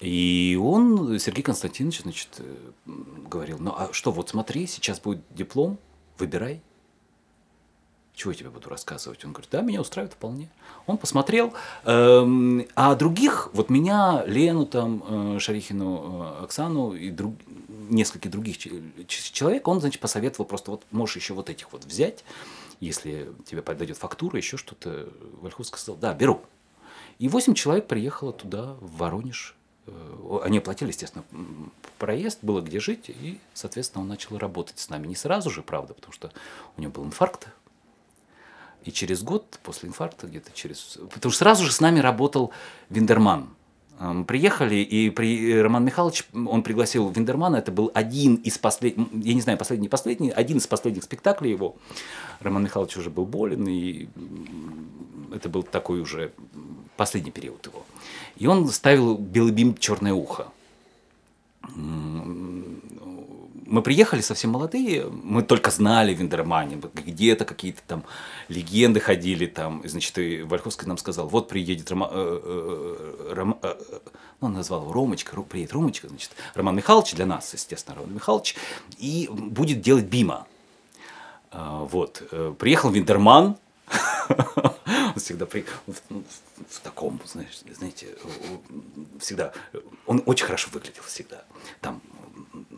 И 0.00 0.58
он, 0.60 1.18
Сергей 1.18 1.42
Константинович, 1.42 2.02
значит, 2.02 2.28
э, 2.38 2.54
говорил, 2.86 3.58
ну 3.58 3.74
а 3.76 3.92
что, 3.92 4.12
вот 4.12 4.28
смотри, 4.28 4.66
сейчас 4.66 5.00
будет 5.00 5.22
диплом, 5.30 5.78
выбирай. 6.18 6.60
Чего 8.14 8.32
я 8.32 8.38
тебе 8.38 8.50
буду 8.50 8.68
рассказывать? 8.68 9.24
Он 9.24 9.32
говорит, 9.32 9.50
да, 9.52 9.60
меня 9.60 9.80
устраивает 9.80 10.14
вполне. 10.14 10.50
Он 10.86 10.98
посмотрел, 10.98 11.52
эм, 11.84 12.66
а 12.74 12.96
других, 12.96 13.50
вот 13.52 13.70
меня, 13.70 14.24
Лену, 14.26 14.66
там, 14.66 15.04
э, 15.06 15.38
Шарихину, 15.38 16.36
э, 16.40 16.44
Оксану 16.44 16.94
и 16.94 17.10
друг, 17.10 17.34
нескольких 17.68 18.30
других 18.30 18.58
человек, 19.06 19.68
он, 19.68 19.80
значит, 19.80 20.00
посоветовал 20.00 20.46
просто, 20.46 20.72
вот 20.72 20.82
можешь 20.90 21.16
еще 21.16 21.34
вот 21.34 21.48
этих 21.48 21.72
вот 21.72 21.84
взять, 21.84 22.24
если 22.80 23.32
тебе 23.44 23.62
подойдет 23.62 23.96
фактура, 23.96 24.36
еще 24.36 24.56
что-то. 24.56 25.08
Вольховский 25.40 25.78
сказал, 25.78 25.96
да, 25.96 26.14
беру. 26.14 26.42
И 27.18 27.28
восемь 27.28 27.54
человек 27.54 27.86
приехало 27.86 28.32
туда, 28.32 28.74
в 28.80 28.98
Воронеж, 28.98 29.56
Э, 29.88 30.40
они 30.44 30.58
оплатили, 30.58 30.88
естественно, 30.88 31.24
проезд, 31.98 32.40
было 32.42 32.60
где 32.60 32.80
жить, 32.80 33.08
и, 33.08 33.38
соответственно, 33.54 34.02
он 34.02 34.08
начал 34.08 34.38
работать 34.38 34.78
с 34.78 34.88
нами. 34.88 35.06
Не 35.06 35.16
сразу 35.16 35.50
же, 35.50 35.62
правда, 35.62 35.94
потому 35.94 36.12
что 36.12 36.32
у 36.76 36.80
него 36.80 36.92
был 36.92 37.04
инфаркт. 37.04 37.48
И 38.84 38.92
через 38.92 39.22
год 39.22 39.58
после 39.62 39.88
инфаркта, 39.88 40.26
где-то 40.26 40.50
через... 40.52 40.98
Потому 41.12 41.32
что 41.32 41.38
сразу 41.38 41.64
же 41.64 41.72
с 41.72 41.80
нами 41.80 41.98
работал 42.00 42.52
Виндерман. 42.90 43.50
Мы 43.98 44.24
приехали, 44.24 44.76
и 44.76 45.10
при... 45.10 45.60
Роман 45.60 45.84
Михайлович, 45.84 46.24
он 46.32 46.62
пригласил 46.62 47.10
Виндермана, 47.10 47.56
это 47.56 47.72
был 47.72 47.90
один 47.94 48.36
из 48.36 48.56
последних, 48.56 49.08
я 49.12 49.34
не 49.34 49.40
знаю, 49.40 49.58
последний, 49.58 49.88
последний, 49.88 50.30
один 50.30 50.58
из 50.58 50.68
последних 50.68 51.02
спектаклей 51.02 51.50
его. 51.50 51.76
Роман 52.40 52.64
Михайлович 52.64 52.96
уже 52.96 53.10
был 53.10 53.26
болен, 53.26 53.66
и 53.66 54.08
это 55.32 55.48
был 55.48 55.62
такой 55.62 56.00
уже 56.00 56.32
последний 56.96 57.30
период 57.30 57.64
его. 57.66 57.84
И 58.36 58.46
он 58.46 58.68
ставил 58.68 59.16
белый 59.16 59.52
бим 59.52 59.76
«Черное 59.76 60.12
ухо». 60.12 60.48
Мы 63.70 63.82
приехали 63.82 64.22
совсем 64.22 64.52
молодые, 64.52 65.10
мы 65.10 65.42
только 65.42 65.70
знали 65.70 66.14
Виндермане, 66.14 66.80
где-то 66.94 67.44
какие-то 67.44 67.82
там 67.86 68.04
легенды 68.48 68.98
ходили 68.98 69.44
там, 69.44 69.80
и, 69.80 69.88
значит, 69.88 70.16
и 70.16 70.40
Вольховский 70.40 70.86
нам 70.86 70.96
сказал, 70.96 71.28
вот 71.28 71.48
приедет 71.48 71.90
Рома, 71.90 72.08
э, 72.10 72.40
э, 72.42 73.34
Рома, 73.34 73.58
э, 73.60 73.74
ну, 74.40 74.46
он 74.46 74.54
назвал 74.54 74.82
его 74.82 74.92
Ромочка, 74.92 75.38
приедет 75.42 75.74
Ромочка, 75.74 76.08
значит, 76.08 76.30
Роман 76.54 76.76
Михайлович 76.76 77.12
для 77.12 77.26
нас, 77.26 77.52
естественно, 77.52 77.96
Роман 77.96 78.14
Михайлович, 78.14 78.56
и 78.96 79.28
будет 79.30 79.82
делать 79.82 80.06
Бима. 80.06 80.46
А, 81.50 81.84
вот, 81.84 82.22
приехал 82.58 82.90
Виндерман, 82.90 83.56
он 84.28 85.14
всегда 85.16 85.46
при... 85.46 85.64
в, 85.86 85.94
в 86.68 86.80
таком, 86.82 87.20
знаешь, 87.24 87.60
знаете, 87.76 88.08
всегда, 89.18 89.52
он 90.06 90.22
очень 90.26 90.46
хорошо 90.46 90.68
выглядел 90.72 91.02
всегда. 91.02 91.42
Там 91.80 92.00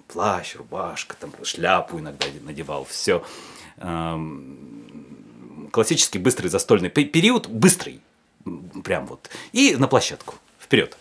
плащ, 0.09 0.57
рубашка, 0.57 1.17
там 1.17 1.33
шляпу 1.43 1.99
иногда 1.99 2.27
надевал, 2.43 2.85
все. 2.85 3.25
Классический 5.71 6.19
быстрый 6.19 6.49
застольный 6.49 6.91
период, 6.91 7.49
быстрый, 7.49 8.01
прям 8.85 9.07
вот. 9.07 9.31
И 9.53 9.77
на 9.77 9.89
площадку, 9.89 10.35
вперед. 10.59 10.97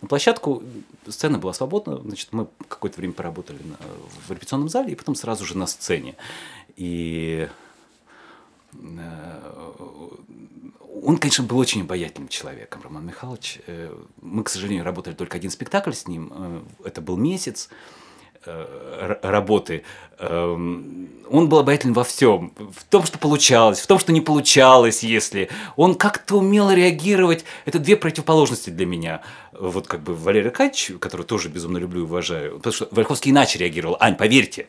На 0.00 0.08
площадку 0.08 0.62
сцена 1.08 1.38
была 1.38 1.52
свободна, 1.52 1.98
значит, 1.98 2.28
мы 2.32 2.46
какое-то 2.68 2.98
время 2.98 3.14
поработали 3.14 3.62
на, 3.62 3.78
в 4.26 4.30
репетиционном 4.30 4.68
зале, 4.68 4.92
и 4.92 4.94
потом 4.94 5.14
сразу 5.14 5.44
же 5.44 5.56
на 5.56 5.66
сцене. 5.66 6.16
И 6.76 7.48
Э, 8.98 9.72
он, 11.02 11.18
конечно, 11.18 11.44
был 11.44 11.58
очень 11.58 11.82
обаятельным 11.82 12.28
человеком, 12.28 12.82
Роман 12.82 13.06
Михайлович. 13.06 13.60
Э, 13.66 13.94
мы, 14.20 14.42
к 14.44 14.48
сожалению, 14.48 14.84
работали 14.84 15.14
только 15.14 15.36
один 15.36 15.50
спектакль 15.50 15.92
с 15.92 16.06
ним. 16.06 16.32
Э, 16.34 16.60
это 16.84 17.00
был 17.00 17.16
месяц 17.16 17.68
работы. 19.22 19.84
Эм, 20.18 21.08
он 21.30 21.48
был 21.48 21.60
обаятелен 21.60 21.94
во 21.94 22.04
всем. 22.04 22.52
В 22.58 22.84
том, 22.84 23.02
что 23.04 23.18
получалось, 23.18 23.80
в 23.80 23.86
том, 23.86 23.98
что 23.98 24.12
не 24.12 24.20
получалось, 24.20 25.02
если. 25.02 25.48
Он 25.76 25.94
как-то 25.94 26.36
умел 26.36 26.70
реагировать. 26.70 27.46
Это 27.64 27.78
две 27.78 27.96
противоположности 27.96 28.68
для 28.68 28.84
меня. 28.84 29.22
Вот 29.52 29.86
как 29.86 30.02
бы 30.02 30.14
Валерий 30.14 30.48
Аркадьевич, 30.48 30.92
которого 31.00 31.26
тоже 31.26 31.48
безумно 31.48 31.78
люблю 31.78 32.02
и 32.02 32.04
уважаю. 32.04 32.56
Потому 32.58 32.74
что 32.74 32.88
Вольховский 32.90 33.30
иначе 33.30 33.58
реагировал. 33.58 33.96
Ань, 33.98 34.14
поверьте, 34.14 34.68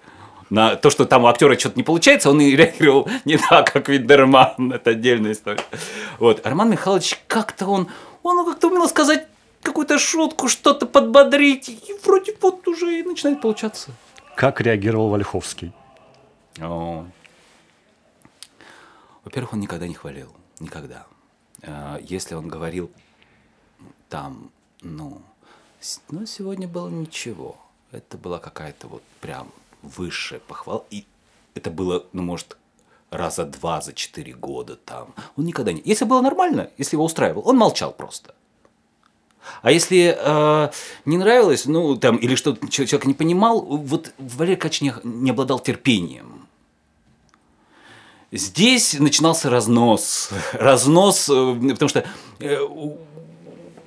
на 0.50 0.76
то, 0.76 0.90
что 0.90 1.06
там 1.06 1.24
у 1.24 1.28
актера 1.28 1.58
что-то 1.58 1.78
не 1.78 1.84
получается, 1.84 2.30
он 2.30 2.42
и 2.42 2.56
реагировал 2.56 3.10
не 3.26 3.38
так, 3.38 3.72
как 3.72 3.90
Виндерман. 3.90 4.74
Это 4.74 4.92
отдельная 4.92 5.32
история. 5.32 5.64
Вот. 6.20 6.46
Роман 6.46 6.70
Михайлович 6.70 7.20
как-то 7.28 7.68
он, 7.68 7.88
он 8.24 8.46
как-то 8.46 8.68
умел 8.68 8.88
сказать 8.88 9.28
какую-то 9.62 9.98
шутку, 9.98 10.48
что-то 10.48 10.86
подбодрить, 10.86 11.70
и 11.70 11.96
вроде 12.04 12.36
вот 12.40 12.68
уже 12.68 13.00
и 13.00 13.04
начинает 13.04 13.42
получаться. 13.42 13.92
Как 14.36 14.62
реагировал 14.62 15.10
Вольховский? 15.10 15.74
О. 16.62 17.06
Во-первых, 19.24 19.54
он 19.54 19.60
никогда 19.60 19.88
не 19.88 19.96
хвалил. 19.96 20.32
Никогда. 20.60 21.06
А, 21.64 22.00
если 22.02 22.36
он 22.36 22.48
говорил 22.48 22.92
там, 24.10 24.52
ну, 24.82 25.22
ну, 26.10 26.26
сегодня 26.26 26.68
было 26.68 26.90
ничего. 26.90 27.58
Это 27.92 28.18
была 28.18 28.40
какая-то 28.40 28.88
вот 28.88 29.04
прям 29.22 29.52
высшая 29.86 30.40
похвала. 30.40 30.84
И 30.90 31.06
это 31.54 31.70
было, 31.70 32.06
ну, 32.14 32.22
может, 32.22 32.58
раза 33.12 33.46
два 33.46 33.82
за 33.82 33.94
четыре 33.94 34.34
года 34.34 34.76
там. 34.76 35.14
Он 35.38 35.46
никогда 35.46 35.72
не... 35.72 35.82
Если 35.86 36.06
было 36.06 36.22
нормально, 36.22 36.70
если 36.78 36.96
его 36.96 37.06
устраивал, 37.06 37.44
он 37.46 37.58
молчал 37.58 37.92
просто. 37.92 38.34
А 39.62 39.72
если 39.72 40.18
э, 40.18 40.70
не 41.06 41.18
нравилось, 41.18 41.66
ну, 41.66 41.96
там, 41.96 42.18
или 42.18 42.36
что 42.36 42.56
человек 42.68 43.06
не 43.06 43.14
понимал, 43.14 43.62
вот 43.62 44.12
Валерий 44.18 44.58
Кач 44.58 44.82
не, 44.82 44.94
не 45.04 45.32
обладал 45.32 45.60
терпением. 45.60 46.48
Здесь 48.32 49.00
начинался 49.00 49.50
разнос. 49.50 50.32
Разнос, 50.54 51.30
э, 51.30 51.56
потому 51.74 51.90
что 51.90 52.06
э, 52.40 52.58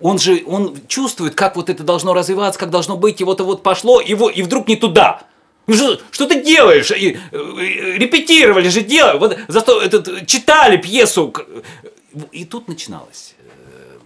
он 0.01 0.19
же 0.19 0.45
он 0.47 0.77
чувствует, 0.87 1.35
как 1.35 1.57
вот 1.57 1.69
это 1.71 1.83
должно 1.83 2.15
развиваться, 2.15 2.59
как 2.59 2.71
должно 2.71 2.97
быть, 2.97 3.21
и 3.21 3.25
вот, 3.25 3.41
и 3.41 3.43
вот 3.43 3.63
пошло, 3.63 4.01
и, 4.01 4.13
и 4.13 4.43
вдруг 4.43 4.69
не 4.69 4.77
туда. 4.77 5.23
Ну 5.69 5.75
что, 5.75 6.01
что 6.11 6.27
ты 6.27 6.43
делаешь? 6.43 6.91
И, 6.91 7.11
и, 7.11 7.19
э, 7.31 7.99
репетировали 7.99 8.69
же 8.69 8.81
дело. 8.81 9.19
Вот 9.19 9.39
зато 9.49 9.83
этот, 9.83 10.27
читали 10.27 10.79
пьесу. 10.79 11.33
И 12.33 12.47
тут 12.47 12.69
начиналось. 12.69 13.35
Э, 13.39 13.99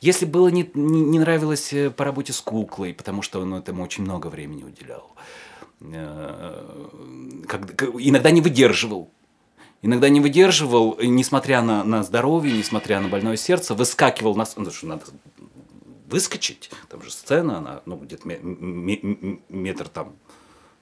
если 0.00 0.26
было 0.26 0.48
не, 0.48 0.68
не, 0.74 1.20
нравилось 1.20 1.72
э, 1.72 1.90
по 1.90 2.04
работе 2.04 2.32
с 2.32 2.40
куклой, 2.40 2.92
потому 2.92 3.22
что 3.22 3.40
он 3.40 3.54
этому 3.54 3.84
очень 3.84 4.02
много 4.02 4.26
времени 4.26 4.64
уделял, 4.64 5.14
как, 7.46 7.84
иногда 8.00 8.32
не 8.32 8.40
выдерживал. 8.40 9.08
Иногда 9.82 10.08
не 10.08 10.20
выдерживал, 10.20 10.98
несмотря 11.00 11.62
на, 11.62 11.84
на 11.84 12.02
здоровье, 12.02 12.56
несмотря 12.56 13.00
на 13.00 13.08
больное 13.08 13.36
сердце, 13.36 13.74
выскакивал 13.74 14.34
на. 14.34 14.46
Ну, 14.56 14.66
надо 14.82 15.04
выскочить, 16.08 16.70
там 16.88 17.02
же 17.02 17.12
сцена, 17.12 17.58
она 17.58 17.82
ну, 17.86 17.96
где-то 17.96 18.26
метр 18.26 19.88
там 19.88 20.16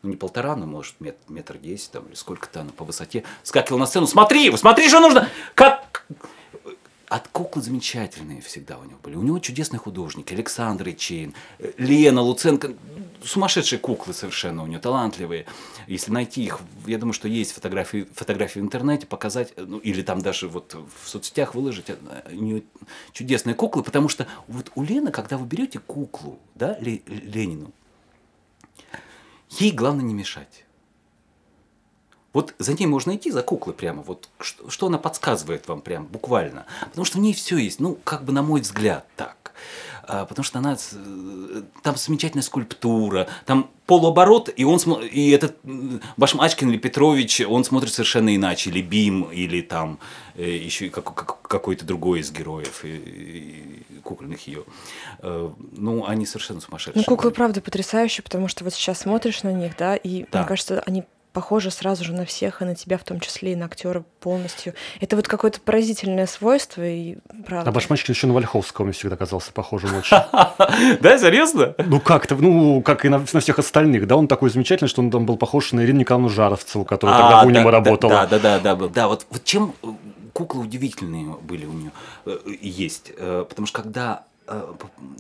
ну 0.03 0.11
не 0.11 0.17
полтора, 0.17 0.57
но 0.57 0.67
может 0.67 0.95
метр, 1.01 1.19
метр 1.29 1.59
десять 1.59 1.93
там, 1.93 2.07
или 2.07 2.15
сколько-то 2.15 2.61
она 2.63 2.71
по 2.73 2.85
высоте, 2.85 3.25
скакивал 3.43 3.79
на 3.79 3.87
сцену, 3.87 4.07
смотри, 4.07 4.55
смотри, 4.57 4.89
что 4.89 5.01
нужно, 5.01 5.29
как... 5.55 6.07
От 7.09 7.29
куклы 7.29 7.61
замечательные 7.61 8.41
всегда 8.41 8.79
у 8.79 8.85
него 8.85 8.99
были. 9.03 9.17
У 9.17 9.23
него 9.23 9.39
чудесные 9.39 9.79
художники. 9.79 10.33
Александр 10.33 10.89
Ичейн, 10.89 11.35
Лена 11.77 12.23
Луценко. 12.23 12.73
сумасшедшие 13.23 13.79
куклы 13.79 14.15
совершенно 14.15 14.63
у 14.63 14.67
нее, 14.67 14.79
талантливые. 14.79 15.45
Если 15.87 16.11
найти 16.11 16.43
их, 16.43 16.61
я 16.87 16.97
думаю, 16.97 17.13
что 17.13 17.29
есть 17.29 17.53
фотографии, 17.53 18.09
фотографии 18.15 18.61
в 18.61 18.63
интернете, 18.63 19.07
показать, 19.07 19.53
ну, 19.59 19.77
или 19.77 20.01
там 20.01 20.23
даже 20.23 20.49
вот 20.49 20.75
в 20.75 21.07
соцсетях 21.07 21.55
выложить, 21.55 21.91
э, 21.91 21.97
у 22.31 22.43
нее 22.43 22.63
чудесные 23.13 23.55
куклы, 23.55 23.83
потому 23.83 24.09
что 24.09 24.27
вот 24.49 24.73
у 24.75 24.83
Лены, 24.83 25.11
когда 25.11 25.37
вы 25.37 25.47
берете 25.47 25.81
куклу, 25.81 26.39
да, 26.55 26.79
Ленину, 26.81 27.73
ей 29.61 29.73
главное 29.73 30.05
не 30.05 30.15
мешать. 30.15 30.65
Вот 32.33 32.55
за 32.59 32.73
ней 32.73 32.87
можно 32.87 33.15
идти, 33.15 33.31
за 33.31 33.43
куклой 33.43 33.75
прямо. 33.75 34.03
Вот 34.03 34.31
что, 34.41 34.71
что 34.71 34.87
она 34.87 34.99
подсказывает 34.99 35.69
вам 35.69 35.83
прям 35.83 36.07
буквально. 36.07 36.67
Потому 36.81 37.05
что 37.05 37.19
в 37.19 37.21
ней 37.21 37.35
все 37.35 37.59
есть. 37.59 37.79
Ну, 37.79 37.97
как 38.05 38.25
бы 38.25 38.33
на 38.33 38.43
мой 38.43 38.63
взгляд 38.63 39.07
так. 39.17 39.53
А, 40.13 40.27
потому 40.27 40.45
что 40.45 40.59
она 40.59 40.77
э, 40.77 41.63
там 41.83 41.97
замечательная 41.97 42.43
скульптура, 42.43 43.29
там 43.47 43.71
полуоборот, 43.87 44.51
и 44.55 44.63
он 44.63 44.79
и 45.01 45.31
этот 45.31 45.57
Башмачкин 46.19 46.69
или 46.71 46.77
Петрович, 46.77 47.41
он 47.41 47.65
смотрит 47.65 47.95
совершенно 47.95 48.37
иначе, 48.37 48.69
или 48.69 48.83
Бим, 48.83 49.23
или 49.31 49.63
там 49.63 49.99
э, 50.35 50.51
еще 50.51 50.91
как, 50.91 51.15
как, 51.15 51.41
какой-то 51.41 51.87
другой 51.87 52.21
из 52.21 52.31
героев 52.31 52.85
и, 52.85 52.89
и 52.89 54.01
кукольных 54.03 54.47
ее. 54.47 54.65
Э, 55.21 55.51
ну, 55.73 56.05
они 56.07 56.27
совершенно 56.27 56.61
сумасшедшие. 56.61 57.05
Ну, 57.07 57.17
куклы, 57.17 57.31
правда, 57.31 57.63
потрясающие, 57.63 58.23
потому 58.23 58.49
что 58.49 58.65
вот 58.65 58.75
сейчас 58.75 59.01
смотришь 59.01 59.43
на 59.45 59.53
них, 59.53 59.79
да, 59.79 59.97
и 59.97 60.27
да. 60.31 60.41
мне 60.41 60.49
кажется, 60.49 60.83
они 60.85 61.05
похожа 61.33 61.71
сразу 61.71 62.05
же 62.05 62.13
на 62.13 62.25
всех, 62.25 62.63
и 62.63 62.65
на 62.65 62.75
тебя 62.75 62.99
в 62.99 63.05
том 63.05 63.21
числе, 63.21 63.53
и 63.53 63.57
на 63.57 63.67
актера 63.67 64.05
полностью. 64.21 64.75
Это 65.01 65.17
вот 65.17 65.29
какое-то 65.29 65.61
поразительное 65.61 66.27
свойство, 66.27 66.87
и 66.87 67.17
правда. 67.47 67.71
А 67.71 67.73
Башмачкин 67.73 68.15
еще 68.15 68.27
на 68.27 68.35
Вольховского 68.35 68.85
мне 68.85 68.93
всегда 68.93 69.17
казался 69.17 69.53
похожим 69.53 69.95
очень. 69.97 70.17
Да, 71.01 71.19
серьезно? 71.19 71.75
Ну, 71.79 72.01
как-то, 72.01 72.37
ну, 72.37 72.83
как 72.83 73.05
и 73.05 73.09
на, 73.09 73.25
всех 73.25 73.59
остальных, 73.59 74.07
да, 74.07 74.17
он 74.17 74.29
такой 74.29 74.51
замечательный, 74.51 74.89
что 74.89 75.01
он 75.01 75.11
там 75.11 75.27
был 75.27 75.37
похож 75.37 75.73
на 75.73 75.81
Ирину 75.81 76.01
Николаевну 76.01 76.29
Жаровцеву, 76.29 76.85
которая 76.85 77.19
тогда 77.19 77.41
а, 77.41 77.45
в 77.45 77.47
Униме 77.47 77.71
работала. 77.71 78.13
Да, 78.13 78.39
да, 78.39 78.59
да, 78.59 78.75
да, 78.75 78.89
да, 78.89 79.09
вот 79.09 79.27
чем 79.45 79.75
э, 79.83 79.87
куклы 80.33 80.63
удивительные 80.63 81.37
были 81.43 81.67
у 81.67 81.73
нее, 81.73 81.93
э, 82.27 82.39
есть, 82.61 83.13
э, 83.17 83.45
потому 83.49 83.67
что 83.67 83.83
когда 83.83 84.25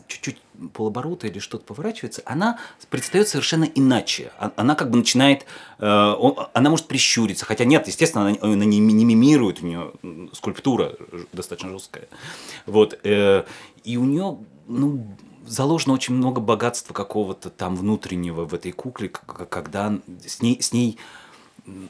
чуть-чуть 0.08 0.38
полоборота 0.72 1.26
или 1.26 1.38
что-то 1.38 1.64
поворачивается, 1.64 2.22
она 2.24 2.58
предстает 2.90 3.28
совершенно 3.28 3.64
иначе. 3.64 4.32
А, 4.38 4.52
она 4.56 4.74
как 4.74 4.90
бы 4.90 4.98
начинает, 4.98 5.46
э, 5.78 6.14
она 6.54 6.70
может 6.70 6.86
прищуриться, 6.86 7.44
хотя 7.44 7.64
нет, 7.64 7.86
естественно, 7.86 8.36
она, 8.40 8.64
не 8.64 8.80
мимирует, 8.80 9.62
у 9.62 9.66
нее 9.66 9.92
скульптура 10.32 10.96
достаточно 11.32 11.70
жесткая. 11.70 12.08
Вот, 12.66 12.98
э, 13.04 13.44
и 13.84 13.96
у 13.96 14.04
нее, 14.04 14.38
ну, 14.66 15.16
заложено 15.46 15.94
очень 15.94 16.14
много 16.14 16.40
богатства 16.40 16.94
какого-то 16.94 17.50
там 17.50 17.76
внутреннего 17.76 18.44
в 18.44 18.54
этой 18.54 18.72
кукле, 18.72 19.08
когда 19.08 19.98
с 20.26 20.40
ней, 20.40 20.60
с 20.60 20.72
ней 20.72 20.98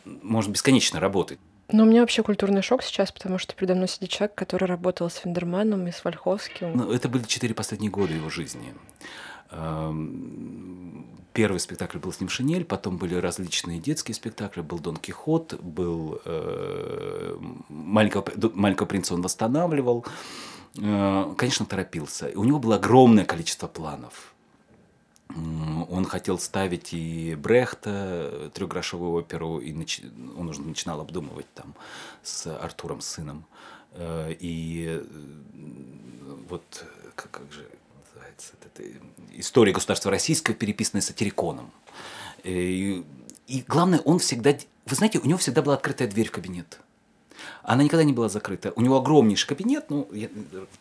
можно 0.05 0.53
бесконечно 0.53 1.01
работать. 1.01 1.38
Ну, 1.72 1.85
у 1.85 1.87
меня 1.87 2.00
вообще 2.00 2.22
культурный 2.22 2.62
шок 2.62 2.82
сейчас, 2.82 3.11
потому 3.12 3.38
что 3.38 3.54
передо 3.54 3.74
мной 3.74 3.88
сидит 3.88 4.11
человек, 4.11 4.35
который 4.35 4.64
работал 4.64 5.08
с 5.08 5.16
Фендерманом 5.16 5.87
и 5.87 5.92
с 5.92 6.04
Вольховским. 6.04 6.76
Ну, 6.76 6.92
это 6.92 7.08
были 7.08 7.24
четыре 7.24 7.54
последние 7.54 7.90
года 7.90 8.12
его 8.12 8.28
жизни. 8.28 8.74
Эм, 9.50 11.06
первый 11.32 11.58
спектакль 11.58 11.98
был 11.98 12.12
с 12.12 12.20
ним 12.20 12.28
«Шинель», 12.28 12.64
потом 12.64 12.98
были 12.98 13.14
различные 13.14 13.78
детские 13.78 14.14
спектакли, 14.14 14.61
был 14.61 14.78
«Дон 14.78 14.96
Кихот», 14.96 15.61
был 15.61 16.20
э, 16.24 17.37
«Маленького, 17.68 18.24
«Маленького 18.54 18.87
принца» 18.87 19.14
он 19.14 19.22
восстанавливал. 19.22 20.04
Э, 20.78 21.35
конечно, 21.37 21.66
торопился. 21.66 22.30
У 22.35 22.44
него 22.44 22.58
было 22.58 22.76
огромное 22.76 23.24
количество 23.24 23.66
планов– 23.66 24.28
он 25.35 26.05
хотел 26.05 26.38
ставить 26.38 26.92
и 26.92 27.35
Брехта, 27.35 28.51
трехгрошовую 28.55 29.12
оперу, 29.12 29.59
и 29.59 29.73
нач... 29.73 30.01
он 30.37 30.49
уже 30.49 30.61
начинал 30.61 31.01
обдумывать 31.01 31.47
там 31.55 31.75
с 32.23 32.47
Артуром, 32.47 33.01
сыном. 33.01 33.45
Э, 33.92 34.35
и 34.38 34.87
э, 34.88 35.05
вот 36.49 36.85
как, 37.14 37.31
как 37.31 37.53
же 37.53 37.66
называется 38.05 38.53
это, 38.62 38.83
история 39.35 39.73
государства 39.73 40.11
российского, 40.11 40.55
переписанная 40.55 41.03
сатириконом. 41.03 41.71
Э, 42.45 42.51
и, 42.51 43.05
и 43.47 43.64
главное, 43.66 44.01
он 44.01 44.18
всегда, 44.18 44.57
вы 44.87 44.97
знаете, 44.97 45.18
у 45.18 45.27
него 45.27 45.38
всегда 45.38 45.62
была 45.62 45.75
открытая 45.75 46.09
дверь 46.09 46.29
в 46.29 46.33
кабинет. 46.33 46.81
Она 47.62 47.85
никогда 47.85 48.05
не 48.05 48.12
была 48.12 48.28
закрыта. 48.28 48.72
У 48.76 48.81
него 48.81 48.96
огромнейший 48.96 49.48
кабинет, 49.48 49.87
ну, 49.88 50.09
я 50.12 50.28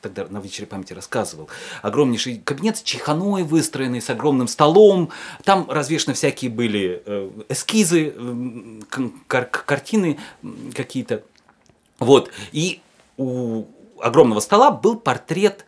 тогда 0.02 0.26
на 0.30 0.40
вечере 0.40 0.68
памяти 0.68 0.94
рассказывал, 0.94 1.50
огромнейший 1.82 2.38
кабинет 2.44 2.78
с 2.78 2.84
чеханой 2.84 3.44
выстроенный, 3.44 4.02
с 4.02 4.10
огромным 4.10 4.48
столом. 4.48 5.10
Там 5.44 5.70
развешаны 5.70 6.14
всякие 6.14 6.52
были 6.52 7.04
э, 7.06 7.32
эскизы, 7.50 8.14
кар 9.28 9.46
картины 9.46 10.20
какие-то. 10.74 11.24
Вот. 12.00 12.32
И 12.52 12.82
у 13.18 13.66
огромного 14.02 14.40
стола 14.40 14.72
был 14.72 14.98
портрет, 14.98 15.66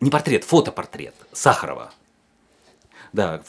не 0.00 0.10
портрет, 0.10 0.44
фотопортрет 0.44 1.14
Сахарова 1.32 1.92
да, 3.16 3.40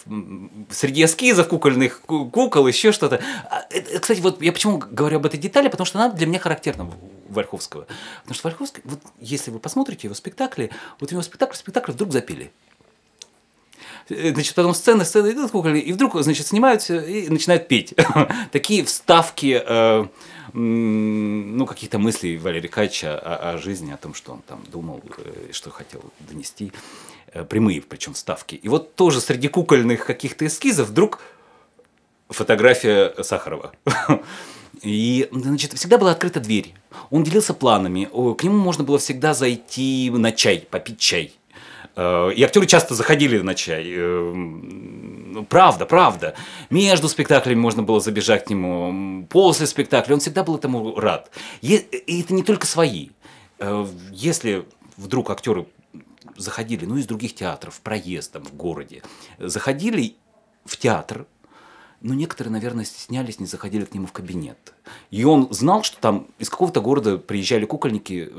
среди 0.69 1.03
эскизов 1.03 1.49
кукольных 1.49 1.99
кукол, 2.01 2.67
еще 2.67 2.93
что-то. 2.93 3.21
А, 3.51 3.67
кстати, 3.99 4.21
вот 4.21 4.41
я 4.41 4.53
почему 4.53 4.77
говорю 4.77 5.17
об 5.17 5.25
этой 5.25 5.37
детали, 5.37 5.67
потому 5.67 5.85
что 5.85 5.99
она 5.99 6.13
для 6.13 6.25
меня 6.25 6.39
характерна 6.39 6.89
Вольховского. 7.27 7.85
Потому 8.21 8.35
что 8.35 8.47
Вольховский, 8.47 8.81
вот 8.85 9.01
если 9.19 9.51
вы 9.51 9.59
посмотрите 9.59 10.07
его 10.07 10.15
спектакли, 10.15 10.71
вот 11.01 11.11
у 11.11 11.13
него 11.13 11.21
спектакль, 11.21 11.55
спектакль 11.55 11.91
вдруг 11.91 12.13
запили. 12.13 12.51
Э, 14.07 14.33
значит, 14.33 14.55
потом 14.55 14.73
сцены, 14.73 15.03
сцены 15.03 15.33
идут 15.33 15.51
кукольные, 15.51 15.83
и 15.83 15.91
вдруг, 15.91 16.15
значит, 16.21 16.47
снимаются 16.47 16.97
и 16.99 17.27
начинают 17.27 17.67
петь. 17.67 17.93
Такие 18.53 18.85
вставки, 18.85 19.61
э, 19.61 20.05
ну, 20.53 21.65
каких-то 21.65 21.99
мыслей 21.99 22.37
Валерия 22.37 22.69
Кача 22.69 23.19
о, 23.19 23.51
о 23.51 23.57
жизни, 23.57 23.91
о 23.91 23.97
том, 23.97 24.13
что 24.13 24.31
он 24.31 24.41
там 24.43 24.63
думал, 24.71 25.01
э, 25.17 25.49
что 25.51 25.71
хотел 25.71 26.01
донести. 26.21 26.71
Э, 27.33 27.43
прямые 27.43 27.81
причем 27.81 28.13
вставки. 28.13 28.55
И 28.55 28.69
вот 28.69 28.95
тоже 28.95 29.19
среди 29.21 29.47
кукольных 29.47 30.05
каких-то 30.05 30.45
эскизов 30.45 30.89
вдруг 30.89 31.19
фотография 32.29 33.13
Сахарова. 33.21 33.73
И, 34.83 35.27
значит, 35.31 35.73
всегда 35.73 35.97
была 35.97 36.11
открыта 36.11 36.39
дверь. 36.39 36.73
Он 37.09 37.23
делился 37.23 37.53
планами. 37.53 38.05
К 38.35 38.43
нему 38.43 38.57
можно 38.57 38.83
было 38.83 38.99
всегда 38.99 39.33
зайти 39.33 40.11
на 40.11 40.31
чай, 40.31 40.67
попить 40.69 40.99
чай. 40.99 41.33
Э, 41.95 42.31
и 42.33 42.43
актеры 42.43 42.65
часто 42.65 42.93
заходили 42.93 43.39
на 43.39 43.55
чай. 43.55 43.85
Э, 43.87 45.43
правда, 45.49 45.85
правда. 45.85 46.35
Между 46.69 47.09
спектаклями 47.09 47.59
можно 47.59 47.83
было 47.83 47.99
забежать 47.99 48.45
к 48.45 48.49
нему. 48.49 49.25
После 49.29 49.67
спектакля 49.67 50.13
он 50.13 50.21
всегда 50.21 50.43
был 50.43 50.55
этому 50.55 50.97
рад. 50.97 51.29
И 51.61 51.73
это 51.75 52.33
не 52.33 52.43
только 52.43 52.67
свои. 52.67 53.09
Если 54.11 54.65
вдруг 54.97 55.31
актеры 55.31 55.65
заходили, 56.37 56.85
ну, 56.85 56.97
из 56.97 57.05
других 57.05 57.35
театров, 57.35 57.79
проездом 57.81 58.43
в 58.43 58.53
городе, 58.55 59.03
заходили 59.39 60.15
в 60.65 60.77
театр, 60.77 61.25
но 62.01 62.13
некоторые, 62.13 62.51
наверное, 62.51 62.85
стеснялись, 62.85 63.39
не 63.39 63.47
заходили 63.47 63.85
к 63.85 63.93
нему 63.93 64.05
в 64.05 64.11
кабинет. 64.11 64.73
И 65.09 65.23
он 65.23 65.47
знал, 65.51 65.83
что 65.83 65.99
там 65.99 66.27
из 66.37 66.49
какого-то 66.49 66.79
города 66.79 67.17
приезжали 67.17 67.65
кукольники, 67.65 68.31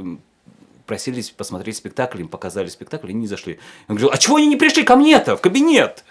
просились 0.86 1.30
посмотреть 1.30 1.76
спектакль, 1.76 2.20
им 2.20 2.28
показали 2.28 2.68
спектакль, 2.68 3.10
и 3.10 3.14
не 3.14 3.26
зашли. 3.26 3.58
Он 3.88 3.96
говорил, 3.96 4.10
а 4.12 4.18
чего 4.18 4.36
они 4.36 4.46
не 4.46 4.56
пришли 4.56 4.84
ко 4.84 4.96
мне-то, 4.96 5.36
в 5.36 5.40
кабинет? 5.40 6.04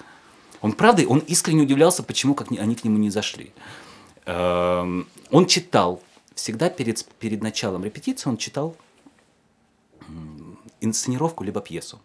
Он, 0.61 0.73
правда, 0.73 1.07
он 1.07 1.19
искренне 1.19 1.63
удивлялся, 1.63 2.03
почему 2.03 2.35
как 2.35 2.51
они 2.51 2.75
к 2.75 2.83
нему 2.83 2.97
не 2.97 3.09
зашли. 3.09 3.53
Эм, 4.25 5.07
он 5.31 5.45
читал, 5.45 6.01
всегда 6.35 6.69
перед, 6.69 7.05
перед 7.19 7.41
началом 7.41 7.85
репетиции 7.85 8.29
он 8.29 8.37
читал 8.37 8.75
инсценировку 10.81 11.43
либо 11.43 11.61
пьесу. 11.61 12.01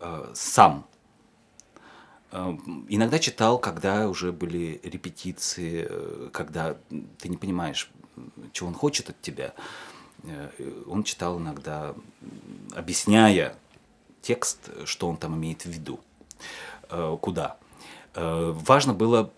Э, 0.00 0.30
сам. 0.34 0.86
Э, 2.32 2.56
иногда 2.88 3.18
читал, 3.18 3.58
когда 3.58 4.08
уже 4.08 4.32
были 4.32 4.80
репетиции, 4.82 5.86
э, 5.88 6.30
когда 6.32 6.76
ты 7.18 7.28
не 7.28 7.36
понимаешь, 7.36 7.90
чего 8.52 8.68
он 8.68 8.74
хочет 8.74 9.10
от 9.10 9.20
тебя. 9.20 9.54
Он 10.86 11.02
читал 11.02 11.38
иногда, 11.38 11.94
объясняя 12.74 13.56
текст, 14.20 14.68
что 14.84 15.08
он 15.08 15.16
там 15.16 15.34
имеет 15.36 15.62
в 15.62 15.70
виду, 15.70 15.98
куда. 17.22 17.56
Важно 18.14 18.92
было 18.92 19.32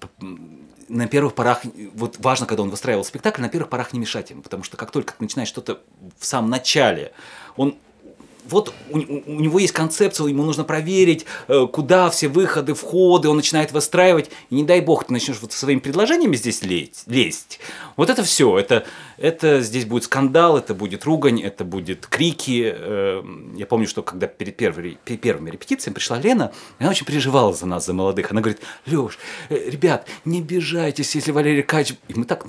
на 0.89 1.07
первых 1.07 1.35
порах, 1.37 1.63
вот 1.95 2.19
важно, 2.19 2.47
когда 2.47 2.65
он 2.65 2.71
выстраивал 2.71 3.05
спектакль, 3.05 3.43
на 3.43 3.49
первых 3.49 3.71
порах 3.71 3.93
не 3.93 4.01
мешать 4.01 4.31
ему, 4.31 4.43
потому 4.43 4.65
что 4.65 4.77
как 4.77 4.91
только 4.91 5.15
ты 5.15 5.23
начинаешь 5.23 5.49
что-то 5.49 5.81
в 6.19 6.27
самом 6.27 6.51
начале, 6.51 7.13
он 7.57 7.77
вот 8.49 8.75
у, 8.91 8.99
у 8.99 9.41
него 9.41 9.59
есть 9.59 9.73
концепция, 9.73 10.27
ему 10.27 10.43
нужно 10.43 10.65
проверить, 10.65 11.27
э, 11.49 11.67
куда 11.73 12.11
все 12.11 12.29
выходы, 12.29 12.75
входы, 12.75 13.29
он 13.29 13.37
начинает 13.37 13.73
выстраивать, 13.73 14.31
и 14.51 14.55
не 14.55 14.65
дай 14.65 14.81
бог 14.81 15.05
ты 15.05 15.13
начнешь 15.13 15.39
вот 15.41 15.53
своими 15.53 15.81
предложениями 15.81 16.37
здесь 16.37 16.63
лезть, 16.63 17.05
лезть. 17.07 17.61
Вот 17.97 18.11
это 18.11 18.23
все, 18.23 18.59
это, 18.59 18.85
это 19.17 19.61
здесь 19.61 19.85
будет 19.85 20.05
скандал, 20.05 20.59
это 20.59 20.75
будет 20.75 21.05
ругань, 21.05 21.41
это 21.41 21.65
будет 21.65 22.07
крики. 22.07 22.73
Э, 22.75 23.23
я 23.57 23.67
помню, 23.67 23.87
что 23.87 24.03
когда 24.03 24.27
перед 24.27 24.57
первыми, 24.57 24.99
перед 25.05 25.21
первыми 25.21 25.51
репетициями 25.51 25.95
пришла 25.95 26.19
Лена, 26.19 26.53
она 26.79 26.91
очень 26.91 27.07
переживала 27.07 27.53
за 27.53 27.67
нас, 27.67 27.87
за 27.87 27.93
молодых. 27.93 28.31
Она 28.31 28.41
говорит, 28.41 28.61
Леш, 28.87 29.19
э, 29.49 29.71
ребят, 29.71 30.07
не 30.25 30.39
обижайтесь, 30.39 31.15
если 31.15 31.31
Валерий 31.31 31.63
Кач... 31.63 31.93
И 32.09 32.15
мы 32.15 32.25
так 32.25 32.47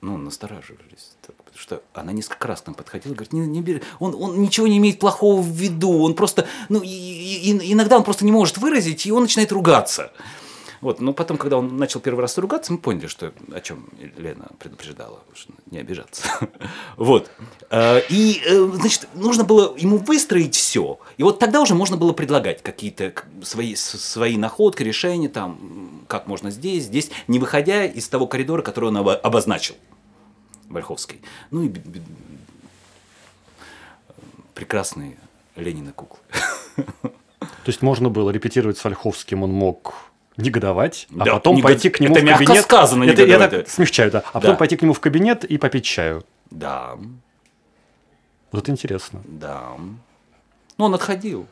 ну, 0.00 0.16
настораживались 0.16 1.14
что 1.56 1.82
она 1.92 2.12
несколько 2.12 2.48
раз 2.48 2.62
к 2.62 2.66
нам 2.66 2.74
подходила 2.74 3.14
говорит, 3.14 3.32
не, 3.32 3.46
не 3.46 3.62
бери. 3.62 3.82
Он, 3.98 4.14
он 4.14 4.40
ничего 4.40 4.66
не 4.66 4.78
имеет 4.78 4.98
плохого 4.98 5.40
в 5.40 5.48
виду, 5.48 6.02
он 6.02 6.14
просто, 6.14 6.46
ну, 6.68 6.80
и, 6.82 6.88
и, 6.88 7.72
иногда 7.72 7.96
он 7.96 8.04
просто 8.04 8.24
не 8.24 8.32
может 8.32 8.58
выразить, 8.58 9.06
и 9.06 9.12
он 9.12 9.22
начинает 9.22 9.52
ругаться. 9.52 10.12
Вот, 10.84 11.00
но 11.00 11.14
потом, 11.14 11.38
когда 11.38 11.56
он 11.56 11.78
начал 11.78 11.98
первый 11.98 12.20
раз 12.20 12.36
ругаться, 12.36 12.70
мы 12.70 12.78
поняли, 12.78 13.06
что 13.06 13.32
о 13.54 13.60
чем 13.62 13.88
Лена 14.18 14.48
предупреждала, 14.58 15.20
что 15.32 15.50
не 15.70 15.78
обижаться. 15.78 16.24
Вот. 16.98 17.30
А, 17.70 18.00
и, 18.10 18.42
э, 18.44 18.70
значит, 18.74 19.08
нужно 19.14 19.44
было 19.44 19.74
ему 19.78 19.96
выстроить 19.96 20.54
все. 20.54 20.98
И 21.16 21.22
вот 21.22 21.38
тогда 21.38 21.62
уже 21.62 21.74
можно 21.74 21.96
было 21.96 22.12
предлагать 22.12 22.62
какие-то 22.62 23.14
свои, 23.42 23.74
свои 23.76 24.36
находки, 24.36 24.82
решения, 24.82 25.30
там, 25.30 26.04
как 26.06 26.26
можно 26.26 26.50
здесь, 26.50 26.84
здесь, 26.84 27.10
не 27.28 27.38
выходя 27.38 27.86
из 27.86 28.06
того 28.08 28.26
коридора, 28.26 28.60
который 28.60 28.90
он 28.90 28.98
обозначил. 28.98 29.76
Вольховской. 30.68 31.20
Ну 31.50 31.62
и 31.62 31.72
прекрасные 34.54 35.16
Ленины 35.56 35.92
куклы. 35.92 36.20
То 37.38 37.68
есть 37.68 37.82
можно 37.82 38.10
было 38.10 38.30
репетировать 38.30 38.78
с 38.78 38.84
Вольховским, 38.84 39.42
он 39.42 39.52
мог 39.52 39.94
негодовать, 40.36 41.06
а 41.12 41.24
да, 41.24 41.32
потом 41.34 41.56
негод... 41.56 41.70
пойти 41.70 41.90
к 41.90 42.00
нему 42.00 42.16
это 42.16 42.26
в 42.26 42.38
кабинет. 42.38 42.64
сказано, 42.64 43.04
это, 43.04 43.24
я 43.24 43.38
так 43.38 43.68
смягчаю, 43.68 44.10
да. 44.10 44.18
А 44.18 44.34
да. 44.34 44.40
потом 44.40 44.56
пойти 44.56 44.76
к 44.76 44.82
нему 44.82 44.92
в 44.92 45.00
кабинет 45.00 45.44
и 45.44 45.58
попить 45.58 45.84
чаю. 45.84 46.24
Да. 46.50 46.96
Вот 48.50 48.62
это 48.62 48.72
интересно. 48.72 49.22
Да. 49.24 49.72
Ну, 50.76 50.84
он 50.84 50.94
отходил. 50.94 51.46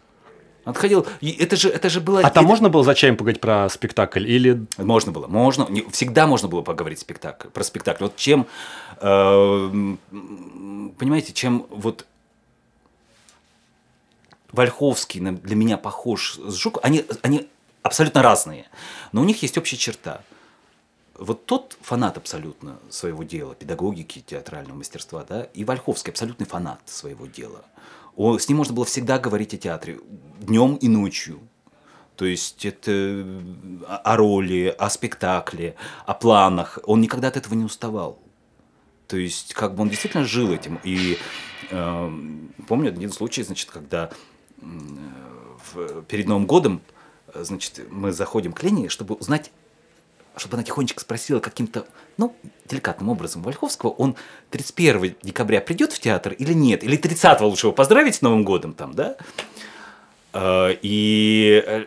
Отходил. 0.65 1.07
Это 1.21 1.57
же, 1.57 1.69
это 1.69 1.91
же 1.91 2.01
было... 2.01 2.21
А 2.21 2.31
там 2.31 2.45
можно 2.45 2.69
было 2.69 2.85
за 2.85 2.95
чаем 2.95 3.17
поговорить 3.17 3.41
про 3.41 3.69
спектакль? 3.69 4.27
Или... 4.27 4.65
Можно 4.79 5.11
было. 5.11 5.27
Можно. 5.27 5.67
Всегда 5.91 6.27
можно 6.27 6.49
было 6.49 6.63
поговорить 6.63 7.01
спектакль, 7.01 7.49
про 7.49 7.65
спектакль. 7.65 8.05
Вот 8.05 8.17
чем... 8.17 8.47
Э, 9.01 9.97
понимаете, 10.99 11.33
чем 11.33 11.67
вот 11.71 12.07
Вольховский 14.53 15.21
для 15.21 15.57
меня 15.57 15.79
похож 15.79 16.39
с 16.39 16.55
Жуковым, 16.55 16.85
они, 16.85 17.05
они 17.23 17.49
абсолютно 17.83 18.23
разные, 18.23 18.67
но 19.13 19.23
у 19.23 19.25
них 19.25 19.43
есть 19.43 19.59
общая 19.59 19.77
черта. 19.77 20.21
Вот 21.19 21.47
тот 21.47 21.77
фанат 21.81 22.17
абсолютно 22.17 22.79
своего 22.91 23.23
дела, 23.23 23.55
педагогики, 23.55 24.21
театрального 24.21 24.77
мастерства, 24.77 25.25
да, 25.29 25.45
и 25.55 25.65
Вольховский 25.65 26.11
абсолютный 26.11 26.47
фанат 26.47 26.81
своего 26.87 27.27
дела. 27.27 27.65
Он, 28.17 28.39
с 28.39 28.49
ним 28.49 28.59
можно 28.59 28.75
было 28.75 28.85
всегда 28.85 29.19
говорить 29.19 29.55
о 29.55 29.59
театре, 29.59 29.99
днем 30.41 30.77
и 30.77 30.89
ночью. 30.89 31.41
То 32.17 32.27
есть 32.27 32.65
это 32.65 33.25
о 33.89 34.17
роли, 34.17 34.75
о 34.79 34.91
спектакле, 34.91 35.75
о 36.07 36.15
планах. 36.15 36.79
Он 36.85 37.01
никогда 37.01 37.29
от 37.29 37.37
этого 37.37 37.55
не 37.55 37.65
уставал. 37.65 38.19
То 39.09 39.17
есть 39.17 39.55
как 39.55 39.75
бы 39.75 39.83
он 39.83 39.89
действительно 39.89 40.25
жил 40.25 40.53
этим. 40.53 40.79
И 40.85 41.19
э, 41.71 42.13
помню 42.69 42.91
один 42.91 43.11
случай, 43.13 43.43
значит, 43.43 43.71
когда 43.71 44.11
э, 44.61 46.03
перед 46.07 46.29
Новым 46.29 46.47
годом 46.47 46.83
значит, 47.35 47.81
мы 47.91 48.13
заходим 48.13 48.53
к 48.53 48.63
Лене, 48.63 48.89
чтобы 48.89 49.15
узнать, 49.15 49.51
чтобы 50.37 50.55
она 50.55 50.65
тихонечко 50.65 51.01
спросила 51.01 51.41
каким-то, 51.41 51.87
ну, 52.17 52.35
деликатным 52.67 53.09
образом 53.09 53.43
Вольховского, 53.43 53.91
он 53.91 54.17
31 54.51 55.17
декабря 55.23 55.61
придет 55.61 55.93
в 55.93 56.01
театр 56.01 56.33
или 56.33 56.53
нет? 56.53 56.85
Или 56.85 56.97
30 56.97 57.41
лучше 57.41 57.67
его 57.67 57.73
поздравить 57.73 58.15
с 58.17 58.23
Новым 58.23 58.45
годом 58.45 58.75
там, 58.75 58.95
да? 58.95 59.17
А, 60.33 60.71
и 60.81 61.63
э, 61.67 61.85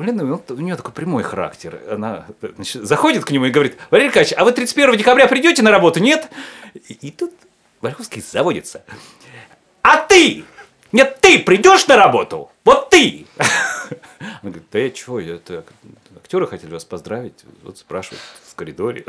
Лены, 0.00 0.24
у 0.24 0.54
нее 0.54 0.76
такой 0.76 0.92
прямой 0.92 1.22
характер. 1.22 1.80
Она 1.90 2.26
значит, 2.54 2.84
заходит 2.84 3.24
к 3.24 3.30
нему 3.30 3.46
и 3.46 3.50
говорит, 3.50 3.76
Валерий 3.90 4.10
Николаевич, 4.10 4.34
а 4.36 4.44
вы 4.44 4.52
31 4.52 4.96
декабря 4.96 5.26
придете 5.26 5.62
на 5.62 5.70
работу, 5.70 6.00
нет? 6.00 6.28
И, 6.74 6.92
и 6.92 7.10
тут 7.10 7.32
Вольховский 7.80 8.22
заводится. 8.22 8.84
А 9.82 9.96
ты? 9.96 10.44
Нет, 10.92 11.18
ты 11.20 11.38
придешь 11.38 11.86
на 11.86 11.96
работу? 11.96 12.50
Вот 12.64 12.90
ты! 12.90 13.26
Он 14.42 14.50
говорит, 14.50 14.68
да 14.70 14.78
я 14.78 14.90
чего, 14.90 15.20
я 15.20 15.34
это 15.36 15.64
актеры 16.16 16.46
хотели 16.46 16.72
вас 16.72 16.84
поздравить, 16.84 17.44
вот 17.62 17.78
спрашивают 17.78 18.20
в 18.46 18.54
коридоре. 18.54 19.04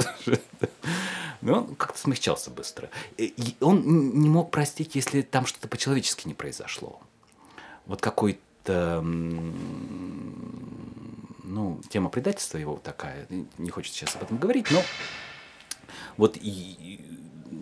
Но 1.41 1.59
он 1.59 1.75
как-то 1.75 1.99
смягчался 1.99 2.49
быстро. 2.49 2.89
И 3.17 3.55
он 3.61 3.81
не 4.19 4.29
мог 4.29 4.51
простить, 4.51 4.95
если 4.95 5.21
там 5.21 5.45
что-то 5.45 5.67
по-человечески 5.67 6.27
не 6.27 6.33
произошло. 6.33 6.99
Вот 7.85 8.01
какой-то 8.01 9.01
ну, 11.43 11.81
тема 11.89 12.09
предательства 12.09 12.57
его 12.57 12.79
такая, 12.83 13.27
не 13.57 13.69
хочется 13.69 13.99
сейчас 13.99 14.15
об 14.15 14.23
этом 14.23 14.37
говорить, 14.37 14.69
но 14.71 14.81
вот 16.17 16.37
и, 16.37 17.01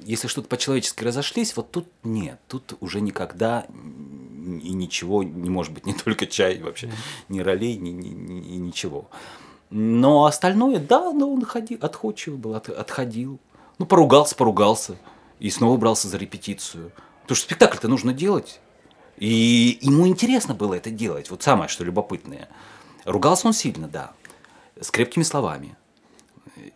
если 0.04 0.28
что-то 0.28 0.48
по-человечески 0.48 1.04
разошлись, 1.04 1.56
вот 1.56 1.72
тут 1.72 1.88
нет, 2.04 2.40
тут 2.48 2.76
уже 2.80 3.02
никогда 3.02 3.66
и 3.68 4.74
ничего 4.74 5.24
не 5.24 5.50
может 5.50 5.74
быть, 5.74 5.86
не 5.86 5.94
только 5.94 6.26
чай 6.26 6.62
вообще, 6.62 6.92
ни 7.30 7.40
ролей, 7.40 7.78
ни, 7.78 7.90
ни, 7.90 8.10
ни, 8.10 8.58
ничего. 8.58 9.10
Но 9.70 10.26
остальное, 10.26 10.80
да, 10.80 11.12
но 11.12 11.32
он 11.32 11.44
ходил, 11.44 11.80
отходчивый 11.82 12.40
был, 12.40 12.56
от, 12.56 12.70
отходил. 12.70 13.40
Ну, 13.80 13.86
поругался, 13.86 14.36
поругался. 14.36 14.98
И 15.40 15.50
снова 15.50 15.78
брался 15.78 16.08
за 16.08 16.18
репетицию. 16.18 16.92
Потому 17.24 17.36
что 17.36 17.46
спектакль-то 17.46 17.88
нужно 17.88 18.14
делать. 18.14 18.62
И 19.18 19.78
ему 19.82 20.08
интересно 20.08 20.54
было 20.54 20.76
это 20.76 20.90
делать. 20.90 21.30
Вот 21.30 21.44
самое, 21.44 21.68
что 21.68 21.84
любопытное. 21.84 22.48
Ругался 23.04 23.48
он 23.48 23.54
сильно, 23.54 23.88
да. 23.88 24.14
С 24.80 24.90
крепкими 24.90 25.24
словами. 25.24 25.76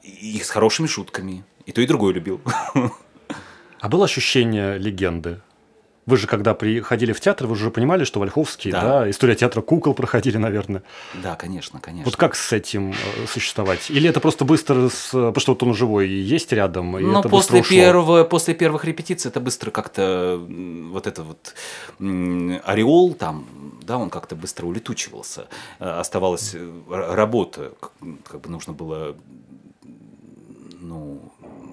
И 0.04 0.39
с 0.43 0.50
хорошими 0.50 0.88
шутками. 0.88 1.45
И 1.65 1.71
то, 1.71 1.82
и 1.82 1.88
другое 1.88 2.13
любил. 2.13 2.41
А 3.80 3.89
было 3.89 4.06
ощущение 4.06 4.78
легенды? 4.78 5.41
Вы 6.08 6.17
же, 6.17 6.26
когда 6.26 6.56
приходили 6.56 7.13
в 7.13 7.21
театр, 7.21 7.45
вы 7.45 7.54
уже 7.54 7.69
понимали, 7.69 8.06
что 8.06 8.19
Вольховский, 8.19 8.71
да, 8.71 8.82
да 8.82 9.10
история 9.10 9.36
театра 9.36 9.62
кукол 9.62 9.93
проходили, 9.93 10.38
наверное. 10.38 10.82
Да, 11.21 11.36
конечно, 11.36 11.80
конечно. 11.80 12.06
Вот 12.06 12.15
как 12.15 12.36
с 12.36 12.52
этим 12.52 12.91
э, 12.91 12.95
существовать? 13.28 13.91
Или 13.91 14.10
это 14.10 14.19
просто 14.19 14.43
быстро, 14.43 14.89
с... 14.89 15.12
потому 15.12 15.39
что 15.39 15.52
вот 15.52 15.63
он 15.63 15.76
живой 15.76 16.10
и 16.10 16.19
есть 16.19 16.52
рядом, 16.52 16.97
и 16.97 17.04
Ну, 17.04 17.19
это 17.19 17.30
после, 17.30 17.62
первого, 17.62 18.24
после 18.24 18.56
первых 18.56 18.84
репетиций 18.84 19.30
это 19.30 19.39
быстро 19.39 19.69
как-то, 19.69 20.38
вот 20.39 21.06
это 21.06 21.24
вот 21.24 21.54
ореол 22.00 23.13
там, 23.13 23.45
да, 23.84 23.97
он 23.97 24.10
как-то 24.10 24.36
быстро 24.36 24.65
улетучивался. 24.65 25.47
Э, 25.80 26.00
оставалась 26.00 26.56
э, 26.56 26.82
работа, 26.89 27.74
как 28.28 28.41
бы 28.41 28.50
нужно 28.50 28.74
было 28.74 29.15
ну, 30.82 31.32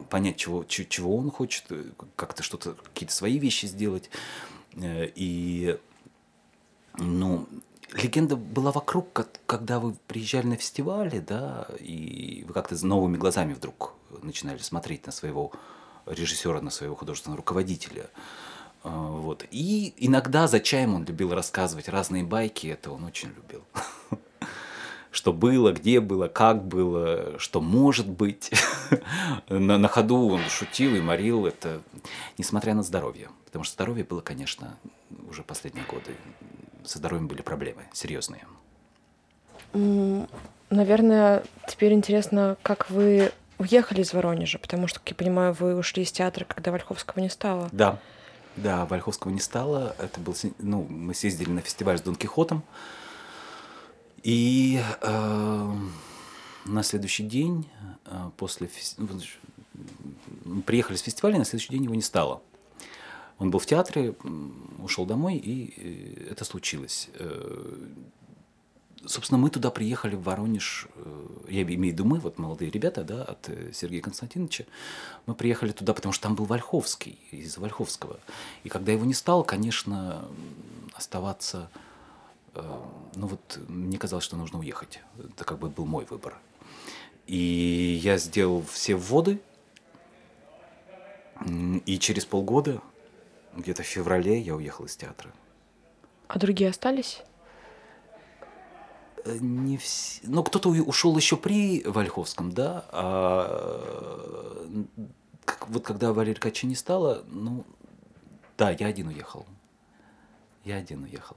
понять, 0.09 0.37
чего, 0.37 0.64
чего 0.64 1.16
он 1.16 1.31
хочет, 1.31 1.64
э, 1.71 1.85
как-то 2.16 2.42
что-то, 2.42 2.75
какие-то 2.75 3.14
свои 3.14 3.38
вещи 3.38 3.66
сделать. 3.66 4.11
Э, 4.75 5.09
и, 5.14 5.79
ну, 6.99 7.47
легенда 7.92 8.37
была 8.37 8.73
вокруг, 8.73 9.27
когда 9.47 9.81
вы 9.81 9.94
приезжали 10.07 10.47
на 10.47 10.57
фестивале, 10.57 11.21
да, 11.21 11.66
и 11.81 12.44
вы 12.47 12.55
как-то 12.55 12.77
с 12.77 12.83
новыми 12.83 13.16
глазами 13.16 13.55
вдруг 13.55 13.94
начинали 14.23 14.59
смотреть 14.59 15.07
на 15.07 15.12
своего 15.12 15.53
режиссера, 16.07 16.61
на 16.61 16.71
своего 16.71 16.94
художественного 16.94 17.38
руководителя. 17.38 18.11
Э, 18.85 18.88
вот. 18.90 19.44
И 19.51 19.94
иногда 19.97 20.49
за 20.49 20.61
чаем 20.61 20.94
он 20.94 21.05
любил 21.05 21.35
рассказывать 21.35 21.88
разные 21.88 22.25
байки, 22.25 22.66
это 22.66 22.90
он 22.90 23.05
очень 23.05 23.29
любил. 23.29 23.64
что 25.11 25.33
было, 25.33 25.73
где 25.73 26.01
было, 26.01 26.29
как 26.29 26.64
было, 26.64 27.38
что 27.38 27.61
может 27.61 28.09
быть. 28.09 28.51
на, 29.49 29.79
на 29.79 29.88
ходу 29.88 30.29
он 30.29 30.42
шутил 30.49 30.94
и 30.94 31.01
морил 31.01 31.47
это, 31.47 31.81
несмотря 32.37 32.75
на 32.75 32.83
здоровье. 32.83 33.29
Потому 33.47 33.64
что 33.64 33.75
здоровье 33.75 34.05
было, 34.05 34.21
конечно, 34.21 34.77
уже 35.29 35.42
последние 35.42 35.85
годы. 35.87 36.14
Со 36.85 36.99
здоровьем 36.99 37.29
были 37.29 37.42
проблемы 37.42 37.83
серьезные. 37.92 38.44
Наверное, 40.71 41.42
теперь 41.66 41.92
интересно, 41.92 42.57
как 42.62 42.90
вы 42.90 43.33
уехали 43.59 44.03
из 44.03 44.12
Воронежа, 44.12 44.59
потому 44.59 44.87
что, 44.87 45.01
как 45.01 45.11
я 45.11 45.14
понимаю, 45.14 45.53
вы 45.59 45.77
ушли 45.77 46.03
из 46.03 46.12
театра, 46.12 46.44
когда 46.44 46.71
Вольховского 46.71 47.21
не 47.21 47.29
стало. 47.29 47.68
Да, 47.73 47.99
да, 48.57 48.87
Вольховского 48.87 49.31
не 49.31 49.40
стало. 49.40 49.94
Это 49.99 50.21
был, 50.21 50.35
ну, 50.59 50.87
мы 50.88 51.14
съездили 51.14 51.51
на 51.51 51.61
фестиваль 51.61 51.99
с 51.99 52.03
Дон 52.03 52.16
Кихотом. 52.16 52.62
И 54.28 54.78
э, 55.00 55.74
на 56.66 56.82
следующий 56.82 57.22
день, 57.22 57.66
э, 58.04 58.30
после. 58.36 58.68
Ну, 58.98 60.60
приехали 60.66 60.98
с 60.98 61.00
фестиваля, 61.00 61.38
на 61.38 61.46
следующий 61.46 61.72
день 61.72 61.85
его 61.85 61.94
не 61.94 62.02
стало. 62.02 62.42
Он 63.38 63.50
был 63.50 63.58
в 63.58 63.64
театре, 63.64 64.14
ушел 64.81 65.06
домой, 65.06 65.37
и 65.37 65.72
э, 65.79 66.33
это 66.33 66.44
случилось. 66.44 67.08
Э, 67.14 67.74
собственно, 69.06 69.38
мы 69.38 69.48
туда 69.48 69.70
приехали, 69.70 70.14
в 70.14 70.24
Воронеж, 70.24 70.88
э, 70.94 71.26
я 71.48 71.62
имею 71.62 71.79
в 71.79 71.85
виду 71.85 72.04
мы, 72.04 72.20
вот 72.20 72.38
молодые 72.38 72.70
ребята, 72.70 73.04
да, 73.04 73.24
от 73.24 73.48
Сергея 73.72 74.02
Константиновича, 74.02 74.66
мы 75.24 75.35
приехали 75.35 75.72
туда, 75.72 75.94
потому 75.94 76.12
что 76.12 76.24
там 76.24 76.35
был 76.35 76.44
Вольховский, 76.44 77.18
из 77.31 77.56
Вольховского. 77.56 78.20
И 78.62 78.68
когда 78.68 78.92
его 78.92 79.06
не 79.06 79.14
стало, 79.14 79.42
конечно, 79.42 80.29
оставаться, 80.92 81.70
ну 82.55 83.27
вот, 83.27 83.59
мне 83.69 83.99
казалось, 83.99 84.25
что 84.25 84.37
нужно 84.37 84.59
уехать. 84.59 85.01
Это 85.19 85.44
как 85.44 85.59
бы 85.59 85.69
был 85.69 85.87
мой 85.87 86.05
выбор. 86.05 86.37
И 87.27 88.01
я 88.03 88.17
сделал 88.19 88.63
все 88.63 88.94
вводы, 88.94 89.40
и 91.87 91.99
через 91.99 92.25
полгода 92.25 92.81
где-то 93.55 93.83
в 93.83 93.87
феврале 93.87 94.40
я 94.40 94.55
уехал 94.55 94.87
из 94.87 94.96
театра. 94.96 95.33
А 96.27 96.38
другие 96.38 96.71
остались? 96.71 97.23
Э, 99.25 99.37
не 99.40 99.77
все. 99.77 100.21
Ну, 100.25 100.42
кто-то 100.42 100.69
ушел 100.69 101.17
еще 101.17 101.37
при 101.37 101.83
Вольховском, 101.85 102.53
да. 102.53 102.85
А 102.90 104.67
вот 105.69 105.85
когда 105.85 106.13
Валерия 106.13 106.40
Качи 106.40 106.67
не 106.67 106.75
стало, 106.75 107.25
ну, 107.29 107.65
да, 108.57 108.71
я 108.71 108.87
один 108.87 109.09
уехал. 109.09 109.46
Я 110.65 110.77
один 110.77 111.05
уехал. 111.05 111.37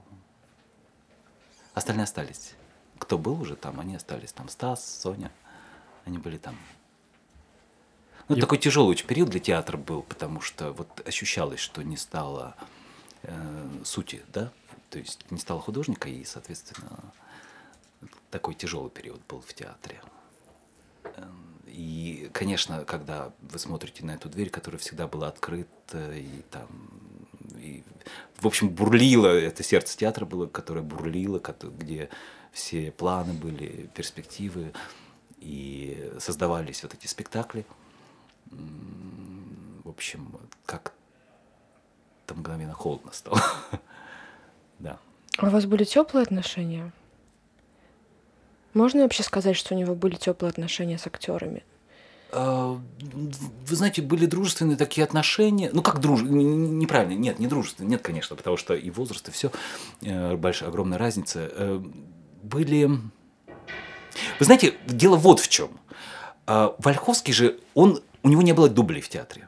Остальные 1.73 2.03
остались. 2.03 2.53
Кто 2.99 3.17
был 3.17 3.41
уже 3.41 3.55
там, 3.55 3.79
они 3.79 3.95
остались. 3.95 4.31
Там 4.31 4.49
Стас, 4.49 5.01
Соня, 5.01 5.31
они 6.05 6.17
были 6.17 6.37
там. 6.37 6.57
Ну, 8.27 8.35
такой 8.35 8.57
тяжелый 8.57 8.91
очень 8.91 9.07
период 9.07 9.29
для 9.29 9.39
театра 9.39 9.77
был, 9.77 10.03
потому 10.03 10.41
что 10.41 10.71
вот 10.71 11.05
ощущалось, 11.05 11.59
что 11.59 11.83
не 11.83 11.97
стало 11.97 12.55
э, 13.23 13.67
сути, 13.83 14.21
да, 14.31 14.51
то 14.89 14.99
есть 14.99 15.29
не 15.31 15.37
стало 15.37 15.59
художника, 15.59 16.07
и, 16.07 16.23
соответственно, 16.23 16.99
такой 18.29 18.53
тяжелый 18.55 18.89
период 18.89 19.21
был 19.27 19.41
в 19.41 19.53
театре. 19.53 20.01
Эм, 21.03 21.57
и, 21.65 22.29
конечно, 22.33 22.85
когда 22.85 23.33
вы 23.41 23.59
смотрите 23.59 24.05
на 24.05 24.11
эту 24.11 24.29
дверь, 24.29 24.49
которая 24.49 24.79
всегда 24.79 25.07
была 25.07 25.27
открыта, 25.27 26.13
и 26.13 26.41
там, 26.51 26.67
и, 27.57 27.83
в 28.37 28.47
общем, 28.47 28.69
бурлило, 28.69 29.27
это 29.27 29.63
сердце 29.63 29.97
театра 29.97 30.25
было, 30.25 30.47
которое 30.47 30.81
бурлило, 30.81 31.41
где 31.77 32.09
все 32.51 32.91
планы 32.91 33.33
были, 33.33 33.89
перспективы, 33.93 34.73
и 35.39 36.11
создавались 36.19 36.83
вот 36.83 36.93
эти 36.93 37.07
спектакли– 37.07 37.65
в 39.83 39.89
общем, 39.89 40.39
как-то 40.65 42.33
мгновенно 42.33 42.73
холодно 42.73 43.11
стало. 43.11 43.41
да. 44.79 44.99
А 45.37 45.47
у 45.47 45.49
вас 45.49 45.65
были 45.65 45.83
теплые 45.83 46.23
отношения? 46.23 46.91
Можно 48.73 49.03
вообще 49.03 49.23
сказать, 49.23 49.57
что 49.57 49.75
у 49.75 49.77
него 49.77 49.95
были 49.95 50.15
теплые 50.15 50.49
отношения 50.49 50.97
с 50.97 51.07
актерами? 51.07 51.63
А, 52.31 52.79
вы 53.67 53.75
знаете, 53.75 54.01
были 54.01 54.25
дружественные 54.25 54.77
такие 54.77 55.03
отношения. 55.03 55.69
Ну, 55.73 55.81
как 55.81 55.99
друж... 55.99 56.21
Неправильно, 56.21 57.19
нет, 57.19 57.39
не 57.39 57.47
дружественные. 57.47 57.91
Нет, 57.91 58.01
конечно, 58.01 58.35
потому 58.35 58.57
что 58.57 58.73
и 58.73 58.89
возраст, 58.89 59.27
и 59.27 59.31
все. 59.31 59.51
Э, 60.01 60.35
большая, 60.35 60.69
огромная 60.69 60.97
разница. 60.97 61.49
Э, 61.51 61.81
были... 62.43 62.85
Вы 62.85 64.45
знаете, 64.45 64.75
дело 64.87 65.15
вот 65.15 65.39
в 65.39 65.47
чем. 65.47 65.69
Вольховский 66.45 67.33
же, 67.33 67.59
он 67.75 68.01
у 68.23 68.29
него 68.29 68.41
не 68.41 68.53
было 68.53 68.67
дублей 68.67 69.01
в 69.01 69.07
театре. 69.09 69.47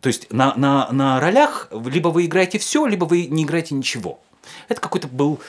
То 0.00 0.08
есть 0.08 0.32
на, 0.32 0.54
на, 0.54 0.90
на 0.92 1.18
ролях 1.20 1.68
либо 1.72 2.08
вы 2.08 2.26
играете 2.26 2.58
все, 2.58 2.86
либо 2.86 3.04
вы 3.04 3.26
не 3.26 3.42
играете 3.44 3.74
ничего. 3.74 4.20
Это 4.68 4.80
какой-то 4.80 5.08
был... 5.08 5.40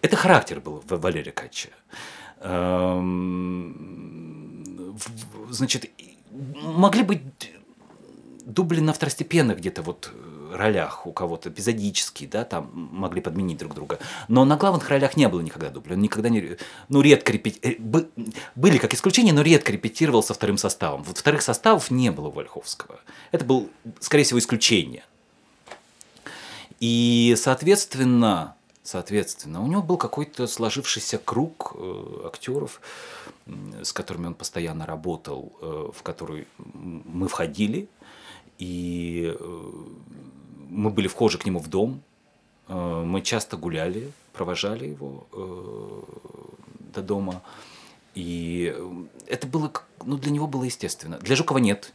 Это 0.00 0.16
характер 0.16 0.58
был 0.60 0.82
Валерия 0.88 1.30
Кача. 1.30 1.68
Эм, 2.40 3.76
значит, 5.50 5.90
могли 6.32 7.02
быть 7.02 7.52
дубли 8.44 8.80
на 8.80 8.92
второстепенных 8.92 9.58
где-то 9.58 9.82
вот 9.82 10.12
ролях 10.52 11.06
у 11.06 11.12
кого-то 11.12 11.48
эпизодически, 11.48 12.26
да, 12.26 12.44
там 12.44 12.70
могли 12.74 13.20
подменить 13.20 13.58
друг 13.58 13.74
друга. 13.74 13.98
Но 14.28 14.44
на 14.44 14.56
главных 14.56 14.88
ролях 14.88 15.16
не 15.16 15.28
было 15.28 15.40
никогда 15.40 15.70
дубля. 15.70 15.94
Он 15.94 16.00
никогда 16.02 16.28
не... 16.28 16.58
Ну, 16.88 17.00
редко 17.00 17.32
репетировал. 17.32 18.00
Э, 18.00 18.22
были 18.54 18.78
как 18.78 18.94
исключения, 18.94 19.32
но 19.32 19.42
редко 19.42 19.72
репетировал 19.72 20.22
со 20.22 20.34
вторым 20.34 20.58
составом. 20.58 21.02
Вот 21.04 21.18
вторых 21.18 21.42
составов 21.42 21.90
не 21.90 22.10
было 22.10 22.28
у 22.28 22.30
Вольховского. 22.30 23.00
Это 23.30 23.44
был, 23.44 23.70
скорее 24.00 24.24
всего, 24.24 24.38
исключение. 24.38 25.04
И, 26.80 27.34
соответственно, 27.38 28.56
соответственно, 28.82 29.62
у 29.62 29.66
него 29.66 29.82
был 29.82 29.96
какой-то 29.96 30.46
сложившийся 30.46 31.18
круг 31.18 31.74
э, 31.76 32.22
актеров, 32.26 32.80
с 33.82 33.92
которыми 33.92 34.26
он 34.26 34.34
постоянно 34.34 34.86
работал, 34.86 35.52
э, 35.60 35.90
в 35.94 36.02
который 36.02 36.46
мы 36.58 37.28
входили, 37.28 37.88
и 38.58 39.34
э, 39.38 39.72
мы 40.68 40.90
были 40.90 41.08
вхожи 41.08 41.38
к 41.38 41.46
нему 41.46 41.58
в 41.58 41.68
дом, 41.68 42.02
мы 42.68 43.20
часто 43.20 43.56
гуляли, 43.56 44.10
провожали 44.32 44.86
его 44.86 45.26
до 46.94 47.02
дома. 47.02 47.42
И 48.14 48.74
это 49.26 49.46
было, 49.46 49.70
ну, 50.04 50.16
для 50.16 50.30
него 50.30 50.46
было 50.46 50.64
естественно. 50.64 51.18
Для 51.18 51.36
Жукова 51.36 51.58
нет. 51.58 51.92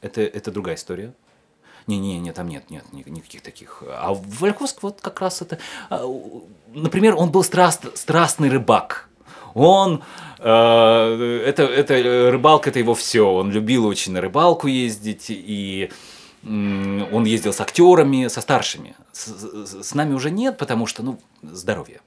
Это, 0.00 0.22
это 0.22 0.50
другая 0.50 0.74
история. 0.74 1.14
Не-не-не, 1.86 2.32
там 2.32 2.48
нет, 2.48 2.70
нет 2.70 2.84
никаких 2.92 3.42
таких. 3.42 3.82
А 3.86 4.14
Вальковск 4.14 4.82
вот 4.82 5.00
как 5.00 5.20
раз 5.20 5.42
это... 5.42 5.58
А, 5.90 6.02
например, 6.72 7.14
он 7.16 7.30
был 7.30 7.44
страст, 7.44 7.96
страстный 7.96 8.48
рыбак. 8.48 9.08
Он... 9.54 10.02
Э, 10.38 11.42
это, 11.46 11.62
это 11.64 12.30
рыбалка, 12.30 12.70
это 12.70 12.78
его 12.78 12.94
все. 12.94 13.30
Он 13.30 13.50
любил 13.50 13.86
очень 13.86 14.12
на 14.12 14.20
рыбалку 14.20 14.66
ездить. 14.66 15.26
И 15.28 15.90
он 16.42 17.24
ездил 17.24 17.52
с 17.52 17.60
актерами, 17.60 18.28
со 18.28 18.40
старшими. 18.40 18.94
С, 19.14 19.94
нами 19.94 20.12
уже 20.12 20.32
нет, 20.32 20.58
потому 20.58 20.86
что, 20.86 21.04
ну, 21.04 21.20
здоровье. 21.42 22.00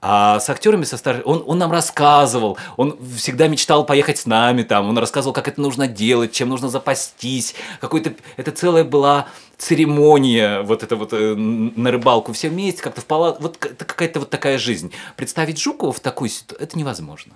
А 0.00 0.38
с 0.38 0.48
актерами, 0.48 0.84
со 0.84 0.96
старшими, 0.96 1.24
он, 1.24 1.42
он 1.46 1.58
нам 1.58 1.72
рассказывал, 1.72 2.58
он 2.76 2.96
всегда 3.16 3.48
мечтал 3.48 3.84
поехать 3.84 4.18
с 4.18 4.26
нами 4.26 4.62
там, 4.62 4.88
он 4.88 4.96
рассказывал, 4.96 5.34
как 5.34 5.48
это 5.48 5.60
нужно 5.60 5.88
делать, 5.88 6.32
чем 6.32 6.48
нужно 6.48 6.68
запастись. 6.68 7.56
Какой-то, 7.80 8.14
это 8.36 8.52
целая 8.52 8.84
была 8.84 9.26
церемония, 9.58 10.62
вот 10.62 10.84
это 10.84 10.94
вот 10.94 11.12
э, 11.12 11.34
на 11.34 11.90
рыбалку 11.90 12.32
все 12.32 12.48
вместе, 12.50 12.82
как-то 12.82 13.00
в 13.00 13.06
палат, 13.06 13.40
вот 13.40 13.64
это 13.64 13.84
какая-то 13.84 14.20
вот 14.20 14.30
такая 14.30 14.58
жизнь. 14.58 14.92
Представить 15.16 15.60
Жукова 15.60 15.92
в 15.92 16.00
такой 16.00 16.28
ситуации, 16.28 16.62
это 16.62 16.78
невозможно. 16.78 17.34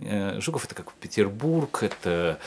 Э, 0.00 0.40
Жуков 0.40 0.64
это 0.64 0.74
как 0.74 0.92
Петербург, 0.94 1.82
это 1.82 2.38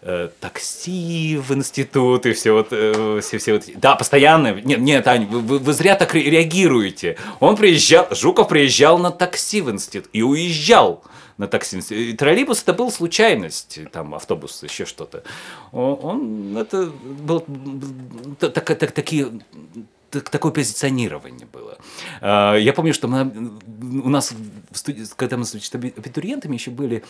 э, 0.00 0.30
такси 0.40 1.36
в 1.36 1.52
институт 1.52 2.24
и 2.24 2.32
все 2.32 2.52
вот, 2.52 2.68
э, 2.70 3.20
все, 3.20 3.38
все 3.38 3.52
вот. 3.52 3.64
Да, 3.76 3.94
постоянно. 3.94 4.54
Нет, 4.54 4.78
нет, 4.80 5.06
Ань, 5.06 5.26
вы, 5.26 5.58
вы, 5.58 5.72
зря 5.74 5.96
так 5.96 6.14
реагируете. 6.14 7.18
Он 7.40 7.56
приезжал, 7.56 8.08
Жуков 8.10 8.48
приезжал 8.48 8.98
на 8.98 9.10
такси 9.10 9.60
в 9.60 9.70
институт 9.70 10.08
и 10.14 10.22
уезжал 10.22 11.04
на 11.36 11.46
такси. 11.46 11.78
И 11.90 12.14
троллейбус 12.14 12.62
это 12.62 12.72
был 12.72 12.90
случайность, 12.90 13.80
там 13.92 14.14
автобус, 14.14 14.62
еще 14.62 14.86
что-то. 14.86 15.24
Он 15.72 16.56
это 16.56 16.86
был 16.86 17.44
так, 18.38 18.64
так, 18.64 18.92
такие 18.92 19.28
такое 20.20 20.52
позиционирование 20.52 21.46
было. 21.52 21.78
А, 22.20 22.56
я 22.56 22.72
помню, 22.72 22.94
что 22.94 23.08
мы, 23.08 23.58
у 24.02 24.08
нас, 24.08 24.34
студии, 24.72 25.04
когда 25.16 25.36
мы 25.36 25.44
с 25.44 25.54
абитуриентами 25.74 26.54
еще 26.54 26.70
были, 26.70 27.04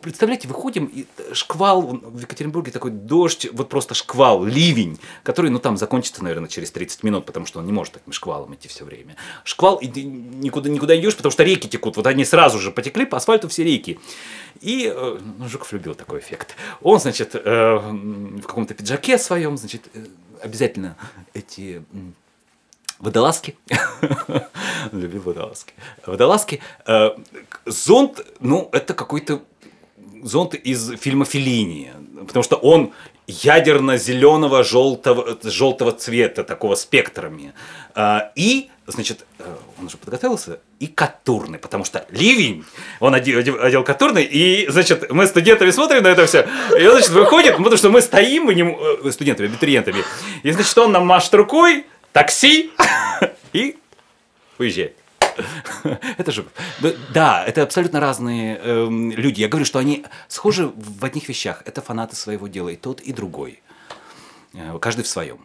представляете, 0.00 0.48
выходим, 0.48 0.86
и 0.86 1.06
шквал, 1.32 1.82
в 1.82 2.20
Екатеринбурге 2.20 2.72
такой 2.72 2.90
дождь, 2.90 3.48
вот 3.52 3.68
просто 3.68 3.94
шквал, 3.94 4.44
ливень, 4.44 4.98
который, 5.22 5.50
ну, 5.50 5.58
там 5.58 5.76
закончится, 5.76 6.22
наверное, 6.22 6.48
через 6.48 6.70
30 6.70 7.02
минут, 7.02 7.26
потому 7.26 7.46
что 7.46 7.58
он 7.58 7.66
не 7.66 7.72
может 7.72 7.94
таким 7.94 8.12
шквалом 8.12 8.54
идти 8.54 8.68
все 8.68 8.84
время. 8.84 9.16
Шквал, 9.44 9.76
и 9.76 9.88
ты 9.88 10.04
никуда, 10.04 10.70
никуда 10.70 10.98
идешь, 10.98 11.16
потому 11.16 11.32
что 11.32 11.42
реки 11.42 11.68
текут, 11.68 11.96
вот 11.96 12.06
они 12.06 12.24
сразу 12.24 12.58
же 12.58 12.70
потекли 12.70 13.06
по 13.06 13.16
асфальту 13.16 13.48
все 13.48 13.64
реки. 13.64 13.98
И 14.60 14.92
ну, 15.38 15.48
Жуков 15.48 15.72
любил 15.72 15.94
такой 15.94 16.20
эффект. 16.20 16.56
Он, 16.82 16.98
значит, 16.98 17.34
э, 17.34 17.76
в 17.78 18.42
каком-то 18.42 18.74
пиджаке 18.74 19.18
своем, 19.18 19.56
значит, 19.56 19.88
э, 19.94 20.04
обязательно 20.42 20.96
эти 21.34 21.84
водолазки. 22.98 23.56
Любил 24.92 25.22
водолазки. 25.22 25.74
Водолазки. 26.06 26.60
Зонт, 27.66 28.26
ну, 28.40 28.68
это 28.72 28.94
какой-то 28.94 29.42
зонт 30.22 30.54
из 30.54 30.96
фильма 30.98 31.24
Филини, 31.24 31.92
потому 32.26 32.42
что 32.42 32.56
он 32.56 32.92
ядерно-зеленого 33.28 34.64
желтого, 34.64 35.38
желтого 35.42 35.92
цвета, 35.92 36.44
такого 36.44 36.76
спектрами. 36.76 37.52
А, 37.94 38.32
и, 38.34 38.70
значит, 38.86 39.26
э, 39.38 39.56
он 39.78 39.86
уже 39.86 39.98
подготовился, 39.98 40.60
и 40.80 40.86
катурный, 40.86 41.58
потому 41.58 41.84
что 41.84 42.06
ливень, 42.10 42.64
он 43.00 43.14
одел, 43.14 43.62
одел, 43.62 43.84
катурный, 43.84 44.24
и, 44.24 44.66
значит, 44.70 45.10
мы 45.10 45.26
студентами 45.26 45.70
смотрим 45.70 46.04
на 46.04 46.08
это 46.08 46.24
все, 46.24 46.48
и 46.78 46.86
он, 46.86 46.92
значит, 46.92 47.10
выходит, 47.10 47.56
потому 47.58 47.76
что 47.76 47.90
мы 47.90 48.00
стоим, 48.00 48.44
мы 48.44 48.54
не, 48.54 48.62
э, 48.62 49.10
студентами, 49.10 49.48
абитуриентами, 49.48 50.04
и, 50.42 50.50
значит, 50.50 50.78
он 50.78 50.92
нам 50.92 51.06
машет 51.06 51.34
рукой, 51.34 51.84
такси, 52.12 52.70
и 53.52 53.76
уезжает. 54.58 54.96
Это 56.18 56.32
же... 56.32 56.44
Да, 57.12 57.44
это 57.44 57.62
абсолютно 57.62 58.00
разные 58.00 58.58
э, 58.62 58.88
люди. 58.88 59.40
Я 59.40 59.48
говорю, 59.48 59.64
что 59.64 59.78
они 59.78 60.04
схожи 60.28 60.70
в 60.74 61.04
одних 61.04 61.28
вещах. 61.28 61.62
Это 61.66 61.80
фанаты 61.80 62.16
своего 62.16 62.48
дела, 62.48 62.70
и 62.70 62.76
тот, 62.76 63.00
и 63.00 63.12
другой. 63.12 63.62
Э, 64.54 64.78
каждый 64.80 65.02
в 65.02 65.08
своем. 65.08 65.38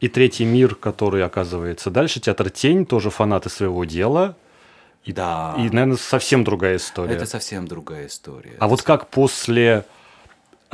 И 0.00 0.08
третий 0.08 0.44
мир, 0.44 0.74
который 0.74 1.24
оказывается 1.24 1.90
дальше, 1.90 2.20
театр 2.20 2.50
Тень, 2.50 2.84
тоже 2.84 3.10
фанаты 3.10 3.48
своего 3.48 3.84
дела. 3.84 4.36
И, 5.04 5.12
да. 5.12 5.54
И, 5.58 5.68
наверное, 5.70 5.96
совсем 5.96 6.44
другая 6.44 6.76
история. 6.76 7.14
Это 7.14 7.26
совсем 7.26 7.68
другая 7.68 8.06
история. 8.06 8.56
А 8.58 8.68
вот 8.68 8.82
как 8.82 9.08
после 9.08 9.84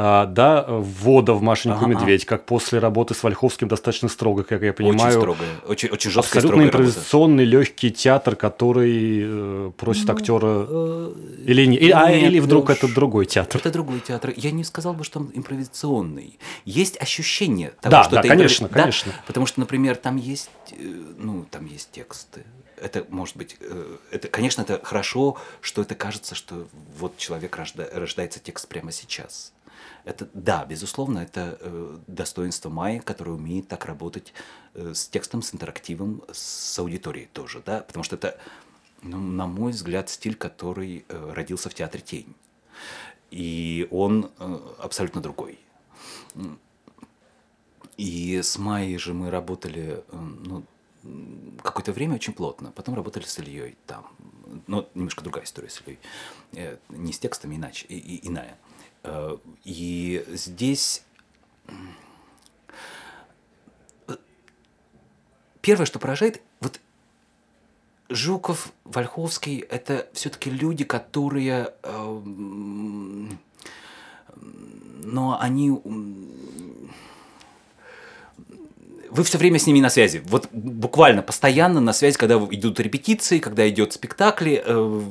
а, 0.02 0.24
да, 0.24 0.64
ввода 0.66 1.34
в 1.34 1.42
Машеньку 1.42 1.84
ага, 1.84 1.88
Медведь, 1.88 2.24
как 2.24 2.46
после 2.46 2.78
работы 2.78 3.12
с 3.12 3.22
Вольховским 3.22 3.68
достаточно 3.68 4.08
строго, 4.08 4.44
как 4.44 4.62
я 4.62 4.72
понимаю. 4.72 5.08
Очень 5.08 5.20
строгая, 5.20 5.48
очень, 5.66 5.88
очень 5.90 6.10
жесткая, 6.10 6.42
Абсолютно 6.42 6.66
импровизационный, 6.66 7.44
работа. 7.44 7.58
легкий 7.58 7.90
театр, 7.90 8.34
который 8.34 9.20
э, 9.22 9.72
просит 9.76 10.08
ну, 10.08 10.14
актера... 10.14 10.66
Э, 10.68 11.12
или, 11.44 11.66
не, 11.66 11.78
нет, 11.78 11.94
а, 11.94 12.10
или 12.10 12.40
вдруг 12.40 12.70
это 12.70 12.88
другой 12.88 13.26
театр? 13.26 13.60
Это 13.60 13.70
другой 13.70 14.00
театр. 14.00 14.32
Я 14.36 14.52
не 14.52 14.64
сказал 14.64 14.94
бы, 14.94 15.04
что 15.04 15.20
он 15.20 15.30
импровизационный. 15.34 16.38
Есть 16.64 16.98
ощущение 16.98 17.72
того, 17.82 17.90
да, 17.90 18.04
что 18.04 18.14
да, 18.14 18.20
это 18.20 18.28
конечно, 18.28 18.64
импров... 18.64 18.82
конечно. 18.82 19.12
Да, 19.12 19.24
потому 19.26 19.44
что, 19.44 19.60
например, 19.60 19.96
там 19.96 20.16
есть, 20.16 20.50
э, 20.72 20.76
ну, 21.18 21.44
там 21.50 21.66
есть 21.66 21.90
тексты, 21.90 22.44
это 22.80 23.06
может 23.10 23.36
быть, 23.36 23.56
э, 23.60 23.96
это, 24.10 24.28
конечно, 24.28 24.62
это 24.62 24.80
хорошо, 24.82 25.36
что 25.60 25.82
это 25.82 25.94
кажется, 25.94 26.34
что 26.34 26.66
вот 26.98 27.16
человек 27.18 27.56
рожда, 27.56 27.88
рождается 27.92 28.40
текст 28.40 28.68
прямо 28.68 28.92
сейчас. 28.92 29.52
Это, 30.04 30.28
да, 30.34 30.64
безусловно, 30.64 31.20
это 31.20 31.58
э, 31.60 31.98
достоинство 32.06 32.70
Майи, 32.70 32.98
которая 32.98 33.34
умеет 33.34 33.68
так 33.68 33.84
работать 33.84 34.32
э, 34.74 34.94
с 34.94 35.08
текстом, 35.08 35.42
с 35.42 35.54
интерактивом, 35.54 36.22
с 36.32 36.78
аудиторией 36.78 37.28
тоже, 37.32 37.62
да, 37.64 37.80
потому 37.80 38.02
что 38.02 38.16
это, 38.16 38.38
ну, 39.02 39.18
на 39.18 39.46
мой 39.46 39.72
взгляд, 39.72 40.08
стиль, 40.08 40.34
который 40.34 41.04
э, 41.08 41.32
родился 41.34 41.68
в 41.70 41.74
театре 41.74 42.02
«Тень». 42.02 42.34
И 43.30 43.86
он 43.90 44.30
э, 44.38 44.58
абсолютно 44.78 45.20
другой. 45.20 45.58
И 47.96 48.40
с 48.42 48.58
Майей 48.58 48.96
же 48.98 49.12
мы 49.12 49.30
работали, 49.30 50.02
э, 50.08 50.16
ну, 50.16 50.64
какое-то 51.62 51.92
время 51.92 52.14
очень 52.14 52.32
плотно. 52.32 52.72
Потом 52.72 52.94
работали 52.94 53.24
с 53.24 53.38
Ильей 53.38 53.76
там. 53.86 54.06
Но 54.66 54.88
немножко 54.94 55.22
другая 55.22 55.44
история 55.44 55.68
с 55.68 55.80
Ильей. 55.82 55.98
Э, 56.52 56.78
не 56.88 57.12
с 57.12 57.18
текстами, 57.18 57.56
иначе, 57.56 57.86
и, 57.88 57.98
и, 57.98 58.26
иная. 58.26 58.56
Э, 59.02 59.36
и 59.64 60.24
здесь 60.28 61.04
первое, 65.60 65.86
что 65.86 65.98
поражает, 65.98 66.42
вот 66.60 66.80
Жуков, 68.08 68.72
Вольховский– 68.84 69.58
это 69.70 70.08
все-таки 70.12 70.50
люди, 70.50 70.84
которые, 70.84 71.74
э, 71.82 72.22
но 75.04 75.40
они 75.40 75.70
вы 79.10 79.24
все 79.24 79.38
время 79.38 79.58
с 79.58 79.66
ними 79.66 79.80
на 79.80 79.90
связи. 79.90 80.22
Вот 80.26 80.48
буквально 80.52 81.22
постоянно 81.22 81.80
на 81.80 81.92
связи, 81.92 82.16
когда 82.16 82.36
идут 82.36 82.80
репетиции, 82.80 83.38
когда 83.38 83.68
идет 83.68 83.92
спектакли. 83.92 84.62
Э, 84.64 85.02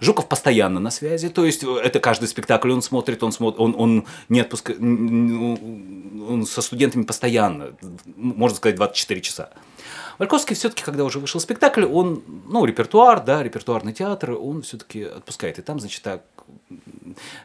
Жуков 0.00 0.28
постоянно 0.28 0.80
на 0.80 0.90
связи, 0.90 1.28
то 1.28 1.44
есть 1.44 1.62
э, 1.64 1.76
это 1.82 2.00
каждый 2.00 2.28
спектакль 2.28 2.72
он 2.72 2.82
смотрит, 2.82 3.22
он 3.22 3.32
смотрит, 3.32 3.60
он, 3.60 3.74
он 3.76 4.06
не 4.28 4.40
отпускает, 4.40 4.80
он 4.80 6.46
со 6.46 6.62
студентами 6.62 7.02
постоянно, 7.02 7.76
можно 8.16 8.56
сказать, 8.56 8.76
24 8.76 9.20
часа. 9.20 9.50
Вальковский 10.18 10.56
все-таки, 10.56 10.82
когда 10.82 11.04
уже 11.04 11.18
вышел 11.18 11.40
спектакль, 11.40 11.84
он, 11.84 12.22
ну, 12.48 12.64
репертуар, 12.64 13.22
да, 13.22 13.42
репертуарный 13.42 13.92
театр, 13.92 14.32
он 14.32 14.62
все-таки 14.62 15.02
отпускает. 15.02 15.58
И 15.58 15.62
там, 15.62 15.78
значит, 15.78 16.02
так, 16.02 16.22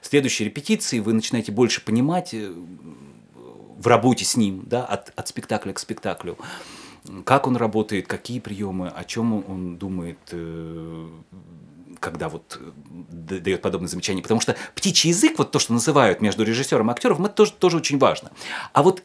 следующие 0.01 0.47
репетиции 0.47 0.99
вы 0.99 1.13
начинаете 1.13 1.51
больше 1.51 1.83
понимать, 1.83 2.33
э, 2.33 2.53
в 3.82 3.88
работе 3.88 4.25
с 4.25 4.38
ним, 4.38 4.63
да, 4.65 4.86
от, 4.86 5.11
от 5.15 5.27
спектакля 5.27 5.73
к 5.73 5.79
спектаклю. 5.79 6.38
Как 7.25 7.47
он 7.47 7.55
работает, 7.57 8.07
какие 8.07 8.39
приемы, 8.39 8.88
о 8.89 9.03
чем 9.03 9.34
он 9.34 9.77
думает, 9.77 10.19
э, 10.32 11.09
когда 11.99 12.29
вот 12.29 12.59
э, 12.61 12.71
дает 13.39 13.63
подобные 13.63 13.89
замечания. 13.89 14.21
Потому 14.21 14.39
что 14.39 14.55
птичий 14.75 15.09
язык, 15.09 15.39
вот 15.39 15.51
то, 15.51 15.57
что 15.57 15.73
называют 15.73 16.21
между 16.21 16.43
режиссером 16.43 16.89
и 16.89 16.91
актером, 16.91 17.25
это 17.25 17.34
тоже, 17.34 17.53
тоже 17.53 17.77
очень 17.77 17.97
важно. 17.97 18.32
А 18.71 18.84
вот 18.84 19.03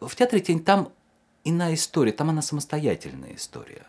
в 0.00 0.14
театре 0.14 0.40
тень 0.40 0.62
там 0.62 0.92
иная 1.42 1.74
история, 1.74 2.12
там 2.12 2.30
она 2.30 2.42
самостоятельная 2.42 3.34
история. 3.34 3.86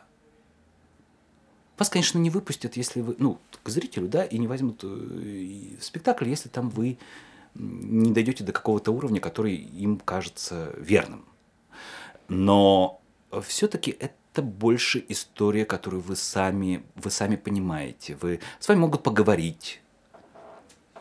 Вас, 1.78 1.90
конечно, 1.90 2.18
не 2.18 2.32
выпустят, 2.32 2.76
если 2.76 3.02
вы, 3.02 3.16
ну, 3.20 3.40
к 3.64 3.70
зрителю, 3.70 4.08
да, 4.08 4.24
и 4.24 4.40
не 4.40 4.48
возьмут 4.48 4.82
э, 4.84 5.76
спектакль, 5.80 6.28
если 6.28 6.50
там 6.50 6.70
вы 6.70 6.98
не 7.56 8.12
дойдете 8.12 8.44
до 8.44 8.52
какого-то 8.52 8.92
уровня, 8.92 9.20
который 9.20 9.56
им 9.56 9.98
кажется 9.98 10.74
верным. 10.78 11.26
Но 12.28 13.02
все-таки 13.46 13.96
это 14.00 14.42
больше 14.42 15.04
история, 15.10 15.66
которую 15.66 16.02
вы 16.02 16.16
сами, 16.16 16.84
вы 16.96 17.12
сами 17.12 17.36
понимаете. 17.36 18.18
Вы, 18.22 18.40
с 18.60 18.68
вами 18.68 18.80
могут 18.80 19.04
поговорить. 19.04 19.82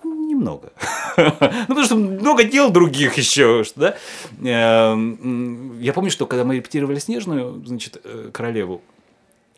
Немного. 0.03 0.73
ну, 1.17 1.67
потому 1.69 1.85
что 1.85 1.97
много 1.97 2.45
дел 2.45 2.71
других 2.71 3.15
еще. 3.15 3.65
Да? 3.77 3.97
Эм, 4.43 5.79
я 5.81 5.93
помню, 5.93 6.11
что 6.11 6.27
когда 6.27 6.45
мы 6.45 6.57
репетировали 6.57 6.99
«Снежную», 6.99 7.63
значит, 7.65 8.01
э, 8.03 8.31
королеву, 8.33 8.83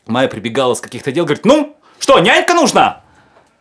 Майя 0.07 0.29
прибегала 0.29 0.75
с 0.75 0.81
каких-то 0.81 1.13
дел, 1.13 1.25
говорит, 1.25 1.45
ну, 1.45 1.77
что, 1.99 2.19
нянька 2.19 2.55
нужна? 2.55 3.05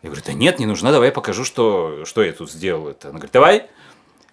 Я 0.02 0.10
говорю, 0.10 0.24
да 0.26 0.34
нет, 0.34 0.60
не 0.60 0.66
нужна, 0.66 0.92
давай 0.92 1.10
я 1.10 1.14
покажу, 1.14 1.46
что, 1.46 2.06
что 2.06 2.24
я 2.24 2.34
тут 2.34 2.52
сделал. 2.52 2.88
Это. 2.88 3.10
Она 3.10 3.18
говорит, 3.18 3.34
давай. 3.34 3.68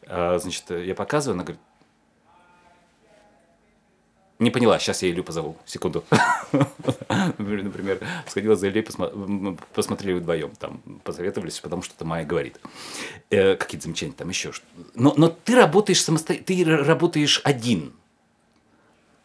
А, 0.07 0.39
значит, 0.39 0.71
я 0.71 0.95
показываю, 0.95 1.35
она 1.35 1.45
говорит, 1.45 1.61
не 4.39 4.51
поняла, 4.51 4.79
сейчас 4.79 5.03
я 5.03 5.11
Илью 5.11 5.25
позову, 5.25 5.57
секунду. 5.67 6.05
Например, 7.39 7.99
сходила 8.29 8.55
за 8.55 8.69
Ильей, 8.69 8.87
посмотрели 9.75 10.19
вдвоем, 10.19 10.53
там, 10.57 10.81
посоветовались, 11.03 11.59
потому 11.59 11.83
что 11.83 11.95
это 11.97 12.05
Майя 12.05 12.25
говорит. 12.25 12.61
Э, 13.31 13.57
какие-то 13.57 13.85
замечания 13.85 14.13
там 14.13 14.29
еще. 14.29 14.53
Но, 14.95 15.13
но 15.17 15.29
ты 15.29 15.57
работаешь 15.57 16.03
самостоятельно, 16.03 16.77
ты 16.77 16.85
работаешь 16.85 17.41
один 17.43 17.93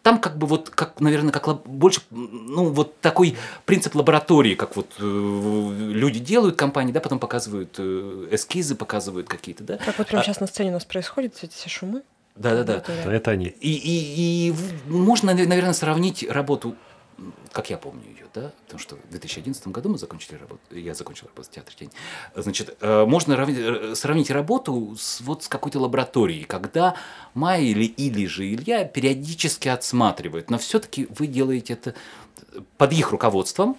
там 0.03 0.19
как 0.19 0.37
бы 0.37 0.45
вот, 0.45 0.69
как, 0.69 0.99
наверное, 0.99 1.31
как 1.31 1.63
больше, 1.63 2.01
ну, 2.11 2.71
вот 2.71 2.99
такой 2.99 3.37
принцип 3.65 3.95
лаборатории, 3.95 4.53
как 4.53 4.75
вот 4.75 4.91
э, 4.99 5.01
люди 5.01 6.19
делают 6.19 6.57
компании, 6.57 6.91
да, 6.91 6.99
потом 6.99 7.19
показывают 7.19 7.75
э, 7.77 8.27
эскизы, 8.31 8.75
показывают 8.75 9.29
какие-то, 9.29 9.63
да. 9.63 9.77
Как 9.77 9.97
вот 9.97 10.07
прямо 10.07 10.21
а, 10.21 10.25
сейчас 10.25 10.41
на 10.41 10.47
сцене 10.47 10.71
у 10.71 10.73
нас 10.73 10.83
происходит, 10.83 11.41
эти 11.41 11.53
все 11.55 11.69
шумы. 11.69 12.03
Да, 12.35 12.63
да, 12.63 12.63
да. 12.63 13.13
Это 13.13 13.31
они. 13.31 13.45
И, 13.45 13.71
и, 13.71 14.49
и 14.49 14.53
можно, 14.87 15.33
наверное, 15.33 15.73
сравнить 15.73 16.29
работу 16.29 16.75
как 17.51 17.69
я 17.69 17.77
помню 17.77 18.03
ее, 18.09 18.25
да, 18.33 18.51
потому 18.65 18.79
что 18.79 18.95
в 18.95 19.09
2011 19.09 19.67
году 19.67 19.89
мы 19.89 19.97
закончили 19.97 20.37
работу, 20.37 20.61
я 20.71 20.93
закончил 20.93 21.27
работу 21.27 21.49
в 21.49 21.51
театре 21.51 21.75
«Тень». 21.77 21.91
Значит, 22.35 22.77
э, 22.81 23.05
можно 23.05 23.33
э, 23.33 23.95
сравнить 23.95 24.31
работу 24.31 24.95
с, 24.97 25.21
вот 25.21 25.43
с 25.43 25.47
какой-то 25.47 25.79
лабораторией, 25.79 26.45
когда 26.45 26.95
Майя 27.33 27.63
или, 27.63 27.85
или 27.85 28.25
же 28.25 28.51
Илья 28.51 28.85
периодически 28.85 29.67
отсматривают, 29.67 30.49
но 30.49 30.57
все-таки 30.57 31.07
вы 31.17 31.27
делаете 31.27 31.73
это 31.73 31.95
под 32.77 32.93
их 32.93 33.11
руководством, 33.11 33.77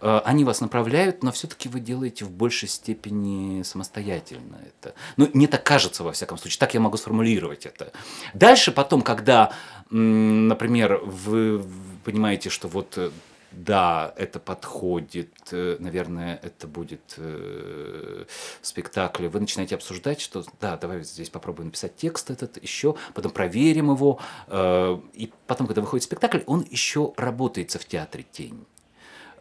э, 0.00 0.20
они 0.24 0.44
вас 0.44 0.60
направляют, 0.60 1.22
но 1.22 1.32
все-таки 1.32 1.68
вы 1.68 1.80
делаете 1.80 2.24
в 2.24 2.30
большей 2.30 2.68
степени 2.68 3.62
самостоятельно 3.62 4.58
это. 4.66 4.94
Ну, 5.16 5.28
мне 5.32 5.46
так 5.46 5.64
кажется, 5.64 6.04
во 6.04 6.12
всяком 6.12 6.38
случае, 6.38 6.58
так 6.58 6.74
я 6.74 6.80
могу 6.80 6.96
сформулировать 6.96 7.66
это. 7.66 7.92
Дальше 8.34 8.72
потом, 8.72 9.02
когда, 9.02 9.52
например, 9.90 11.00
вы 11.04 11.64
понимаете, 12.06 12.50
что 12.50 12.68
вот 12.68 12.96
э, 12.98 13.10
да, 13.50 14.14
это 14.16 14.38
подходит, 14.38 15.32
э, 15.50 15.76
наверное, 15.80 16.38
это 16.40 16.68
будет 16.68 17.14
э, 17.16 18.24
в 18.62 18.66
спектакле. 18.66 19.28
Вы 19.28 19.40
начинаете 19.40 19.74
обсуждать, 19.74 20.20
что 20.20 20.44
да, 20.60 20.76
давай 20.76 21.02
здесь 21.02 21.30
попробуем 21.30 21.68
написать 21.68 21.96
текст 21.96 22.30
этот 22.30 22.62
еще, 22.62 22.94
потом 23.12 23.32
проверим 23.32 23.90
его. 23.90 24.20
Э, 24.46 24.96
и 25.14 25.32
потом, 25.48 25.66
когда 25.66 25.80
выходит 25.80 26.04
спектакль, 26.04 26.40
он 26.46 26.64
еще 26.70 27.12
работается 27.16 27.80
в 27.80 27.84
театре 27.84 28.24
«Тень». 28.30 28.64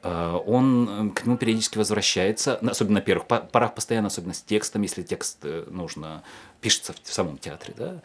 Э, 0.06 0.40
он 0.46 1.12
к 1.16 1.26
нему 1.26 1.36
периодически 1.36 1.80
возвращается, 1.80 2.58
особенно 2.58 2.96
на 2.96 3.02
первых 3.02 3.26
порах 3.28 3.74
постоянно, 3.74 4.08
особенно 4.08 4.36
с 4.36 4.42
текстом, 4.42 4.84
если 4.84 5.02
текст 5.02 5.44
нужно, 5.72 6.24
пишется 6.62 6.94
в 7.04 7.12
самом 7.12 7.40
театре, 7.40 7.74
да, 7.76 8.02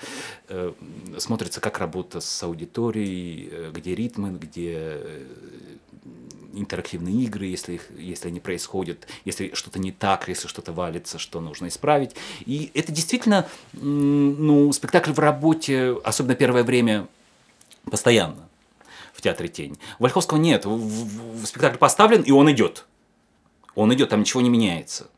смотрится 1.19 1.61
как 1.61 1.79
работа 1.79 2.21
с 2.21 2.43
аудиторией, 2.43 3.71
где 3.71 3.95
ритмы, 3.95 4.31
где 4.31 4.99
интерактивные 6.55 7.15
игры, 7.25 7.47
если, 7.47 7.75
их, 7.75 7.91
если 7.97 8.29
они 8.29 8.41
происходят, 8.41 9.07
если 9.25 9.53
что-то 9.55 9.79
не 9.79 9.93
так, 9.93 10.27
если 10.29 10.49
что-то 10.49 10.73
валится, 10.73 11.19
что 11.19 11.41
нужно 11.41 11.69
исправить. 11.69 12.17
И 12.47 12.71
это 12.75 12.93
действительно, 12.93 13.47
ну, 13.73 14.73
спектакль 14.73 15.13
в 15.13 15.19
работе, 15.19 15.97
особенно 16.03 16.35
первое 16.35 16.65
время, 16.65 17.07
постоянно 17.85 18.50
в 19.21 19.23
театре 19.23 19.49
«Тень». 19.49 19.79
У 19.99 20.03
Вольховского 20.03 20.39
нет. 20.39 20.67
Спектакль 21.45 21.79
поставлен, 21.79 22.23
и 22.23 22.33
он 22.33 22.51
идет. 22.51 22.87
Он 23.75 23.93
идет, 23.95 24.09
там 24.09 24.21
ничего 24.21 24.41
не 24.41 24.51
меняется. 24.51 25.09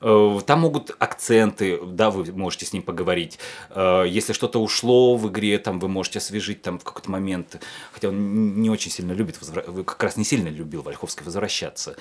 Э, 0.00 0.40
там 0.46 0.60
могут 0.60 0.96
акценты, 0.98 1.78
да, 1.84 2.10
вы 2.10 2.32
можете 2.32 2.66
с 2.66 2.72
ним 2.72 2.82
поговорить. 2.82 3.38
Э, 3.70 4.04
если 4.06 4.32
что-то 4.32 4.62
ушло 4.62 5.16
в 5.16 5.28
игре, 5.28 5.58
там 5.58 5.78
вы 5.78 5.88
можете 5.88 6.18
освежить 6.18 6.62
там 6.62 6.78
в 6.78 6.84
какой-то 6.84 7.10
момент. 7.10 7.60
Хотя 7.92 8.08
он 8.08 8.60
не 8.60 8.70
очень 8.70 8.90
сильно 8.90 9.12
любит, 9.12 9.38
как 9.38 10.02
раз 10.02 10.16
не 10.16 10.24
сильно 10.24 10.48
любил 10.48 10.82
Вольховский 10.82 11.24
возвращаться. 11.24 11.96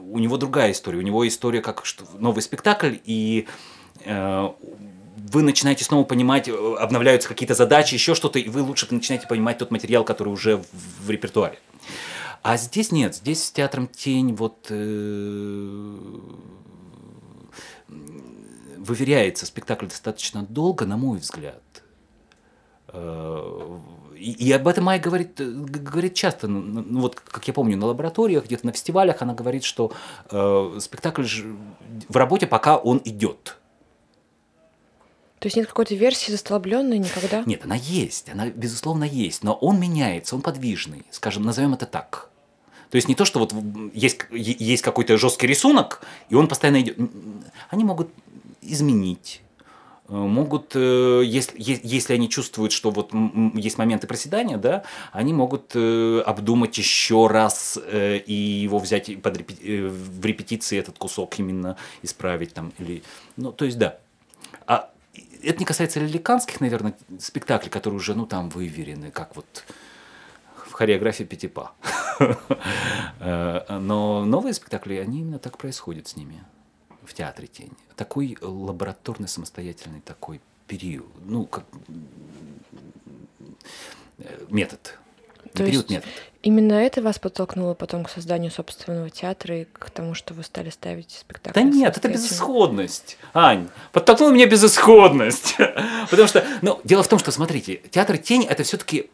У 0.00 0.18
него 0.18 0.36
другая 0.38 0.72
история. 0.72 0.98
У 0.98 1.02
него 1.02 1.26
история 1.26 1.60
как 1.60 1.82
новый 2.18 2.42
спектакль, 2.42 2.96
и 3.04 3.46
э, 4.04 4.48
вы 5.30 5.42
начинаете 5.42 5.84
снова 5.84 6.04
понимать, 6.04 6.48
обновляются 6.48 7.28
какие-то 7.28 7.54
задачи, 7.54 7.94
еще 7.94 8.14
что-то, 8.14 8.38
и 8.38 8.48
вы 8.48 8.62
лучше 8.62 8.86
начинаете 8.90 9.26
понимать 9.26 9.58
тот 9.58 9.70
материал, 9.70 10.04
который 10.04 10.28
уже 10.28 10.56
в, 10.56 10.66
в 11.06 11.10
репертуаре. 11.10 11.58
А 12.42 12.56
здесь 12.56 12.92
нет, 12.92 13.14
здесь 13.14 13.44
с 13.44 13.52
театром 13.52 13.88
тень 13.88 14.34
вот 14.34 14.66
э, 14.70 15.98
выверяется 18.76 19.44
спектакль 19.44 19.86
достаточно 19.86 20.44
долго, 20.44 20.86
на 20.86 20.96
мой 20.96 21.18
взгляд. 21.18 21.62
Э, 22.88 23.78
и, 24.16 24.50
об 24.52 24.66
этом 24.66 24.84
Майя 24.84 25.00
говорит, 25.00 25.34
говорит 25.36 26.14
часто. 26.14 26.48
Ну, 26.48 26.60
ну, 26.60 26.84
ну, 26.86 27.00
вот, 27.00 27.20
как 27.20 27.46
я 27.46 27.54
помню, 27.54 27.76
на 27.76 27.86
лабораториях, 27.86 28.46
где-то 28.46 28.66
на 28.66 28.72
фестивалях 28.72 29.22
она 29.22 29.34
говорит, 29.34 29.62
что 29.62 29.92
э, 30.30 30.78
спектакль 30.80 31.24
в 32.08 32.16
работе, 32.16 32.46
пока 32.46 32.76
он 32.78 33.00
идет. 33.04 33.58
То 35.38 35.46
есть 35.46 35.56
нет 35.56 35.68
какой-то 35.68 35.94
версии 35.94 36.32
застолбленной 36.32 36.98
никогда? 36.98 37.42
Нет, 37.46 37.64
она 37.64 37.76
есть, 37.76 38.28
она 38.28 38.48
безусловно 38.48 39.04
есть, 39.04 39.44
но 39.44 39.54
он 39.54 39.78
меняется, 39.78 40.34
он 40.34 40.42
подвижный, 40.42 41.04
скажем, 41.10 41.44
назовем 41.44 41.74
это 41.74 41.86
так. 41.86 42.28
То 42.90 42.96
есть 42.96 43.08
не 43.08 43.14
то, 43.14 43.24
что 43.24 43.38
вот 43.38 43.54
есть, 43.92 44.20
есть 44.32 44.82
какой-то 44.82 45.16
жесткий 45.16 45.46
рисунок, 45.46 46.00
и 46.30 46.34
он 46.34 46.48
постоянно 46.48 46.80
идет. 46.80 46.96
Они 47.68 47.84
могут 47.84 48.08
изменить, 48.62 49.42
э, 50.08 50.14
могут, 50.14 50.72
э, 50.74 51.22
если, 51.24 51.54
если 51.58 52.14
они 52.14 52.28
чувствуют, 52.28 52.72
что 52.72 52.90
вот 52.90 53.12
есть 53.54 53.78
моменты 53.78 54.06
проседания, 54.06 54.56
да, 54.56 54.84
они 55.12 55.32
могут 55.34 55.72
э, 55.74 56.22
обдумать 56.24 56.76
еще 56.78 57.26
раз 57.26 57.78
и 57.92 58.60
его 58.62 58.78
взять 58.78 59.20
под 59.22 59.36
репети... 59.36 59.86
в 59.86 60.24
репетиции 60.24 60.78
этот 60.78 60.98
кусок 60.98 61.38
именно 61.38 61.76
исправить 62.02 62.54
там 62.54 62.72
или, 62.78 63.02
ну 63.36 63.52
то 63.52 63.66
есть 63.66 63.78
да. 63.78 63.98
А 64.66 64.90
это 65.42 65.58
не 65.58 65.64
касается 65.64 66.00
лиликанских, 66.00 66.60
наверное, 66.60 66.96
спектаклей, 67.18 67.70
которые 67.70 67.98
уже, 67.98 68.14
ну, 68.14 68.26
там 68.26 68.48
выверены, 68.48 69.10
как 69.10 69.36
вот 69.36 69.64
в 70.66 70.72
хореографии 70.72 71.24
Пятипа. 71.24 71.72
Но 73.20 74.24
новые 74.24 74.54
спектакли, 74.54 74.96
они 74.96 75.20
именно 75.20 75.38
так 75.38 75.58
происходят 75.58 76.08
с 76.08 76.16
ними 76.16 76.42
в 77.04 77.14
театре 77.14 77.46
тень. 77.48 77.72
Такой 77.96 78.36
лабораторный, 78.40 79.28
самостоятельный 79.28 80.00
такой 80.00 80.40
период, 80.66 81.08
ну, 81.24 81.46
как 81.46 81.64
э, 84.18 84.46
метод. 84.50 84.98
То 85.58 85.64
период, 85.64 85.90
есть 85.90 85.90
метод. 85.90 86.08
Именно 86.42 86.74
это 86.74 87.02
вас 87.02 87.18
подтолкнуло 87.18 87.74
потом 87.74 88.04
к 88.04 88.10
созданию 88.10 88.50
собственного 88.50 89.10
театра 89.10 89.58
и 89.62 89.64
к 89.64 89.90
тому, 89.90 90.14
что 90.14 90.34
вы 90.34 90.44
стали 90.44 90.70
ставить 90.70 91.10
спектакли? 91.10 91.60
Да 91.60 91.66
нет, 91.66 91.96
это 91.96 92.08
безысходность, 92.08 93.18
Ань. 93.34 93.68
Подтолкнула 93.92 94.30
меня 94.30 94.46
безысходность. 94.46 95.56
Потому 96.10 96.28
что, 96.28 96.46
ну, 96.62 96.80
дело 96.84 97.02
в 97.02 97.08
том, 97.08 97.18
что, 97.18 97.32
смотрите, 97.32 97.76
театр 97.90 98.18
«Тень»— 98.18 98.44
это 98.48 98.62
все 98.62 98.76
таки 98.76 99.10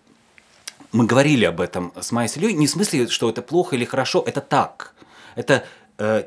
мы 0.93 1.07
говорили 1.07 1.45
об 1.45 1.61
этом 1.61 1.93
с 2.01 2.13
Майей 2.13 2.31
Ильей, 2.37 2.53
не 2.53 2.67
в 2.67 2.71
смысле, 2.71 3.09
что 3.09 3.29
это 3.29 3.43
плохо 3.43 3.75
или 3.75 3.85
хорошо, 3.85 4.23
это 4.25 4.41
так. 4.41 4.95
Это, 5.35 5.65
э, 5.99 6.25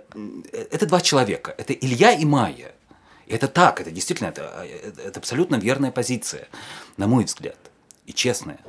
это 0.72 0.86
два 0.88 1.00
человека, 1.00 1.56
это 1.58 1.74
Илья 1.74 2.12
и 2.12 2.26
Майя. 2.26 2.74
И 3.28 3.34
это 3.34 3.48
так, 3.48 3.80
это 3.80 3.92
действительно, 3.92 4.28
это, 4.28 4.66
это 5.06 5.20
абсолютно 5.20 5.56
верная 5.56 5.92
позиция, 5.92 6.48
на 6.98 7.08
мой 7.08 7.26
взгляд, 7.26 7.58
и 8.06 8.14
честная. 8.14 8.60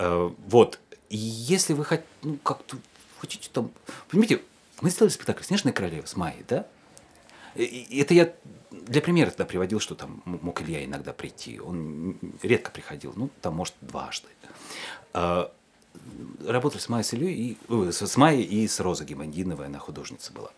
Э, 0.00 0.30
вот, 0.46 0.80
если 1.10 1.74
вы 1.74 1.84
хотите, 1.84 2.08
ну, 2.22 2.38
как-то 2.38 2.78
хотите 3.18 3.50
там... 3.52 3.70
Понимаете, 4.08 4.42
мы 4.80 4.88
сделали 4.88 5.12
спектакль 5.12 5.42
«Снежная 5.44 5.74
королева» 5.74 6.06
с 6.06 6.16
Майей, 6.16 6.42
да? 6.48 6.66
И 7.54 8.00
это 8.00 8.14
я 8.14 8.32
для 8.70 9.02
примера 9.02 9.28
тогда 9.28 9.44
приводил, 9.44 9.78
что 9.78 9.94
там 9.94 10.22
мог 10.24 10.62
Илья 10.62 10.84
иногда 10.84 11.12
прийти. 11.12 11.60
Он 11.60 12.16
редко 12.42 12.70
приходил, 12.70 13.12
ну, 13.14 13.28
там, 13.42 13.56
может, 13.56 13.74
дважды. 13.82 14.28
А, 15.12 15.52
работали 16.46 16.80
с 16.80 16.88
Майей 16.88 17.04
с 17.04 17.12
Ильей, 17.12 17.58
и, 17.68 17.92
с 17.92 18.16
Майей 18.16 18.44
и 18.44 18.66
с 18.66 18.80
Розой 18.80 19.06
Гимандиновой, 19.06 19.66
она 19.66 19.78
художница 19.78 20.32
была. 20.32 20.50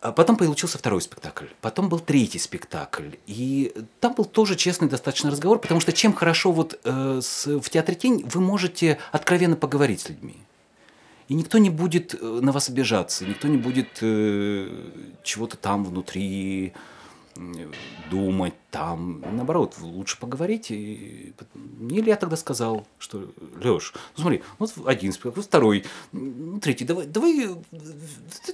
А 0.00 0.12
потом 0.12 0.36
получился 0.36 0.78
второй 0.78 1.02
спектакль, 1.02 1.44
потом 1.60 1.90
был 1.90 2.00
третий 2.00 2.38
спектакль, 2.38 3.10
и 3.26 3.74
там 4.00 4.14
был 4.14 4.24
тоже 4.24 4.56
честный 4.56 4.88
достаточно 4.88 5.30
разговор, 5.30 5.58
потому 5.58 5.78
что 5.78 5.92
чем 5.92 6.14
хорошо 6.14 6.52
вот 6.52 6.80
э, 6.84 7.20
с, 7.22 7.46
в 7.46 7.68
театре 7.68 7.98
тень 7.98 8.24
вы 8.24 8.40
можете 8.40 8.98
откровенно 9.12 9.56
поговорить 9.56 10.00
с 10.00 10.08
людьми, 10.08 10.36
и 11.28 11.34
никто 11.34 11.58
не 11.58 11.68
будет 11.68 12.14
э, 12.14 12.24
на 12.24 12.50
вас 12.50 12.70
обижаться, 12.70 13.26
никто 13.26 13.46
не 13.46 13.58
будет 13.58 13.98
э, 14.00 14.70
чего-то 15.22 15.58
там 15.58 15.84
внутри 15.84 16.72
думать 18.10 18.54
там. 18.70 19.22
Наоборот, 19.32 19.76
лучше 19.80 20.18
поговорить. 20.18 20.70
И... 20.70 21.32
Или 21.80 22.10
я 22.10 22.16
тогда 22.16 22.36
сказал, 22.36 22.86
что, 22.98 23.32
Леш, 23.62 23.92
ну 24.16 24.22
смотри, 24.22 24.42
вот 24.58 24.72
один 24.86 25.12
спектакль, 25.12 25.40
второй, 25.40 25.84
третий, 26.60 26.84
давай, 26.84 27.06
давай, 27.06 27.48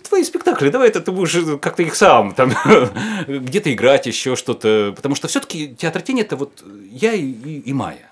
твои 0.02 0.24
спектакли, 0.24 0.70
давай 0.70 0.88
это 0.88 1.00
ты 1.00 1.12
будешь 1.12 1.60
как-то 1.60 1.82
их 1.82 1.94
сам, 1.94 2.34
там, 2.34 2.52
где-то 3.26 3.72
играть, 3.72 4.06
еще 4.06 4.36
что-то. 4.36 4.92
Потому 4.94 5.14
что 5.14 5.28
все-таки 5.28 5.74
театр 5.74 6.02
тени 6.02 6.22
это 6.22 6.36
вот 6.36 6.64
я 6.90 7.12
и, 7.12 7.24
и, 7.24 7.60
и 7.60 7.72
Майя. 7.72 8.10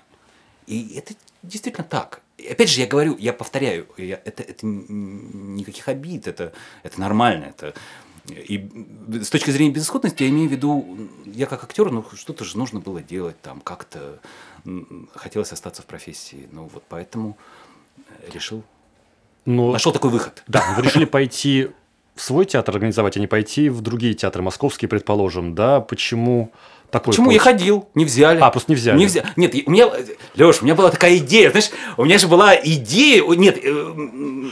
И 0.67 0.95
это 0.95 1.13
действительно 1.43 1.85
так. 1.87 2.21
И 2.37 2.47
опять 2.47 2.69
же, 2.69 2.81
я 2.81 2.87
говорю, 2.87 3.15
я 3.17 3.33
повторяю, 3.33 3.87
я, 3.97 4.19
это, 4.25 4.43
это 4.43 4.65
никаких 4.65 5.87
обид, 5.87 6.27
это, 6.27 6.51
это 6.83 6.99
нормально, 6.99 7.45
это 7.45 7.73
и 8.29 8.69
с 9.21 9.29
точки 9.29 9.51
зрения 9.51 9.71
безысходности 9.71 10.23
я 10.23 10.29
имею 10.29 10.49
в 10.49 10.51
виду, 10.51 10.97
я 11.25 11.45
как 11.45 11.63
актер, 11.63 11.91
ну 11.91 12.03
что-то 12.15 12.43
же 12.43 12.57
нужно 12.57 12.79
было 12.79 13.01
делать 13.01 13.39
там, 13.41 13.61
как-то 13.61 14.19
хотелось 15.13 15.51
остаться 15.51 15.81
в 15.81 15.85
профессии. 15.85 16.49
Ну 16.51 16.69
вот 16.73 16.83
поэтому 16.89 17.37
решил, 18.33 18.63
Но... 19.45 19.71
нашел 19.71 19.91
такой 19.91 20.09
выход. 20.09 20.43
Да, 20.47 20.73
вы 20.75 20.83
решили 20.85 21.05
пойти 21.05 21.69
в 22.15 22.21
свой 22.21 22.45
театр 22.45 22.75
организовать, 22.75 23.17
а 23.17 23.19
не 23.19 23.27
пойти 23.27 23.69
в 23.69 23.81
другие 23.81 24.13
театры, 24.13 24.41
московские, 24.41 24.89
предположим, 24.89 25.53
да? 25.53 25.81
Почему 25.81 26.51
такой 26.89 27.11
Почему 27.11 27.25
путь? 27.25 27.35
я 27.35 27.39
ходил? 27.41 27.89
Не 27.93 28.05
взяли. 28.05 28.39
А, 28.39 28.49
просто 28.49 28.71
не 28.71 28.75
взяли. 28.75 28.97
Не 28.97 29.05
взяли. 29.05 29.27
Нет, 29.35 29.53
у 29.65 29.71
меня, 29.71 29.91
Леш, 30.35 30.61
у 30.61 30.65
меня 30.65 30.75
была 30.75 30.89
такая 30.91 31.17
идея, 31.17 31.51
знаешь, 31.51 31.69
у 31.97 32.05
меня 32.05 32.17
же 32.17 32.27
была 32.27 32.55
идея, 32.55 33.23
нет, 33.35 33.59
э, 33.61 34.49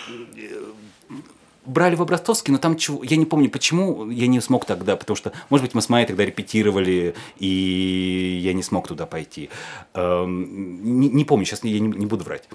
брали 1.66 1.96
в 1.96 2.02
Образцовский, 2.02 2.52
но 2.52 2.60
там 2.60 2.78
чего, 2.78 3.04
я 3.04 3.18
не 3.18 3.26
помню, 3.26 3.50
почему 3.50 4.10
я 4.10 4.28
не 4.28 4.42
смог 4.42 4.66
тогда, 4.66 4.96
потому 4.96 5.16
что, 5.16 5.32
может 5.50 5.66
быть, 5.66 5.74
мы 5.76 5.82
с 5.82 5.90
Майей 5.90 6.08
тогда 6.08 6.26
репетировали, 6.26 7.16
и 7.40 8.40
я 8.42 8.54
не 8.54 8.64
смог 8.64 8.88
туда 8.88 9.06
пойти. 9.06 9.50
Эм, 9.94 11.00
не, 11.00 11.10
не 11.10 11.26
помню, 11.26 11.46
сейчас 11.46 11.64
я 11.64 11.80
не, 11.80 11.88
не 11.88 12.06
буду 12.06 12.24
врать. 12.24 12.48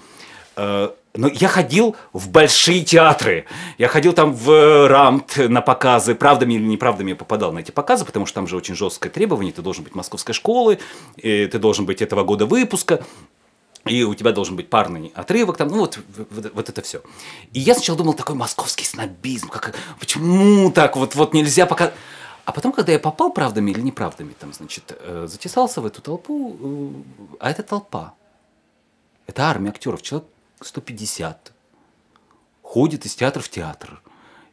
Э, 0.55 0.89
но 1.15 1.27
я 1.27 1.47
ходил 1.47 1.95
в 2.13 2.29
большие 2.29 2.83
театры. 2.83 3.45
Я 3.77 3.87
ходил 3.87 4.13
там 4.13 4.33
в 4.33 4.87
РАМТ 4.87 5.49
на 5.49 5.61
показы. 5.61 6.13
Правдами 6.15 6.53
или 6.53 6.63
неправдами 6.63 7.11
я 7.11 7.15
попадал 7.15 7.51
на 7.51 7.59
эти 7.59 7.71
показы, 7.71 8.05
потому 8.05 8.25
что 8.25 8.35
там 8.35 8.47
же 8.47 8.55
очень 8.55 8.75
жесткое 8.75 9.11
требование. 9.11 9.51
Ты 9.51 9.61
должен 9.61 9.83
быть 9.83 9.95
московской 9.95 10.35
школы, 10.35 10.79
ты 11.17 11.59
должен 11.59 11.85
быть 11.85 12.01
этого 12.01 12.23
года 12.23 12.45
выпуска 12.45 13.03
и 13.85 14.03
у 14.03 14.13
тебя 14.13 14.31
должен 14.31 14.55
быть 14.55 14.69
парный 14.69 15.11
отрывок, 15.15 15.57
там, 15.57 15.69
ну 15.69 15.79
вот, 15.79 15.99
вот, 16.29 16.51
вот 16.53 16.69
это 16.69 16.81
все. 16.81 17.01
И 17.53 17.59
я 17.59 17.73
сначала 17.73 17.97
думал, 17.97 18.13
такой 18.13 18.35
московский 18.35 18.85
снобизм, 18.85 19.49
как, 19.49 19.75
почему 19.99 20.71
так, 20.71 20.95
вот, 20.95 21.15
вот 21.15 21.33
нельзя 21.33 21.65
пока... 21.65 21.91
А 22.45 22.51
потом, 22.51 22.71
когда 22.71 22.91
я 22.91 22.99
попал 22.99 23.31
правдами 23.31 23.71
или 23.71 23.79
неправдами, 23.79 24.33
там, 24.39 24.53
значит, 24.53 24.97
э, 24.99 25.27
затесался 25.29 25.81
в 25.81 25.85
эту 25.85 26.01
толпу, 26.01 26.57
э, 26.59 27.35
а 27.39 27.51
это 27.51 27.61
толпа. 27.61 28.15
Это 29.27 29.43
армия 29.43 29.69
актеров. 29.69 30.01
Человек 30.01 30.27
150 30.61 31.53
ходят 32.63 33.05
из 33.05 33.15
театра 33.15 33.41
в 33.41 33.49
театр 33.49 34.01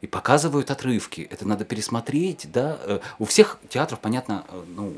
и 0.01 0.07
показывают 0.07 0.71
отрывки. 0.71 1.27
Это 1.29 1.47
надо 1.47 1.65
пересмотреть, 1.65 2.51
да. 2.51 2.77
Э, 2.83 2.99
у 3.19 3.25
всех 3.25 3.59
театров, 3.69 3.99
понятно, 3.99 4.45
э, 4.49 4.63
ну, 4.67 4.95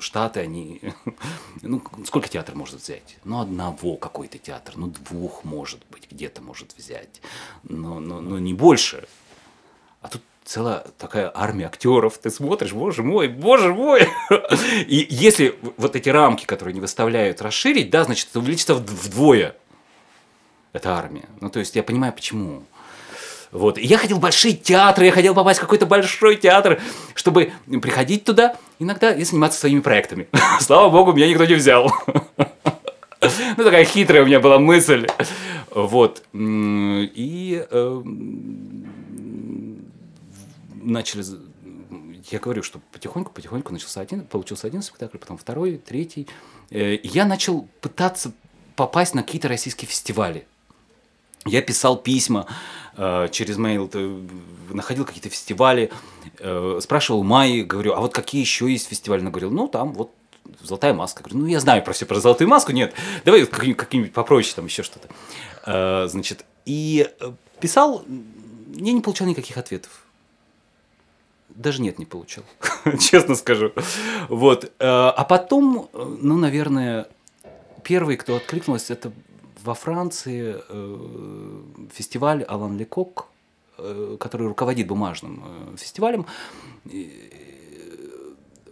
штаты, 0.00 0.40
они... 0.40 0.80
Ну, 1.62 1.82
сколько 2.04 2.28
театр 2.28 2.54
может 2.54 2.80
взять? 2.80 3.16
Ну, 3.24 3.40
одного 3.40 3.96
какой-то 3.96 4.38
театр, 4.38 4.74
ну, 4.76 4.88
двух, 4.88 5.44
может 5.44 5.80
быть, 5.90 6.10
где-то 6.10 6.42
может 6.42 6.74
взять. 6.76 7.20
Но, 7.62 8.00
но, 8.00 8.20
но 8.20 8.38
не 8.38 8.54
больше. 8.54 9.06
А 10.02 10.08
тут 10.08 10.22
целая 10.44 10.84
такая 10.98 11.30
армия 11.34 11.66
актеров. 11.66 12.18
Ты 12.18 12.30
смотришь, 12.30 12.72
боже 12.72 13.02
мой, 13.02 13.28
боже 13.28 13.72
мой. 13.72 14.08
И 14.86 15.06
если 15.08 15.58
вот 15.76 15.96
эти 15.96 16.08
рамки, 16.08 16.44
которые 16.44 16.74
не 16.74 16.80
выставляют, 16.80 17.40
расширить, 17.40 17.90
да, 17.90 18.04
значит, 18.04 18.28
это 18.30 18.40
увеличится 18.40 18.74
вдвое. 18.74 19.56
Это 20.72 20.96
армия. 20.96 21.28
Ну, 21.40 21.50
то 21.50 21.60
есть 21.60 21.76
я 21.76 21.82
понимаю, 21.82 22.12
почему. 22.12 22.64
Вот. 23.54 23.78
И 23.78 23.86
я 23.86 23.98
хотел 23.98 24.18
большие 24.18 24.52
театры, 24.52 25.06
я 25.06 25.12
хотел 25.12 25.32
попасть 25.32 25.60
в 25.60 25.62
какой-то 25.62 25.86
большой 25.86 26.34
театр, 26.36 26.82
чтобы 27.14 27.52
приходить 27.80 28.24
туда 28.24 28.56
иногда 28.80 29.12
и 29.14 29.22
заниматься 29.22 29.60
своими 29.60 29.78
проектами. 29.78 30.26
Слава 30.60 30.90
богу, 30.90 31.12
меня 31.12 31.28
никто 31.28 31.46
не 31.46 31.54
взял. 31.54 31.90
Ну, 33.56 33.64
такая 33.64 33.86
хитрая 33.86 34.22
у 34.22 34.26
меня 34.26 34.38
была 34.38 34.58
мысль. 34.58 35.06
Вот. 35.70 36.22
И 36.34 37.66
э, 37.70 38.02
начали 40.82 41.24
я 42.30 42.38
говорю, 42.38 42.62
что 42.62 42.80
потихоньку, 42.92 43.32
потихоньку 43.32 43.72
начался 43.72 44.02
один, 44.02 44.26
получился 44.26 44.66
один 44.66 44.82
спектакль, 44.82 45.16
потом 45.16 45.38
второй, 45.38 45.78
третий. 45.78 46.28
Э, 46.70 46.98
я 47.02 47.24
начал 47.24 47.66
пытаться 47.80 48.32
попасть 48.76 49.14
на 49.14 49.22
какие-то 49.22 49.48
российские 49.48 49.88
фестивали. 49.88 50.46
Я 51.46 51.62
писал 51.62 51.96
письма 51.96 52.46
э, 52.96 53.28
через 53.30 53.58
mail, 53.58 54.28
находил 54.72 55.04
какие-то 55.04 55.28
фестивали, 55.28 55.90
э, 56.38 56.78
спрашивал 56.82 57.22
Майи, 57.22 57.62
говорю, 57.62 57.94
а 57.94 58.00
вот 58.00 58.14
какие 58.14 58.40
еще 58.40 58.70
есть 58.70 58.88
фестивали? 58.88 59.20
Она 59.20 59.30
говорила, 59.30 59.50
ну 59.50 59.68
там 59.68 59.92
вот 59.92 60.10
Золотая 60.62 60.94
маска. 60.94 61.22
Говорю, 61.22 61.40
ну 61.40 61.46
я 61.46 61.60
знаю 61.60 61.82
про 61.82 61.92
все 61.92 62.06
про 62.06 62.20
золотую 62.20 62.48
маску, 62.48 62.72
нет, 62.72 62.94
давай 63.24 63.44
какие-нибудь, 63.46 63.78
какие 63.78 64.04
попроще 64.04 64.54
там 64.54 64.66
еще 64.66 64.82
что-то. 64.82 65.08
Э, 65.66 66.06
значит, 66.06 66.44
и 66.64 67.10
э, 67.20 67.32
писал, 67.60 68.04
я 68.74 68.92
не 68.92 69.00
получал 69.00 69.26
никаких 69.26 69.56
ответов. 69.56 69.90
Даже 71.48 71.82
нет, 71.82 71.98
не 71.98 72.04
получал, 72.04 72.44
честно 73.00 73.36
скажу. 73.36 73.72
Вот. 74.28 74.64
Э, 74.64 74.68
а 74.78 75.24
потом, 75.24 75.88
э, 75.92 76.16
ну, 76.20 76.36
наверное, 76.36 77.08
первый, 77.82 78.16
кто 78.16 78.36
откликнулся, 78.36 78.94
это 78.94 79.12
во 79.64 79.74
Франции 79.74 80.56
э, 80.68 81.62
фестиваль 81.90 82.42
Алан 82.42 82.76
Лекок, 82.76 83.28
э, 83.78 84.18
который 84.20 84.46
руководит 84.46 84.86
бумажным 84.86 85.42
э, 85.72 85.76
фестивалем, 85.78 86.26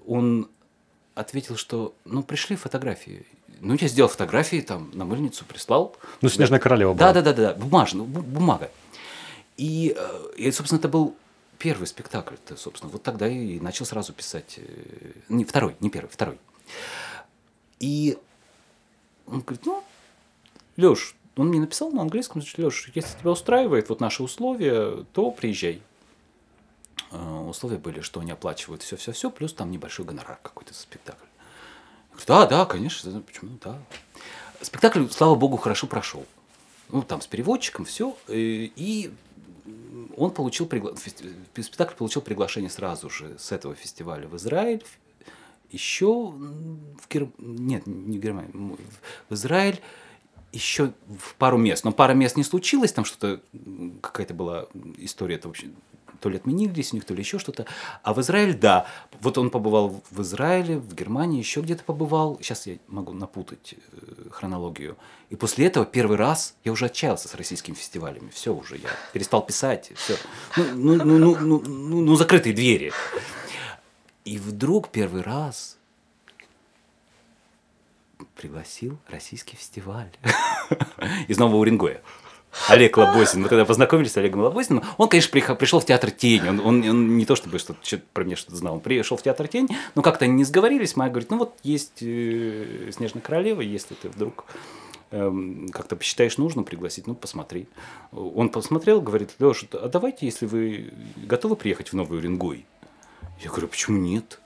он 0.07 0.51
ответил, 1.15 1.57
что 1.57 1.95
ну 2.05 2.23
пришли 2.23 2.57
фотографии. 2.57 3.25
Ну, 3.61 3.75
я 3.81 3.89
сделал 3.89 4.11
фотографии, 4.11 4.61
там, 4.61 4.91
на 4.93 5.05
мыльницу 5.05 5.45
прислал. 5.47 5.97
Ну, 6.21 6.29
«Снежная 6.29 6.59
королева» 6.59 6.93
была. 6.95 7.13
Да, 7.13 7.23
да, 7.23 7.33
да, 7.33 7.43
да, 7.43 7.55
бумажная, 7.55 8.05
бумага. 8.05 8.71
И, 9.57 9.97
и, 10.37 10.51
собственно, 10.51 10.79
это 10.81 10.89
был 10.89 11.15
первый 11.59 11.87
спектакль. 11.87 12.35
-то, 12.35 12.57
собственно, 12.57 12.91
вот 12.93 13.03
тогда 13.03 13.29
и 13.29 13.61
начал 13.61 13.87
сразу 13.87 14.13
писать. 14.13 14.59
Не 15.29 15.45
второй, 15.45 15.77
не 15.81 15.91
первый, 15.91 16.09
второй. 16.09 16.39
И 17.79 18.19
он 19.27 19.41
говорит, 19.41 19.65
ну, 19.65 19.85
Леш, 20.77 21.15
он 21.37 21.49
мне 21.49 21.61
написал 21.61 21.91
на 21.91 22.03
английском, 22.03 22.41
значит, 22.43 22.59
Леш, 22.59 22.91
если 22.95 23.19
тебя 23.19 23.31
устраивает 23.31 23.89
вот 23.89 24.01
наши 24.01 24.23
условия, 24.23 25.05
то 25.13 25.31
приезжай. 25.31 25.83
Uh, 27.11 27.49
условия 27.49 27.77
были, 27.77 28.01
что 28.01 28.21
они 28.21 28.31
оплачивают 28.31 28.83
все-все-все, 28.83 29.31
плюс 29.31 29.53
там 29.53 29.71
небольшой 29.71 30.07
гонорар 30.07 30.39
какой-то 30.43 30.73
за 30.73 30.81
спектакль. 30.81 31.27
Я 32.11 32.17
говорю, 32.17 32.27
да, 32.27 32.47
да, 32.47 32.65
конечно, 32.65 33.21
почему, 33.21 33.59
да. 33.63 33.79
Спектакль, 34.63 35.07
слава 35.09 35.35
богу, 35.35 35.59
хорошо 35.59 35.87
прошел. 35.87 36.25
Ну, 36.89 37.03
там 37.03 37.21
с 37.21 37.27
переводчиком, 37.27 37.85
все. 37.85 38.17
И, 38.29 38.73
и 38.77 39.13
он 40.17 40.31
получил 40.31 40.67
пригла... 40.67 40.95
спектакль 40.97 41.95
получил 41.95 42.23
приглашение 42.23 42.71
сразу 42.71 43.11
же 43.11 43.39
с 43.39 43.53
этого 43.53 43.75
фестиваля 43.75 44.29
в 44.29 44.37
Израиль, 44.37 44.85
еще 45.71 46.31
в 46.31 47.09
Гер... 47.09 47.29
нет, 47.39 47.87
не 47.87 48.19
в 48.19 48.21
Германии, 48.21 48.51
в 49.29 49.35
Израиль, 49.35 49.81
еще 50.53 50.93
в 51.09 51.35
пару 51.37 51.59
мест. 51.59 51.85
Но 51.85 51.93
пара 51.93 52.13
мест 52.13 52.37
не 52.37 52.45
случилось, 52.45 52.93
там 52.93 53.05
что-то, 53.05 53.41
какая-то 54.01 54.35
была 54.35 54.67
история, 54.99 55.37
это 55.37 55.49
вообще 55.49 55.69
то 56.23 56.29
ли 56.29 56.37
отменились 56.37 56.93
у 56.93 56.97
них, 56.97 57.05
то 57.05 57.15
ли 57.15 57.21
еще 57.21 57.39
что-то. 57.39 57.67
А 58.05 58.15
в 58.15 58.21
Израиль, 58.21 58.55
да. 58.55 58.87
Вот 59.21 59.39
он 59.39 59.51
побывал 59.51 60.03
в 60.11 60.23
Израиле, 60.23 60.79
в 60.79 60.95
Германии, 60.95 61.39
еще 61.39 61.61
где-то 61.61 61.83
побывал. 61.83 62.39
Сейчас 62.41 62.67
я 62.69 62.79
могу 62.87 63.13
напутать 63.13 63.75
э, 63.75 64.29
хронологию. 64.31 64.97
И 65.31 65.37
после 65.37 65.67
этого 65.67 65.85
первый 65.85 66.17
раз 66.17 66.55
я 66.63 66.71
уже 66.71 66.87
отчаялся 66.87 67.27
с 67.27 67.35
российскими 67.35 67.75
фестивалями. 67.75 68.31
Все 68.33 68.55
уже, 68.55 68.77
я 68.77 68.89
перестал 69.13 69.45
писать. 69.45 69.91
Все. 69.97 70.17
Ну, 70.57 70.95
ну, 70.95 71.05
ну, 71.05 71.19
ну, 71.19 71.37
ну, 71.41 71.63
ну, 71.67 72.01
ну 72.03 72.15
закрытые 72.15 72.55
двери. 72.55 72.93
И 74.25 74.39
вдруг 74.39 74.91
первый 74.91 75.23
раз 75.23 75.77
пригласил 78.43 78.99
российский 79.09 79.55
фестиваль 79.55 80.11
из 81.29 81.39
Нового 81.39 81.59
Уренгоя. 81.59 82.03
Олег 82.69 82.97
Лобозин. 82.99 83.43
Мы 83.43 83.49
когда 83.49 83.65
познакомились 83.65 84.13
с 84.13 84.17
Олегом 84.17 84.41
Лобозиным, 84.41 84.83
он, 84.99 85.09
конечно, 85.09 85.55
пришел 85.55 85.79
в 85.79 85.87
театр 85.87 86.11
Тень. 86.11 86.47
Он, 86.49 86.59
он, 86.59 86.83
он 86.83 87.17
не 87.17 87.25
то 87.25 87.37
чтобы 87.37 87.61
что-то, 87.61 87.79
что 87.87 88.03
про 88.13 88.25
меня 88.25 88.35
что-то 88.35 88.57
знал. 88.57 88.75
Он 88.75 88.81
пришел 88.81 89.17
в 89.17 89.23
театр 89.23 89.47
Тень, 89.47 89.69
но 89.95 90.03
как-то 90.03 90.25
они 90.25 90.35
не 90.35 90.45
сговорились. 90.45 90.97
Майя 90.97 91.11
говорит, 91.11 91.31
ну 91.31 91.39
вот 91.39 91.57
есть 91.63 92.03
э, 92.03 92.91
Снежная 92.93 93.23
королева, 93.23 93.61
если 93.61 93.95
ты 93.95 94.09
вдруг 94.09 94.45
эм, 95.13 95.69
как-то 95.69 95.95
посчитаешь 95.95 96.37
нужно 96.37 96.65
пригласить, 96.65 97.07
ну 97.07 97.15
посмотри. 97.15 97.69
Он 98.11 98.49
посмотрел, 98.49 99.01
говорит, 99.01 99.31
Леша, 99.39 99.69
а 99.75 99.89
давайте, 99.89 100.27
если 100.27 100.47
вы 100.47 100.93
готовы 101.17 101.55
приехать 101.55 101.91
в 101.91 101.93
Новый 101.93 102.19
Уренгой? 102.19 102.67
Я 103.41 103.51
говорю, 103.51 103.69
почему 103.69 103.99
нет? 103.99 104.42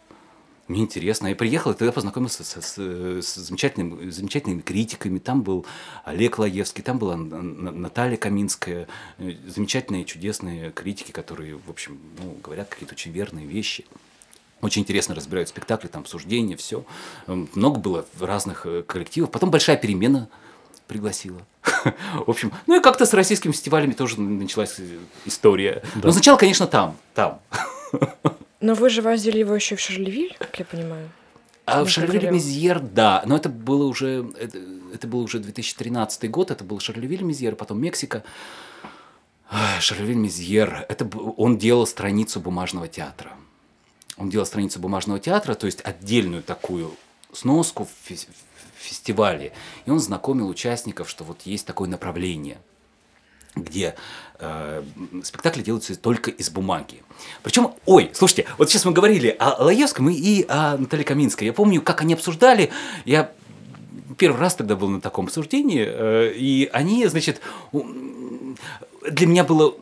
Мне 0.68 0.80
интересно. 0.80 1.28
Я 1.28 1.36
приехал, 1.36 1.70
и 1.70 1.74
тогда 1.74 1.92
познакомился 1.92 2.42
с, 2.42 2.60
с, 2.60 2.76
с 2.76 3.34
замечательными, 3.36 4.10
замечательными 4.10 4.62
критиками. 4.62 5.18
Там 5.18 5.42
был 5.42 5.64
Олег 6.04 6.38
Лаевский, 6.38 6.82
там 6.82 6.98
была 6.98 7.16
Наталья 7.16 8.16
Каминская. 8.16 8.88
Э, 9.18 9.32
замечательные, 9.46 10.04
чудесные 10.04 10.72
критики, 10.72 11.12
которые, 11.12 11.56
в 11.56 11.70
общем, 11.70 12.00
ну, 12.18 12.36
говорят 12.42 12.68
какие-то 12.68 12.94
очень 12.94 13.12
верные 13.12 13.46
вещи. 13.46 13.84
Очень 14.60 14.82
интересно 14.82 15.14
разбирают 15.14 15.48
спектакли, 15.48 15.86
там 15.86 16.02
обсуждения, 16.02 16.56
все. 16.56 16.84
Эм, 17.28 17.48
много 17.54 17.78
было 17.78 18.06
разных 18.18 18.66
э, 18.66 18.82
коллективов. 18.82 19.30
Потом 19.30 19.52
большая 19.52 19.76
перемена 19.76 20.28
пригласила. 20.88 21.46
В 22.26 22.30
общем, 22.30 22.52
ну 22.66 22.80
и 22.80 22.82
как-то 22.82 23.06
с 23.06 23.14
российскими 23.14 23.52
фестивалями 23.52 23.92
тоже 23.92 24.20
началась 24.20 24.80
э, 24.80 24.98
история. 25.26 25.84
Но 26.02 26.10
сначала, 26.10 26.36
конечно, 26.38 26.66
там, 26.66 26.96
там. 27.14 27.40
Но 28.66 28.74
вы 28.74 28.90
же 28.90 29.00
возили 29.00 29.38
его 29.38 29.54
еще 29.54 29.76
в 29.76 29.80
Шарлевиль, 29.80 30.34
как 30.40 30.58
я 30.58 30.64
понимаю. 30.64 31.08
А 31.66 31.84
в 31.84 31.88
Шарлевиль-Мезьер, 31.88 32.80
да, 32.80 33.22
но 33.24 33.36
это 33.36 33.48
было 33.48 33.84
уже 33.84 34.28
это, 34.36 34.58
это 34.92 35.06
был 35.06 35.20
уже 35.20 35.38
2013 35.38 36.28
год, 36.28 36.50
это 36.50 36.64
был 36.64 36.80
Шарлевиль-Мезьер, 36.80 37.54
потом 37.54 37.80
Мексика. 37.80 38.24
Шарлевиль-Мезьер, 39.78 40.84
это 40.88 41.08
он 41.36 41.58
делал 41.58 41.86
страницу 41.86 42.40
бумажного 42.40 42.88
театра. 42.88 43.34
Он 44.16 44.30
делал 44.30 44.46
страницу 44.46 44.80
бумажного 44.80 45.20
театра, 45.20 45.54
то 45.54 45.66
есть 45.66 45.80
отдельную 45.84 46.42
такую 46.42 46.92
сноску 47.32 47.84
в 47.84 48.16
фестивале. 48.80 49.52
И 49.84 49.90
он 49.90 50.00
знакомил 50.00 50.48
участников, 50.48 51.08
что 51.08 51.22
вот 51.22 51.42
есть 51.42 51.68
такое 51.68 51.88
направление– 51.88 52.58
где 53.56 53.96
э, 54.38 54.82
спектакли 55.22 55.62
делаются 55.62 55.96
только 55.96 56.30
из 56.30 56.50
бумаги. 56.50 57.02
Причем, 57.42 57.74
ой, 57.86 58.10
слушайте, 58.12 58.46
вот 58.58 58.70
сейчас 58.70 58.84
мы 58.84 58.92
говорили 58.92 59.34
о 59.38 59.64
Лаевском 59.64 60.08
и 60.10 60.44
о 60.48 60.76
Наталье 60.76 61.04
Каминской. 61.04 61.46
Я 61.46 61.52
помню, 61.52 61.82
как 61.82 62.02
они 62.02 62.14
обсуждали, 62.14 62.70
я 63.04 63.32
первый 64.18 64.40
раз 64.40 64.54
тогда 64.54 64.76
был 64.76 64.88
на 64.88 65.00
таком 65.00 65.26
обсуждении, 65.26 65.84
э, 65.86 66.32
и 66.34 66.68
они, 66.72 67.06
значит, 67.06 67.40
для 67.72 69.26
меня 69.26 69.44
было 69.44 69.74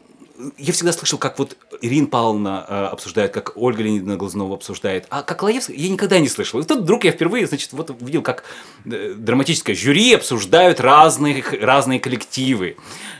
я 0.59 0.73
всегда 0.73 0.93
слышал, 0.93 1.19
как 1.19 1.39
вот 1.39 1.57
Ирина 1.81 2.07
Павловна 2.09 2.67
э, 2.69 2.85
обсуждает, 2.87 3.33
как 3.33 3.53
Ольга 3.57 3.83
Леонидовна 3.83 4.17
Глазнова 4.17 4.55
обсуждает, 4.55 5.07
а 5.11 5.23
как 5.23 5.43
Лаевская 5.43 5.77
я 5.77 5.89
никогда 5.89 6.19
не 6.19 6.29
слышал. 6.29 6.61
И 6.61 6.65
тут 6.65 6.81
вдруг 6.81 7.05
я 7.05 7.13
впервые, 7.13 7.47
значит, 7.47 7.73
вот 7.73 7.91
увидел, 7.91 8.23
как 8.23 8.45
э, 8.85 9.15
драматическое 9.17 9.77
жюри 9.77 10.15
обсуждают 10.15 10.81
разные, 10.81 11.45
разные 11.61 12.01
коллективы. 12.01 12.77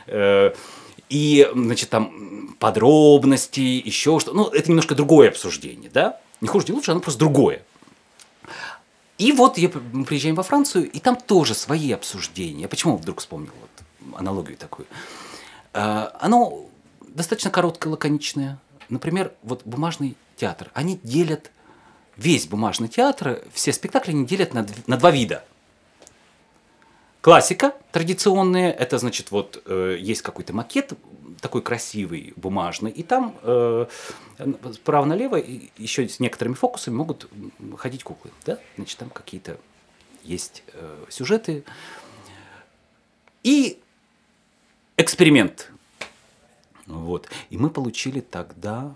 Э, 0.07 0.53
и, 1.09 1.49
значит, 1.53 1.89
там 1.89 2.55
подробности, 2.59 3.59
еще 3.59 4.19
что 4.19 4.33
Ну, 4.33 4.47
это 4.47 4.69
немножко 4.69 4.95
другое 4.95 5.29
обсуждение, 5.29 5.89
да? 5.89 6.19
Не 6.41 6.47
хуже, 6.47 6.67
не 6.67 6.73
лучше, 6.73 6.91
оно 6.91 6.99
просто 6.99 7.19
другое. 7.19 7.63
И 9.17 9.31
вот 9.31 9.57
я, 9.57 9.71
мы 9.93 10.03
приезжаем 10.03 10.35
во 10.35 10.43
Францию, 10.43 10.89
и 10.91 10.99
там 10.99 11.15
тоже 11.15 11.53
свои 11.53 11.91
обсуждения. 11.91 12.67
Почему 12.67 12.97
вдруг 12.97 13.19
вспомнил? 13.19 13.53
Вот 13.61 14.19
аналогию 14.19 14.57
такую. 14.57 14.87
А, 15.73 16.15
оно 16.19 16.65
достаточно 17.07 17.49
короткое, 17.49 17.89
лаконичное. 17.89 18.59
Например, 18.89 19.31
вот 19.41 19.61
бумажный 19.65 20.17
театр. 20.35 20.69
Они 20.73 20.99
делят 21.01 21.51
весь 22.17 22.47
бумажный 22.47 22.87
театр, 22.87 23.41
все 23.53 23.71
спектакли 23.73 24.11
они 24.11 24.25
делят 24.25 24.53
на, 24.53 24.65
на 24.87 24.97
два 24.97 25.11
вида. 25.11 25.43
Классика 27.25 27.73
традиционная, 27.91 28.71
это 28.71 28.99
значит 28.99 29.31
вот 29.31 29.63
э, 29.65 29.97
есть 29.99 30.21
какой-то 30.21 30.53
макет 30.53 30.93
такой 31.41 31.63
красивый, 31.63 32.33
бумажный, 32.35 32.91
и 32.91 33.01
там 33.01 33.35
э, 33.41 33.87
справа 34.73 35.05
налево 35.05 35.37
еще 35.75 36.07
с 36.07 36.19
некоторыми 36.19 36.53
фокусами 36.53 36.93
могут 36.93 37.27
ходить 37.79 38.03
куклы, 38.03 38.29
да, 38.45 38.59
значит 38.75 38.99
там 38.99 39.09
какие-то 39.09 39.57
есть 40.21 40.61
э, 40.73 41.05
сюжеты. 41.09 41.63
И 43.41 43.79
эксперимент, 44.95 45.71
вот, 46.85 47.27
и 47.49 47.57
мы 47.57 47.71
получили 47.71 48.19
тогда, 48.19 48.95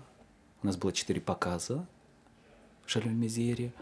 у 0.62 0.66
нас 0.68 0.76
было 0.76 0.92
четыре 0.92 1.20
показа, 1.20 1.84
Шарль 2.86 3.10
Мезьере. 3.10 3.72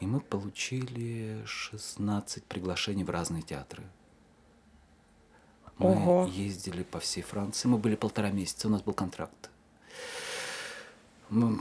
И 0.00 0.06
мы 0.06 0.20
получили 0.20 1.42
16 1.46 2.44
приглашений 2.44 3.04
в 3.04 3.10
разные 3.10 3.42
театры. 3.42 3.82
Мы 5.78 5.92
Ого. 5.92 6.30
ездили 6.32 6.82
по 6.82 7.00
всей 7.00 7.22
Франции. 7.22 7.68
Мы 7.68 7.78
были 7.78 7.96
полтора 7.96 8.30
месяца, 8.30 8.68
у 8.68 8.70
нас 8.70 8.82
был 8.82 8.92
контракт. 8.92 9.50
Мы 11.28 11.58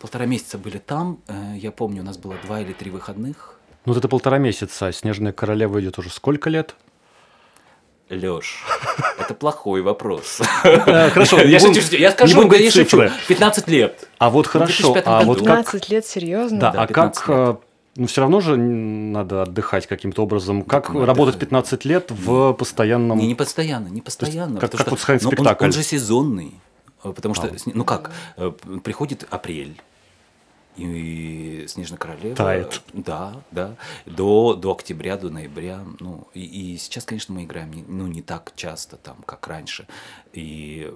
полтора 0.00 0.26
месяца 0.26 0.58
были 0.58 0.78
там. 0.78 1.20
Э, 1.28 1.54
я 1.56 1.70
помню, 1.70 2.02
у 2.02 2.04
нас 2.04 2.16
было 2.16 2.34
два 2.44 2.60
или 2.60 2.72
три 2.72 2.90
выходных. 2.90 3.58
Ну, 3.84 3.92
вот 3.92 3.98
это 3.98 4.08
полтора 4.08 4.38
месяца. 4.38 4.86
А 4.86 4.92
«Снежная 4.92 5.32
королева» 5.32 5.80
идет 5.80 5.98
уже 5.98 6.10
сколько 6.10 6.50
лет? 6.50 6.76
Леш, 8.08 8.64
это 9.18 9.34
плохой 9.34 9.82
вопрос. 9.82 10.40
Хорошо, 10.62 11.40
я 11.40 11.58
шучу, 11.60 11.80
я 11.96 12.10
скажу, 12.10 12.52
я 12.52 12.70
шучу, 12.70 13.08
15 13.28 13.68
лет. 13.68 14.08
А 14.18 14.28
вот 14.28 14.46
хорошо, 14.46 14.96
а 15.04 15.24
вот 15.24 15.38
15 15.38 15.88
лет, 15.88 16.06
серьезно? 16.06 16.60
Да, 16.60 16.70
а 16.70 16.86
как 16.86 17.62
э, 17.96 18.00
ну, 18.00 18.06
все 18.06 18.20
равно 18.20 18.40
же 18.40 18.56
надо 18.56 19.42
отдыхать 19.42 19.86
каким-то 19.86 20.22
образом. 20.22 20.62
Как 20.62 20.90
работать 20.90 21.38
15 21.38 21.84
лет 21.84 22.10
в 22.10 22.52
постоянном... 22.54 23.18
Не, 23.18 23.28
не 23.28 23.34
постоянно, 23.34 23.88
не 23.88 24.00
постоянно. 24.00 24.60
Как, 24.60 24.72
как 24.72 24.90
вот 24.90 25.00
сходить 25.00 25.22
спектакль. 25.22 25.64
Он, 25.64 25.68
он 25.68 25.72
же 25.72 25.82
сезонный. 25.82 26.54
Э, 27.04 27.12
потому 27.12 27.34
что, 27.34 27.48
а. 27.48 27.56
ну 27.74 27.84
как, 27.84 28.12
э, 28.36 28.52
приходит 28.82 29.26
апрель, 29.30 29.80
и 30.76 31.66
Снежная 31.68 31.98
королева. 31.98 32.34
Тает. 32.34 32.82
Да, 32.92 33.42
да. 33.50 33.76
До, 34.06 34.54
до 34.54 34.72
октября, 34.72 35.16
до 35.18 35.28
ноября. 35.28 35.84
Ну, 36.00 36.28
и, 36.32 36.42
и 36.74 36.78
сейчас, 36.78 37.04
конечно, 37.04 37.34
мы 37.34 37.44
играем 37.44 37.72
не, 37.72 37.84
ну, 37.86 38.06
не 38.06 38.22
так 38.22 38.52
часто, 38.56 38.96
там, 38.96 39.18
как 39.26 39.46
раньше. 39.46 39.86
И 40.32 40.92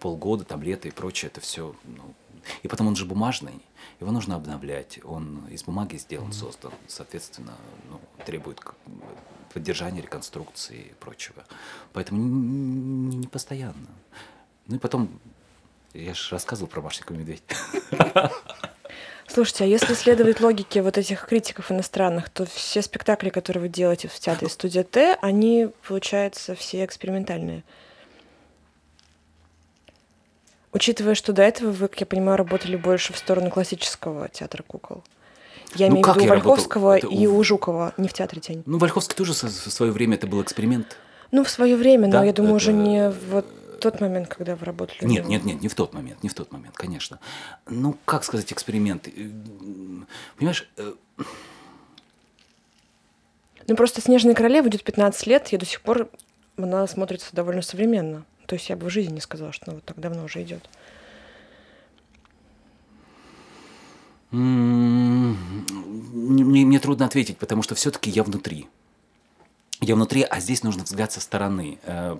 полгода, 0.00 0.44
там, 0.44 0.62
лето 0.62 0.88
и 0.88 0.90
прочее, 0.90 1.30
это 1.30 1.40
все. 1.42 1.74
Ну, 1.84 2.14
и 2.62 2.68
потом 2.68 2.88
он 2.88 2.96
же 2.96 3.04
бумажный, 3.04 3.60
его 4.00 4.10
нужно 4.10 4.36
обновлять. 4.36 5.00
Он 5.04 5.46
из 5.50 5.64
бумаги 5.64 5.96
сделан, 5.96 6.32
создан. 6.32 6.72
Соответственно, 6.88 7.54
ну, 7.90 8.00
требует 8.24 8.60
поддержания, 9.52 10.02
реконструкции 10.02 10.88
и 10.90 10.94
прочего. 10.94 11.44
Поэтому 11.92 12.20
не, 12.20 13.16
не, 13.16 13.26
постоянно. 13.26 13.88
Ну 14.66 14.76
и 14.76 14.78
потом, 14.78 15.08
я 15.92 16.12
же 16.14 16.30
рассказывал 16.30 16.68
про 16.68 16.80
Машеньку 16.80 17.14
Медведь. 17.14 17.42
Слушайте, 19.26 19.64
а 19.64 19.66
если 19.66 19.94
следовать 19.94 20.40
логике 20.40 20.82
вот 20.82 20.98
этих 20.98 21.26
критиков 21.26 21.72
иностранных, 21.72 22.28
то 22.28 22.44
все 22.46 22.82
спектакли, 22.82 23.30
которые 23.30 23.62
вы 23.62 23.68
делаете 23.68 24.08
в 24.08 24.18
театре 24.18 24.48
студия 24.50 24.84
Т, 24.84 25.16
они, 25.22 25.70
получается, 25.86 26.54
все 26.54 26.84
экспериментальные. 26.84 27.64
Учитывая, 30.74 31.14
что 31.14 31.32
до 31.32 31.42
этого 31.42 31.70
вы, 31.70 31.86
как 31.86 32.00
я 32.00 32.06
понимаю, 32.06 32.36
работали 32.36 32.74
больше 32.74 33.12
в 33.12 33.18
сторону 33.18 33.48
классического 33.50 34.28
театра 34.28 34.64
кукол. 34.66 35.04
Я 35.76 35.88
ну, 35.88 35.94
имею 35.94 36.06
в 36.06 36.16
виду 36.16 36.28
Вольховского 36.28 36.96
и 36.98 37.26
у... 37.26 37.36
у 37.36 37.44
Жукова, 37.44 37.94
не 37.96 38.08
в 38.08 38.12
театре 38.12 38.40
тень. 38.40 38.62
Ну, 38.66 38.78
Вольховский 38.78 39.14
тоже 39.16 39.32
в 39.32 39.36
свое 39.36 39.92
время 39.92 40.16
это 40.16 40.26
был 40.26 40.42
эксперимент. 40.42 40.98
Ну, 41.30 41.44
в 41.44 41.50
свое 41.50 41.76
время, 41.76 42.08
да? 42.08 42.20
но 42.20 42.26
я 42.26 42.32
думаю, 42.32 42.56
это... 42.56 42.56
уже 42.56 42.72
не 42.72 43.10
вот 43.30 43.46
тот 43.80 44.00
момент, 44.00 44.28
когда 44.28 44.56
вы 44.56 44.66
работали? 44.66 44.98
Нет, 45.02 45.26
нет, 45.26 45.44
нет, 45.44 45.62
не 45.62 45.68
в 45.68 45.74
тот 45.74 45.92
момент, 45.94 46.22
не 46.22 46.28
в 46.28 46.34
тот 46.34 46.50
момент, 46.50 46.76
конечно. 46.76 47.20
Ну, 47.66 47.96
как 48.04 48.24
сказать, 48.24 48.52
эксперимент? 48.52 49.08
Понимаешь... 50.36 50.68
Э, 50.76 50.92
ну, 53.66 53.76
просто 53.76 54.00
«Снежная 54.00 54.34
королева» 54.34 54.68
идет 54.68 54.82
15 54.82 55.26
лет, 55.26 55.52
и 55.52 55.56
до 55.56 55.66
сих 55.66 55.80
пор 55.82 56.08
она 56.56 56.86
смотрится 56.86 57.28
довольно 57.32 57.62
современно. 57.62 58.24
То 58.46 58.54
есть 58.54 58.68
я 58.68 58.76
бы 58.76 58.86
в 58.86 58.90
жизни 58.90 59.14
не 59.14 59.20
сказала, 59.20 59.52
что 59.52 59.66
она 59.66 59.76
вот 59.76 59.84
так 59.84 59.98
давно 59.98 60.24
уже 60.24 60.42
идет. 60.42 60.68
Мне, 64.30 65.36
мне 66.64 66.78
трудно 66.80 67.06
ответить, 67.06 67.38
потому 67.38 67.62
что 67.62 67.74
все-таки 67.74 68.10
я 68.10 68.22
внутри 68.24 68.66
я 69.84 69.94
внутри, 69.94 70.22
а 70.28 70.40
здесь 70.40 70.62
нужно 70.62 70.84
взгляд 70.84 71.12
со 71.12 71.20
стороны, 71.20 71.78
э, 71.84 72.16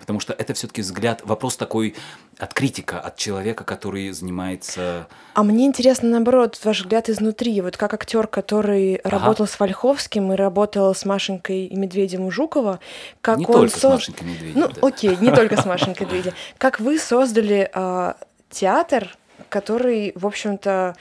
потому 0.00 0.20
что 0.20 0.32
это 0.32 0.54
все-таки 0.54 0.82
взгляд, 0.82 1.22
вопрос 1.24 1.56
такой 1.56 1.94
от 2.38 2.54
критика, 2.54 3.00
от 3.00 3.16
человека, 3.16 3.64
который 3.64 4.10
занимается. 4.12 5.06
А 5.34 5.42
мне 5.42 5.66
интересно 5.66 6.08
наоборот 6.08 6.58
ваш 6.64 6.80
взгляд 6.80 7.08
изнутри, 7.08 7.60
вот 7.60 7.76
как 7.76 7.94
актер, 7.94 8.26
который 8.26 8.96
ага. 8.96 9.18
работал 9.18 9.46
с 9.46 9.58
Вольховским 9.58 10.32
и 10.32 10.36
работал 10.36 10.94
с 10.94 11.04
Машенькой 11.04 11.66
и 11.66 11.76
Медведем 11.76 12.22
у 12.22 12.30
Жукова, 12.30 12.80
как 13.20 13.38
не 13.38 13.46
он 13.46 13.52
только 13.52 13.74
со... 13.74 13.88
с 13.88 13.92
Машенькой 13.92 14.28
Медведем. 14.28 14.60
Ну, 14.60 14.68
да. 14.68 14.86
окей, 14.86 15.16
не 15.16 15.30
только 15.34 15.60
с 15.60 15.64
Машенькой 15.64 16.06
и 16.06 16.10
Медведем. 16.10 16.32
Как 16.58 16.80
вы 16.80 16.98
создали 16.98 17.70
э, 17.72 18.14
театр, 18.50 19.16
который, 19.48 20.12
в 20.14 20.26
общем-то, 20.26 20.96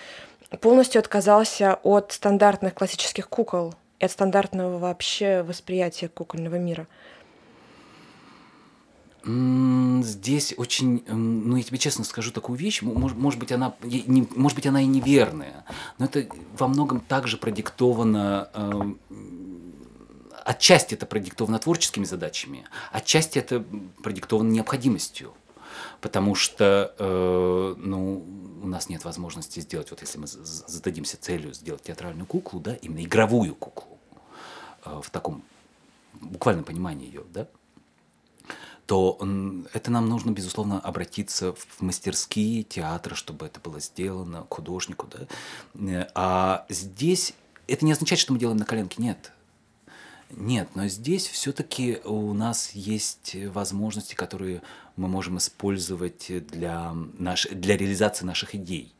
полностью 0.61 0.99
отказался 0.99 1.79
от 1.83 2.11
стандартных 2.11 2.73
классических 2.73 3.29
кукол? 3.29 3.73
От 4.05 4.11
стандартного 4.11 4.77
вообще 4.77 5.43
восприятия 5.43 6.07
кукольного 6.07 6.55
мира? 6.55 6.87
Здесь 9.25 10.53
очень, 10.57 11.01
ну 11.07 11.55
я 11.55 11.63
тебе 11.63 11.77
честно 11.77 12.03
скажу 12.03 12.31
такую 12.31 12.57
вещь, 12.57 12.81
может, 12.81 13.17
может 13.17 13.39
быть 13.39 13.53
она, 13.53 13.73
не, 13.81 14.27
может 14.35 14.57
быть 14.57 14.67
она 14.67 14.81
и 14.81 14.85
неверная, 14.85 15.63
но 15.97 16.05
это 16.05 16.27
во 16.57 16.67
многом 16.67 16.99
также 16.99 17.37
продиктовано, 17.37 18.49
э, 18.53 18.93
отчасти 20.43 20.95
это 20.95 21.05
продиктовано 21.05 21.57
творческими 21.57 22.03
задачами, 22.03 22.65
отчасти 22.91 23.39
это 23.39 23.63
продиктовано 24.03 24.51
необходимостью, 24.51 25.33
потому 26.01 26.35
что, 26.35 26.93
э, 26.99 27.75
ну 27.77 28.25
у 28.61 28.67
нас 28.67 28.89
нет 28.89 29.05
возможности 29.05 29.61
сделать, 29.61 29.89
вот 29.91 30.01
если 30.01 30.17
мы 30.17 30.27
зададимся 30.27 31.17
целью 31.17 31.53
сделать 31.53 31.83
театральную 31.83 32.25
куклу, 32.25 32.59
да, 32.59 32.73
именно 32.75 33.05
игровую 33.05 33.55
куклу, 33.55 33.92
в 34.85 35.09
таком 35.09 35.43
буквальном 36.13 36.63
понимании 36.63 37.07
ее, 37.07 37.23
да, 37.33 37.47
то 38.85 39.17
это 39.73 39.91
нам 39.91 40.09
нужно, 40.09 40.31
безусловно, 40.31 40.79
обратиться 40.79 41.53
в 41.53 41.81
мастерские 41.81 42.63
театра, 42.63 43.15
чтобы 43.15 43.45
это 43.45 43.59
было 43.59 43.79
сделано, 43.79 44.43
к 44.43 44.53
художнику. 44.53 45.07
Да? 45.07 45.27
Э, 45.75 46.07
а 46.15 46.65
здесь 46.69 47.33
это 47.67 47.85
не 47.85 47.93
означает, 47.93 48.19
что 48.19 48.33
мы 48.33 48.39
делаем 48.39 48.57
на 48.57 48.65
коленке, 48.65 49.01
нет. 49.01 49.31
Нет, 50.31 50.69
но 50.75 50.87
здесь 50.87 51.27
все-таки 51.27 51.99
у 52.03 52.33
нас 52.33 52.71
есть 52.71 53.35
возможности, 53.53 54.15
которые 54.15 54.63
мы 54.95 55.07
можем 55.07 55.37
использовать 55.37 56.31
для, 56.47 56.93
наш, 57.19 57.47
для 57.49 57.77
реализации 57.77 58.25
наших 58.25 58.55
идей. 58.55 58.93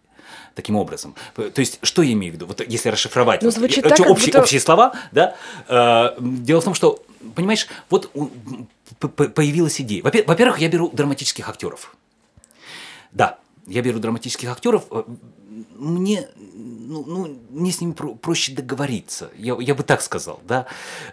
Таким 0.56 0.76
образом. 0.76 1.16
То 1.36 1.60
есть, 1.60 1.80
что 1.82 2.02
я 2.02 2.14
имею 2.14 2.34
в 2.34 2.36
виду? 2.36 2.46
Вот 2.46 2.62
если 2.68 2.90
расшифровать 2.90 3.42
ну, 3.42 3.50
вот, 3.50 3.72
так, 3.82 4.00
общие, 4.02 4.28
будто... 4.28 4.42
общие 4.42 4.60
слова, 4.60 4.94
да, 5.12 5.36
э, 5.68 6.16
дело 6.20 6.62
в 6.62 6.64
том, 6.64 6.74
что, 6.74 7.04
понимаешь, 7.36 7.68
вот 7.90 8.12
появилась 9.00 9.82
идея. 9.82 10.04
Во-первых, 10.04 10.60
я 10.60 10.70
беру 10.70 10.90
драматических 10.90 11.48
актеров. 11.50 11.96
Да, 13.12 13.38
я 13.68 13.82
беру 13.82 14.00
драматических 14.00 14.50
актеров, 14.50 14.86
э, 14.92 15.04
мне, 15.76 16.28
ну, 16.36 17.04
ну, 17.06 17.38
мне 17.50 17.72
с 17.72 17.82
ними 17.82 17.94
про 17.94 18.16
проще 18.16 18.54
договориться, 18.54 19.30
я, 19.38 19.56
я 19.60 19.76
бы 19.76 19.84
так 19.84 20.02
сказал, 20.02 20.40
да. 20.48 20.68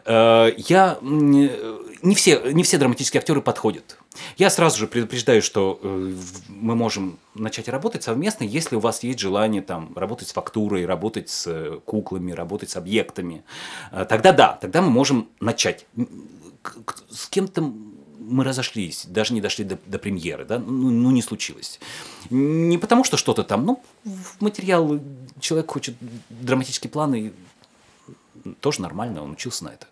Э, 0.05 0.53
я, 0.57 0.99
не 1.03 2.15
все, 2.15 2.53
не 2.53 2.63
все 2.63 2.79
драматические 2.79 3.21
актеры 3.21 3.43
подходят. 3.43 3.99
Я 4.37 4.51
сразу 4.51 4.79
же 4.79 4.87
предупреждаю, 4.87 5.43
что 5.43 5.79
э, 5.83 6.15
мы 6.49 6.75
можем 6.75 7.19
начать 7.35 7.69
работать 7.69 8.03
совместно, 8.03 8.45
если 8.45 8.77
у 8.77 8.81
вас 8.81 9.03
есть 9.03 9.21
желание 9.21 9.63
там, 9.63 9.93
работать 9.95 10.29
с 10.29 10.33
фактурой, 10.33 10.87
работать 10.87 11.31
с 11.31 11.81
куклами, 11.85 12.33
работать 12.33 12.71
с 12.71 12.77
объектами. 12.77 13.45
Тогда 14.09 14.33
да, 14.33 14.59
тогда 14.61 14.83
мы 14.83 14.91
можем 14.91 15.29
начать. 15.39 15.87
С 17.11 17.27
кем-то 17.29 17.73
мы 18.31 18.45
разошлись, 18.45 19.05
даже 19.07 19.35
не 19.35 19.41
дошли 19.41 19.65
до, 19.65 19.79
до 19.87 19.99
премьеры, 19.99 20.45
да, 20.45 20.59
ну, 20.59 20.91
ну 20.91 21.11
не 21.11 21.23
случилось. 21.23 21.81
Не 22.31 22.79
потому 22.79 23.05
что 23.05 23.17
что-то 23.17 23.43
там, 23.43 23.67
ну, 23.67 23.83
материал, 24.41 25.01
человек 25.41 25.71
хочет 25.71 25.95
драматические 26.31 26.91
планы, 26.91 27.33
тоже 28.61 28.83
нормально, 28.83 29.23
он 29.23 29.33
учился 29.33 29.65
на 29.65 29.71
это. 29.71 29.87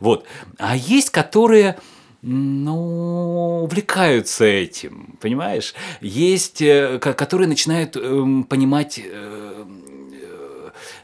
Вот. 0.00 0.24
А 0.58 0.76
есть, 0.76 1.10
которые, 1.10 1.78
ну, 2.22 3.62
увлекаются 3.64 4.44
этим, 4.44 5.18
понимаешь? 5.20 5.74
Есть, 6.00 6.62
э, 6.62 6.98
которые 6.98 7.48
начинают 7.48 7.96
эм, 7.96 8.44
понимать 8.44 8.98
э, 8.98 9.02
э, 9.04 9.64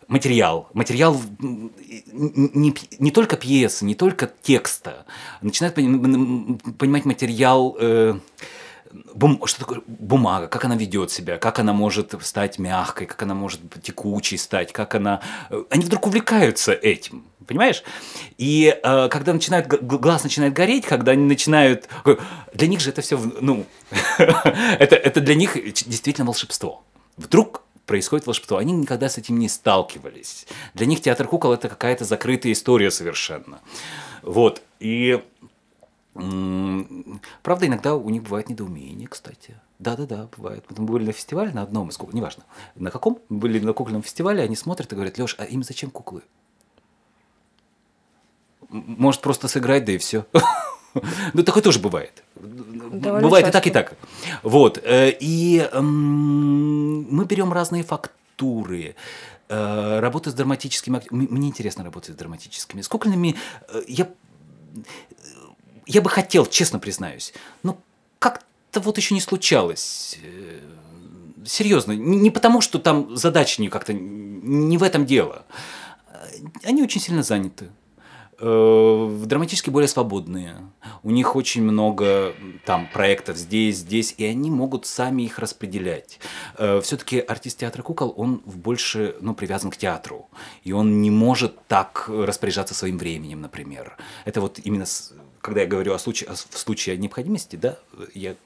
материал. 0.09 0.69
Материал 0.73 1.21
не, 1.39 2.75
не 2.99 3.11
только 3.11 3.37
пьесы, 3.37 3.85
не 3.85 3.95
только 3.95 4.31
текста. 4.43 5.07
Начинают 5.41 5.75
понимать 5.77 7.05
материал 7.05 7.77
бум, 9.15 9.47
что 9.47 9.61
такое 9.61 9.83
бумага, 9.87 10.49
как 10.49 10.65
она 10.65 10.77
ведет 10.77 11.11
себя, 11.11 11.39
как 11.39 11.59
она 11.59 11.73
может 11.73 12.15
стать 12.23 12.59
мягкой, 12.59 13.07
как 13.07 13.23
она 13.23 13.35
может 13.35 13.61
текучей 13.83 14.39
стать, 14.39 14.73
как 14.73 14.95
она... 14.95 15.21
Они 15.71 15.85
вдруг 15.85 16.07
увлекаются 16.07 16.73
этим 16.73 17.25
понимаешь? 17.47 17.83
И 18.37 18.79
э, 18.83 19.09
когда 19.09 19.33
начинает, 19.33 19.67
глаз 19.83 20.23
начинает 20.23 20.53
гореть, 20.53 20.85
когда 20.85 21.13
они 21.13 21.25
начинают... 21.25 21.89
Для 22.53 22.69
них 22.69 22.81
же 22.81 22.91
это 22.91 23.01
все, 23.01 23.19
ну, 23.41 23.65
это, 24.19 24.97
это 24.97 25.21
для 25.23 25.35
них 25.35 25.55
действительно 25.55 26.27
волшебство. 26.27 26.85
Вдруг 27.17 27.63
происходит 27.89 28.27
волшебство. 28.27 28.59
Они 28.59 28.73
никогда 28.73 29.09
с 29.09 29.19
этим 29.19 29.41
не 29.41 29.49
сталкивались. 29.49 30.47
Для 30.75 30.87
них 30.87 31.01
театр 31.01 31.27
кукол 31.27 31.53
это 31.53 31.69
какая-то 31.69 32.05
закрытая 32.05 32.53
история 32.53 32.93
совершенно. 32.93 33.61
Вот. 34.23 34.63
И 34.79 35.25
правда, 37.43 37.67
иногда 37.67 37.97
у 37.97 38.09
них 38.11 38.23
бывает 38.23 38.49
недоумение, 38.49 39.09
кстати. 39.09 39.57
Да-да-да, 39.81 40.29
бывает. 40.37 40.65
Мы 40.77 40.85
были 40.85 41.07
на 41.07 41.13
фестивале 41.13 41.53
на 41.53 41.63
одном 41.63 41.89
из 41.89 41.97
кукол, 41.97 42.15
неважно, 42.15 42.45
на 42.75 42.91
каком, 42.91 43.21
были 43.29 43.61
на 43.61 43.73
кукольном 43.73 44.03
фестивале, 44.03 44.43
они 44.43 44.57
смотрят 44.57 44.93
и 44.93 44.95
говорят, 44.95 45.19
Леш, 45.19 45.37
а 45.39 45.45
им 45.45 45.63
зачем 45.63 45.91
куклы? 45.91 46.23
может 48.71 49.21
просто 49.21 49.49
сыграть, 49.49 49.85
да 49.85 49.93
и 49.93 49.99
все. 49.99 50.27
Ну, 51.33 51.45
такое 51.45 51.63
тоже 51.63 51.79
бывает. 51.79 52.25
Довольно 52.91 53.27
бывает 53.27 53.47
часто. 53.47 53.69
и 53.69 53.73
так, 53.73 53.93
и 53.93 53.93
так. 53.93 53.99
Вот. 54.43 54.79
Э, 54.85 55.11
и 55.19 55.69
мы 55.73 57.25
берем 57.25 57.53
разные 57.53 57.83
фактуры. 57.83 58.95
Э, 59.49 60.01
работа 60.01 60.31
с 60.31 60.35
драматическими 60.35 61.01
Мне 61.11 61.49
интересно 61.49 61.85
работать 61.85 62.15
с 62.15 62.19
драматическими. 62.19 62.83
С 62.83 62.89
кукольными 62.89 63.37
э, 63.69 63.83
я, 63.89 64.09
я 65.87 66.03
бы 66.03 66.11
хотел, 66.11 66.47
честно 66.47 66.79
признаюсь. 66.79 67.33
Но 67.63 67.79
как-то 68.19 68.81
вот 68.81 68.99
еще 68.99 69.15
не 69.15 69.21
случалось. 69.21 70.19
Серьезно. 71.45 71.93
Не 71.93 72.31
потому, 72.31 72.61
что 72.61 72.79
там 72.79 73.17
задача 73.17 73.63
не 73.63 73.69
как-то... 73.69 73.93
Не 73.93 74.77
в 74.77 74.83
этом 74.83 75.07
дело. 75.07 75.47
Они 76.63 76.83
очень 76.83 77.01
сильно 77.01 77.23
заняты. 77.23 77.71
Э, 78.41 79.19
драматически 79.25 79.69
более 79.71 79.89
свободные. 79.89 80.57
У 81.03 81.11
них 81.11 81.35
очень 81.35 81.63
много 81.63 82.35
там 82.65 82.89
проектов 82.93 83.37
здесь, 83.37 83.79
здесь, 83.79 84.15
и 84.17 84.25
они 84.25 84.49
могут 84.51 84.87
сами 84.87 85.23
их 85.23 85.41
распределять. 85.41 86.21
Э, 86.57 86.81
Все-таки 86.81 87.19
артист 87.19 87.59
театра 87.59 87.83
кукол, 87.83 88.15
он 88.17 88.41
больше 88.45 89.17
ну, 89.21 89.35
привязан 89.35 89.71
к 89.71 89.77
театру, 89.77 90.29
и 90.63 90.71
он 90.71 91.03
не 91.03 91.11
может 91.11 91.67
так 91.67 92.09
распоряжаться 92.09 92.75
своим 92.75 92.97
временем, 92.97 93.41
например. 93.41 93.97
Это 94.25 94.41
вот 94.41 94.61
именно, 94.63 94.85
когда 95.41 95.63
я 95.63 95.67
говорю 95.67 95.93
о 95.93 95.99
случае, 95.99 96.31
в 96.31 96.59
случае 96.59 96.97
необходимости, 96.97 97.57
да, 97.57 97.79
я 98.15 98.37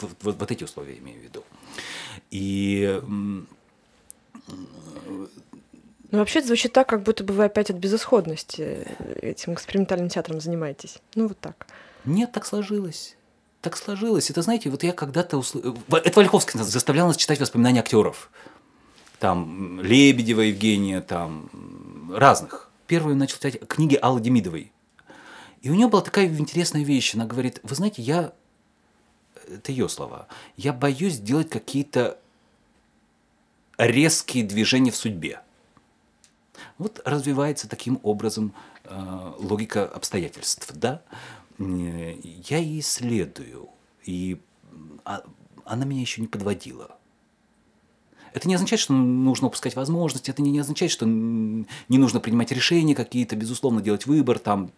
вот, 0.00 0.10
вот, 0.22 0.36
вот 0.40 0.50
эти 0.50 0.64
условия 0.64 0.98
имею 0.98 1.20
в 1.20 1.22
виду. 1.22 1.44
И 2.32 3.00
ну, 6.10 6.18
вообще 6.18 6.38
это 6.38 6.48
звучит 6.48 6.72
так, 6.72 6.88
как 6.88 7.02
будто 7.02 7.22
бы 7.22 7.34
вы 7.34 7.44
опять 7.44 7.70
от 7.70 7.76
безысходности 7.76 8.86
этим 9.20 9.54
экспериментальным 9.54 10.08
театром 10.08 10.40
занимаетесь. 10.40 10.98
Ну, 11.14 11.28
вот 11.28 11.38
так. 11.38 11.66
Нет, 12.04 12.32
так 12.32 12.46
сложилось. 12.46 13.16
Так 13.60 13.76
сложилось. 13.76 14.30
Это, 14.30 14.40
знаете, 14.42 14.70
вот 14.70 14.82
я 14.84 14.92
когда-то... 14.92 15.36
Усл... 15.36 15.58
Это 15.90 16.20
Вальховский 16.20 16.58
заставлял 16.60 17.08
нас 17.08 17.16
читать 17.16 17.40
воспоминания 17.40 17.80
актеров. 17.80 18.30
Там 19.18 19.82
Лебедева 19.82 20.42
Евгения, 20.42 21.00
там 21.00 21.50
разных. 22.14 22.70
Первую 22.86 23.16
начал 23.16 23.36
читать 23.36 23.60
книги 23.68 23.98
Аллы 24.00 24.20
Демидовой. 24.20 24.72
И 25.60 25.70
у 25.70 25.74
нее 25.74 25.88
была 25.88 26.02
такая 26.02 26.26
интересная 26.26 26.84
вещь. 26.84 27.14
Она 27.14 27.26
говорит, 27.26 27.60
вы 27.62 27.74
знаете, 27.74 28.00
я... 28.00 28.32
Это 29.46 29.72
ее 29.72 29.88
слова. 29.88 30.28
Я 30.56 30.72
боюсь 30.72 31.18
делать 31.18 31.50
какие-то 31.50 32.18
резкие 33.76 34.44
движения 34.44 34.90
в 34.90 34.96
судьбе. 34.96 35.40
Вот 36.78 37.00
развивается 37.04 37.68
таким 37.68 38.00
образом 38.02 38.54
э, 38.84 39.32
логика 39.38 39.86
обстоятельств, 39.86 40.70
да? 40.74 41.02
Я 41.58 42.58
и 42.58 42.78
исследую, 42.78 43.68
и 44.04 44.40
а, 45.04 45.22
она 45.64 45.84
меня 45.84 46.00
еще 46.00 46.20
не 46.20 46.28
подводила. 46.28 46.98
Это 48.32 48.46
не 48.46 48.54
означает, 48.54 48.80
что 48.80 48.92
нужно 48.92 49.48
упускать 49.48 49.74
возможности, 49.74 50.30
это 50.30 50.42
не, 50.42 50.50
не 50.50 50.60
означает, 50.60 50.92
что 50.92 51.06
не 51.06 51.98
нужно 51.98 52.20
принимать 52.20 52.52
решения 52.52 52.94
какие-то, 52.94 53.36
безусловно, 53.36 53.80
делать 53.80 54.06
выбор, 54.06 54.38
там, 54.38 54.70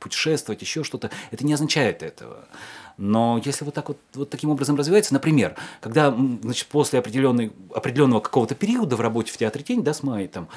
путешествовать, 0.00 0.62
еще 0.62 0.82
что-то. 0.82 1.10
Это 1.30 1.46
не 1.46 1.52
означает 1.52 2.02
этого. 2.02 2.48
Но 2.96 3.40
если 3.44 3.64
вот 3.64 3.74
так 3.74 3.88
вот, 3.88 3.98
вот 4.14 4.30
таким 4.30 4.50
образом 4.50 4.76
развивается, 4.76 5.14
например, 5.14 5.56
когда 5.80 6.14
значит, 6.42 6.68
после 6.68 7.00
определенной, 7.00 7.52
определенного 7.74 8.20
какого-то 8.20 8.54
периода 8.54 8.96
в 8.96 9.00
работе 9.00 9.32
в 9.32 9.36
театре 9.36 9.64
«Тень», 9.64 9.82
да, 9.82 9.92
с 9.94 10.02
мая, 10.02 10.28
там, 10.28 10.48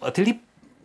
отвели 0.00 0.40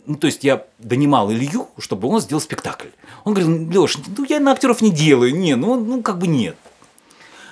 ну, 0.06 0.16
то 0.16 0.28
есть 0.28 0.44
я 0.44 0.66
донимал 0.80 1.32
Илью, 1.32 1.70
чтобы 1.78 2.10
он 2.10 2.20
сделал 2.20 2.42
спектакль. 2.42 2.90
Он 3.24 3.34
говорил, 3.34 3.84
Леш, 3.84 3.98
ну 4.18 4.26
я 4.26 4.42
на 4.42 4.52
актеров 4.52 4.82
не 4.82 4.92
делаю, 4.92 5.34
не, 5.34 5.56
ну, 5.56 5.80
ну 5.80 6.02
как 6.02 6.20
бы 6.20 6.28
нет. 6.28 6.58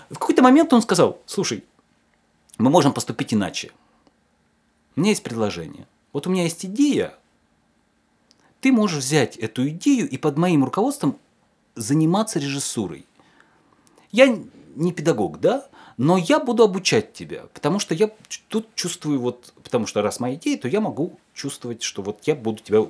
В 0.09 0.15
какой-то 0.19 0.41
момент 0.41 0.73
он 0.73 0.81
сказал, 0.81 1.17
слушай, 1.25 1.63
мы 2.57 2.69
можем 2.69 2.91
поступить 2.91 3.33
иначе. 3.33 3.71
У 4.97 4.99
меня 4.99 5.11
есть 5.11 5.23
предложение. 5.23 5.87
Вот 6.11 6.27
у 6.27 6.29
меня 6.29 6.43
есть 6.43 6.65
идея, 6.65 7.15
ты 8.59 8.71
можешь 8.71 9.03
взять 9.03 9.37
эту 9.37 9.69
идею 9.69 10.09
и 10.09 10.17
под 10.17 10.37
моим 10.37 10.65
руководством 10.65 11.17
заниматься 11.75 12.39
режиссурой. 12.39 13.05
Я 14.11 14.37
не 14.75 14.91
педагог, 14.91 15.39
да, 15.39 15.67
но 15.97 16.17
я 16.17 16.39
буду 16.39 16.63
обучать 16.63 17.13
тебя, 17.13 17.43
потому 17.53 17.79
что 17.79 17.93
я 17.93 18.09
тут 18.47 18.73
чувствую 18.75 19.19
вот, 19.19 19.53
потому 19.63 19.85
что 19.87 20.01
раз 20.01 20.19
моя 20.19 20.35
идея, 20.35 20.57
то 20.57 20.67
я 20.67 20.81
могу 20.81 21.19
чувствовать, 21.33 21.83
что 21.83 22.01
вот 22.01 22.21
я 22.25 22.35
буду 22.35 22.61
тебя 22.61 22.85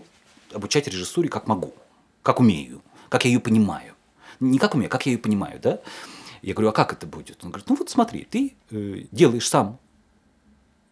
обучать 0.53 0.88
режиссуре 0.88 1.29
как 1.29 1.47
могу, 1.47 1.73
как 2.21 2.39
умею, 2.39 2.82
как 3.09 3.25
я 3.25 3.32
ее 3.32 3.39
понимаю. 3.39 3.95
Не 4.39 4.57
как 4.57 4.75
умею, 4.75 4.89
как 4.89 5.05
я 5.05 5.11
ее 5.11 5.19
понимаю, 5.19 5.59
да. 5.59 5.79
Я 6.41 6.53
говорю, 6.53 6.69
а 6.69 6.73
как 6.73 6.93
это 6.93 7.05
будет? 7.05 7.43
Он 7.43 7.51
говорит, 7.51 7.69
ну 7.69 7.75
вот 7.75 7.89
смотри, 7.89 8.23
ты 8.23 8.55
э, 8.71 9.03
делаешь 9.11 9.47
сам, 9.47 9.77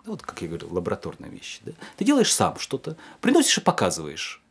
вот 0.06 0.22
как 0.22 0.42
я 0.42 0.48
говорю, 0.48 0.72
лабораторная 0.72 1.30
вещь, 1.30 1.62
да? 1.64 1.72
Ты 1.98 2.06
делаешь 2.06 2.34
сам 2.34 2.60
что-то, 2.60 2.98
приносишь 3.22 3.58
и 3.58 3.62
показываешь. 3.62 4.42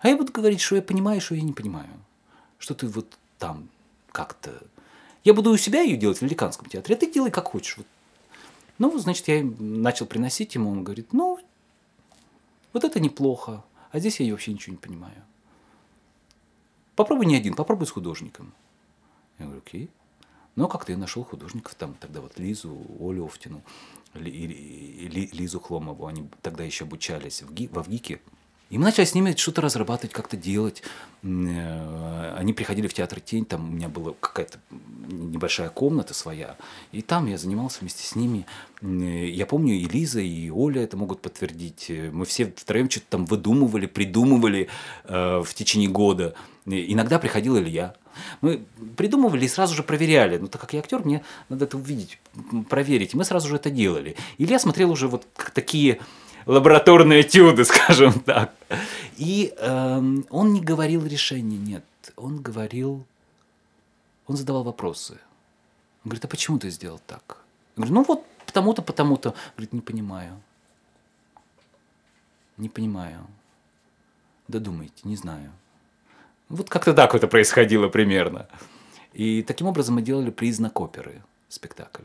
А 0.00 0.08
я 0.08 0.16
буду 0.16 0.32
говорить, 0.32 0.60
что 0.60 0.76
я 0.76 0.82
понимаю, 0.82 1.20
что 1.20 1.34
я 1.34 1.42
не 1.42 1.52
понимаю 1.52 1.88
что 2.64 2.74
ты 2.74 2.86
вот 2.86 3.18
там 3.38 3.68
как-то... 4.10 4.62
Я 5.22 5.34
буду 5.34 5.50
у 5.50 5.56
себя 5.58 5.82
ее 5.82 5.98
делать 5.98 6.16
в 6.16 6.22
американском 6.22 6.66
театре, 6.66 6.96
а 6.96 6.98
ты 6.98 7.12
делай 7.12 7.30
как 7.30 7.48
хочешь. 7.48 7.76
Вот. 7.76 7.86
Ну, 8.78 8.98
значит, 8.98 9.28
я 9.28 9.44
начал 9.58 10.06
приносить 10.06 10.54
ему, 10.54 10.70
он 10.70 10.82
говорит, 10.82 11.12
ну, 11.12 11.38
вот 12.72 12.84
это 12.84 13.00
неплохо, 13.00 13.62
а 13.92 13.98
здесь 13.98 14.18
я 14.18 14.32
вообще 14.32 14.54
ничего 14.54 14.72
не 14.72 14.78
понимаю. 14.78 15.22
Попробуй 16.96 17.26
не 17.26 17.36
один, 17.36 17.54
попробуй 17.54 17.86
с 17.86 17.90
художником. 17.90 18.54
Я 19.38 19.44
говорю, 19.44 19.60
окей. 19.64 19.90
Ну, 20.56 20.64
а 20.64 20.68
как-то 20.68 20.92
я 20.92 20.98
нашел 20.98 21.22
художников 21.22 21.74
там, 21.74 21.94
тогда 22.00 22.22
вот 22.22 22.38
Лизу, 22.38 22.80
Олю 22.98 23.26
Офтину, 23.26 23.62
Лизу 24.14 25.60
Хломову, 25.60 26.06
они 26.06 26.30
тогда 26.40 26.64
еще 26.64 26.84
обучались 26.84 27.42
в, 27.42 27.52
ГИ, 27.52 27.68
во 27.68 27.82
ВГИКе, 27.82 28.22
и 28.70 28.78
мы 28.78 28.84
начали 28.84 29.04
с 29.04 29.14
ними 29.14 29.34
что-то 29.36 29.60
разрабатывать, 29.60 30.12
как-то 30.12 30.36
делать. 30.36 30.82
Э, 31.22 32.34
они 32.36 32.52
приходили 32.52 32.88
в 32.88 32.94
театр 32.94 33.20
«Тень», 33.20 33.44
там 33.44 33.68
у 33.68 33.72
меня 33.72 33.88
была 33.88 34.14
какая-то 34.18 34.58
небольшая 35.08 35.68
комната 35.68 36.14
своя, 36.14 36.56
и 36.90 37.02
там 37.02 37.26
я 37.26 37.38
занимался 37.38 37.80
вместе 37.80 38.06
с 38.06 38.16
ними. 38.16 38.46
Я 38.80 39.46
помню, 39.46 39.74
и 39.74 39.84
Лиза, 39.84 40.20
и 40.20 40.50
Оля 40.50 40.82
это 40.82 40.96
могут 40.96 41.20
подтвердить. 41.20 41.90
Мы 42.12 42.24
все 42.24 42.46
втроем 42.46 42.90
что-то 42.90 43.06
там 43.10 43.26
выдумывали, 43.26 43.86
придумывали 43.86 44.68
э, 45.04 45.42
в 45.44 45.54
течение 45.54 45.88
года. 45.88 46.34
Иногда 46.66 47.18
приходил 47.18 47.58
Илья. 47.58 47.94
Мы 48.40 48.64
придумывали 48.96 49.44
и 49.44 49.48
сразу 49.48 49.74
же 49.74 49.82
проверяли. 49.82 50.38
Ну, 50.38 50.46
так 50.46 50.60
как 50.60 50.72
я 50.72 50.80
актер, 50.80 51.04
мне 51.04 51.22
надо 51.48 51.66
это 51.66 51.76
увидеть, 51.76 52.18
проверить. 52.68 53.14
И 53.14 53.16
мы 53.16 53.24
сразу 53.24 53.48
же 53.48 53.56
это 53.56 53.70
делали. 53.70 54.16
Илья 54.38 54.58
смотрел 54.58 54.90
уже 54.90 55.08
вот 55.08 55.26
такие 55.52 56.00
лабораторные 56.46 57.22
этюды, 57.22 57.64
скажем 57.64 58.12
так. 58.20 58.52
И 59.16 59.54
э, 59.56 60.22
он 60.30 60.52
не 60.52 60.60
говорил 60.60 61.06
решений, 61.06 61.58
нет. 61.58 61.84
Он 62.16 62.40
говорил, 62.40 63.04
он 64.26 64.36
задавал 64.36 64.64
вопросы. 64.64 65.12
Он 66.04 66.10
говорит, 66.10 66.24
а 66.24 66.28
почему 66.28 66.58
ты 66.58 66.70
сделал 66.70 67.00
так? 67.06 67.38
Я 67.76 67.82
говорю, 67.82 67.94
ну 67.94 68.04
вот 68.06 68.24
потому-то, 68.46 68.82
потому-то. 68.82 69.34
Говорит, 69.56 69.72
не 69.72 69.80
понимаю. 69.80 70.40
Не 72.56 72.68
понимаю. 72.68 73.26
Додумайте, 74.48 75.02
не 75.04 75.16
знаю. 75.16 75.50
Вот 76.48 76.68
как-то 76.68 76.92
так 76.92 77.14
это 77.14 77.26
происходило 77.26 77.88
примерно. 77.88 78.46
И 79.12 79.42
таким 79.42 79.66
образом 79.66 79.94
мы 79.94 80.02
делали 80.02 80.30
признак 80.30 80.80
оперы 80.80 81.22
спектакль. 81.48 82.02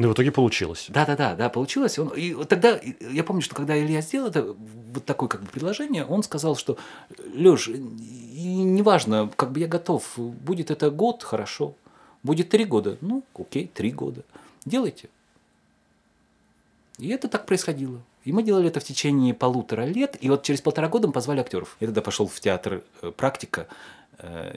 Ну, 0.00 0.08
в 0.08 0.14
итоге 0.14 0.32
получилось. 0.32 0.86
Да, 0.88 1.04
да, 1.04 1.14
да, 1.14 1.34
да, 1.34 1.50
получилось. 1.50 1.98
Он, 1.98 2.08
и 2.08 2.32
тогда 2.46 2.80
я 3.12 3.22
помню, 3.22 3.42
что 3.42 3.54
когда 3.54 3.78
Илья 3.78 4.00
сделал 4.00 4.28
это, 4.28 4.56
вот 4.94 5.04
такое 5.04 5.28
как 5.28 5.42
бы 5.42 5.48
предложение, 5.48 6.06
он 6.06 6.22
сказал, 6.22 6.56
что 6.56 6.78
Леш, 7.34 7.68
неважно, 7.68 9.30
как 9.36 9.52
бы 9.52 9.60
я 9.60 9.66
готов, 9.66 10.10
будет 10.16 10.70
это 10.70 10.90
год, 10.90 11.22
хорошо, 11.22 11.74
будет 12.22 12.48
три 12.48 12.64
года, 12.64 12.96
ну, 13.02 13.22
окей, 13.38 13.70
три 13.74 13.90
года, 13.90 14.22
делайте. 14.64 15.10
И 16.96 17.08
это 17.08 17.28
так 17.28 17.44
происходило. 17.44 18.00
И 18.24 18.32
мы 18.32 18.42
делали 18.42 18.68
это 18.68 18.80
в 18.80 18.84
течение 18.84 19.34
полутора 19.34 19.82
лет, 19.82 20.16
и 20.22 20.30
вот 20.30 20.44
через 20.44 20.62
полтора 20.62 20.88
года 20.88 21.08
мы 21.08 21.12
позвали 21.12 21.40
актеров. 21.40 21.76
Я 21.78 21.88
тогда 21.88 22.00
пошел 22.00 22.26
в 22.26 22.40
театр 22.40 22.82
э, 23.02 23.12
«Практика», 23.14 23.68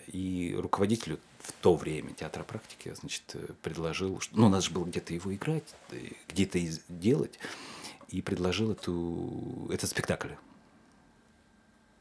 и 0.08 0.56
руководителю 0.58 1.20
в 1.40 1.52
то 1.54 1.76
время 1.76 2.14
театра 2.14 2.44
практики, 2.44 2.94
значит, 3.00 3.24
э, 3.34 3.48
предложил, 3.62 4.20
что, 4.20 4.38
ну, 4.38 4.50
надо 4.50 4.64
же 4.64 4.72
было 4.72 4.86
где-то 4.86 5.14
его 5.14 5.34
играть, 5.34 5.64
где-то 6.30 6.60
делать, 6.90 7.38
и 8.10 8.22
предложил 8.22 8.72
эту, 8.72 9.70
этот 9.72 9.90
спектакль. 9.90 10.34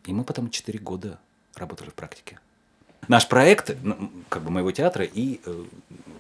И 0.05 0.13
мы 0.13 0.25
потом 0.25 0.51
четыре 0.51 0.79
года 0.79 1.21
работали 1.55 1.91
в 1.91 1.95
практике 1.95 2.39
наш 3.09 3.29
проект, 3.29 3.75
ну, 3.83 4.11
как 4.29 4.43
бы 4.43 4.51
моего 4.51 4.71
театра 4.71 5.05
и 5.05 5.41
э, 5.45 5.65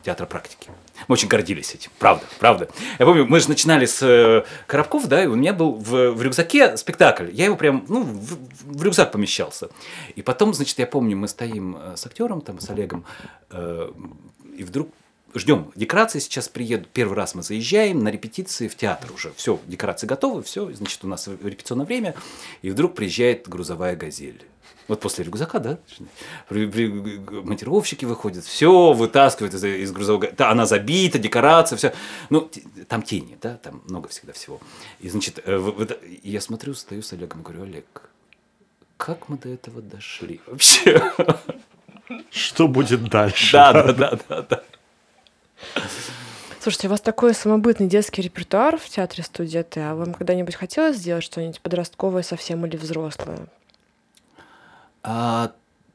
театра 0.02 0.26
практики. 0.26 0.70
Мы 1.08 1.14
очень 1.14 1.28
гордились 1.28 1.74
этим, 1.74 1.90
правда, 1.98 2.24
правда. 2.38 2.68
Я 2.98 3.06
помню, 3.06 3.26
мы 3.26 3.40
же 3.40 3.48
начинали 3.48 3.86
с 3.86 4.02
э, 4.02 4.44
Коробков, 4.66 5.06
да, 5.06 5.22
и 5.22 5.26
у 5.26 5.34
меня 5.34 5.52
был 5.52 5.72
в, 5.72 6.10
в 6.10 6.22
рюкзаке 6.22 6.76
спектакль. 6.76 7.30
Я 7.32 7.46
его 7.46 7.56
прям, 7.56 7.84
ну, 7.88 8.02
в, 8.02 8.38
в 8.64 8.82
рюкзак 8.82 9.12
помещался. 9.12 9.70
И 10.14 10.22
потом, 10.22 10.54
значит, 10.54 10.78
я 10.78 10.86
помню, 10.86 11.16
мы 11.16 11.28
стоим 11.28 11.76
э, 11.76 11.96
с 11.96 12.06
актером, 12.06 12.40
там, 12.40 12.60
с 12.60 12.68
Олегом, 12.70 13.04
э, 13.50 13.92
и 14.56 14.64
вдруг 14.64 14.88
ждем 15.34 15.72
декорации, 15.74 16.18
сейчас 16.18 16.48
приедут, 16.48 16.88
первый 16.90 17.14
раз 17.14 17.34
мы 17.34 17.42
заезжаем 17.42 18.02
на 18.02 18.10
репетиции 18.10 18.68
в 18.68 18.76
театр 18.76 19.10
уже, 19.12 19.32
все, 19.36 19.58
декорации 19.66 20.06
готовы, 20.06 20.42
все, 20.42 20.70
значит, 20.72 21.04
у 21.04 21.08
нас 21.08 21.28
репетиционное 21.28 21.86
время, 21.86 22.14
и 22.60 22.70
вдруг 22.70 22.94
приезжает 22.94 23.48
грузовая 23.48 23.96
газель. 23.96 24.44
Вот 24.88 25.00
после 25.00 25.24
рюкзака, 25.24 25.58
да, 25.58 25.78
монтировщики 26.50 28.04
выходят, 28.04 28.44
все 28.44 28.92
вытаскивают 28.92 29.54
из, 29.54 29.64
из 29.64 29.92
грузового, 29.92 30.28
да, 30.36 30.50
она 30.50 30.66
забита, 30.66 31.18
декорация, 31.18 31.76
все, 31.76 31.92
ну, 32.30 32.50
там 32.88 33.02
тени, 33.02 33.38
да, 33.40 33.56
там 33.56 33.82
много 33.86 34.08
всегда 34.08 34.32
всего. 34.32 34.60
И, 35.00 35.08
значит, 35.08 35.40
э, 35.44 35.86
я 36.22 36.40
смотрю, 36.40 36.74
стою 36.74 37.02
с 37.02 37.12
Олегом 37.12 37.40
и 37.40 37.44
говорю, 37.44 37.62
Олег, 37.62 38.10
как 38.96 39.28
мы 39.28 39.38
до 39.38 39.48
этого 39.48 39.80
дошли 39.82 40.40
вообще? 40.46 41.02
Что 42.30 42.68
будет 42.68 43.08
дальше? 43.08 43.52
Да, 43.52 43.72
да, 43.72 43.92
да, 43.92 44.18
да, 44.28 44.42
да. 44.42 44.62
Слушайте, 46.60 46.86
у 46.86 46.90
вас 46.90 47.00
такой 47.00 47.34
самобытный 47.34 47.88
детский 47.88 48.22
репертуар 48.22 48.78
в 48.78 48.88
театре 48.88 49.24
студенты, 49.24 49.80
а 49.80 49.94
вам 49.96 50.14
когда-нибудь 50.14 50.54
хотелось 50.54 50.96
сделать 50.96 51.24
что-нибудь 51.24 51.60
подростковое 51.60 52.22
совсем 52.22 52.64
или 52.66 52.76
взрослое? 52.76 53.48
А, 55.02 55.52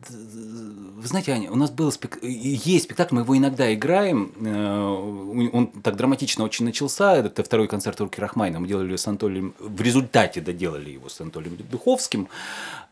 вы 0.09 1.07
знаете, 1.07 1.31
Аня, 1.31 1.51
у 1.51 1.55
нас 1.55 1.71
был 1.71 1.91
спек... 1.91 2.19
есть 2.21 2.85
спектакль, 2.85 3.15
мы 3.15 3.21
его 3.21 3.37
иногда 3.37 3.73
играем. 3.73 4.31
Э, 4.41 5.49
он 5.53 5.67
так 5.81 5.95
драматично 5.95 6.43
очень 6.43 6.65
начался. 6.65 7.17
Это 7.17 7.43
второй 7.43 7.67
концерт 7.67 7.99
Руки 7.99 8.21
Рахмайна. 8.21 8.59
Мы 8.59 8.67
делали 8.67 8.95
с 8.95 9.07
Анатолием, 9.07 9.55
в 9.59 9.81
результате 9.81 10.41
доделали 10.41 10.91
его 10.91 11.09
с 11.09 11.19
Анатолием 11.19 11.57
Духовским, 11.71 12.29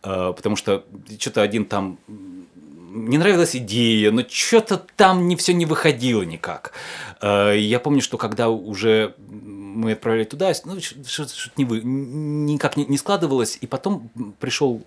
э, 0.04 0.34
потому 0.36 0.56
что 0.56 0.84
что-то 1.20 1.42
один 1.42 1.66
там 1.66 2.00
не 2.08 3.18
нравилась 3.18 3.56
идея, 3.56 4.12
но 4.12 4.24
что-то 4.28 4.82
там 4.96 5.28
не 5.28 5.36
все 5.36 5.54
не 5.54 5.66
выходило 5.66 6.24
никак. 6.24 6.72
Э, 7.22 7.54
я 7.56 7.80
помню, 7.80 8.02
что 8.02 8.18
когда 8.18 8.50
уже 8.50 9.16
мы 9.30 9.92
отправили 9.92 10.24
туда, 10.24 10.52
ну, 10.66 10.80
что-то 10.80 11.34
не 11.58 11.66
вы, 11.66 11.82
никак 11.84 12.78
не, 12.78 12.86
не 12.86 12.98
складывалось, 12.98 13.58
и 13.62 13.68
потом 13.68 14.10
пришел 14.40 14.82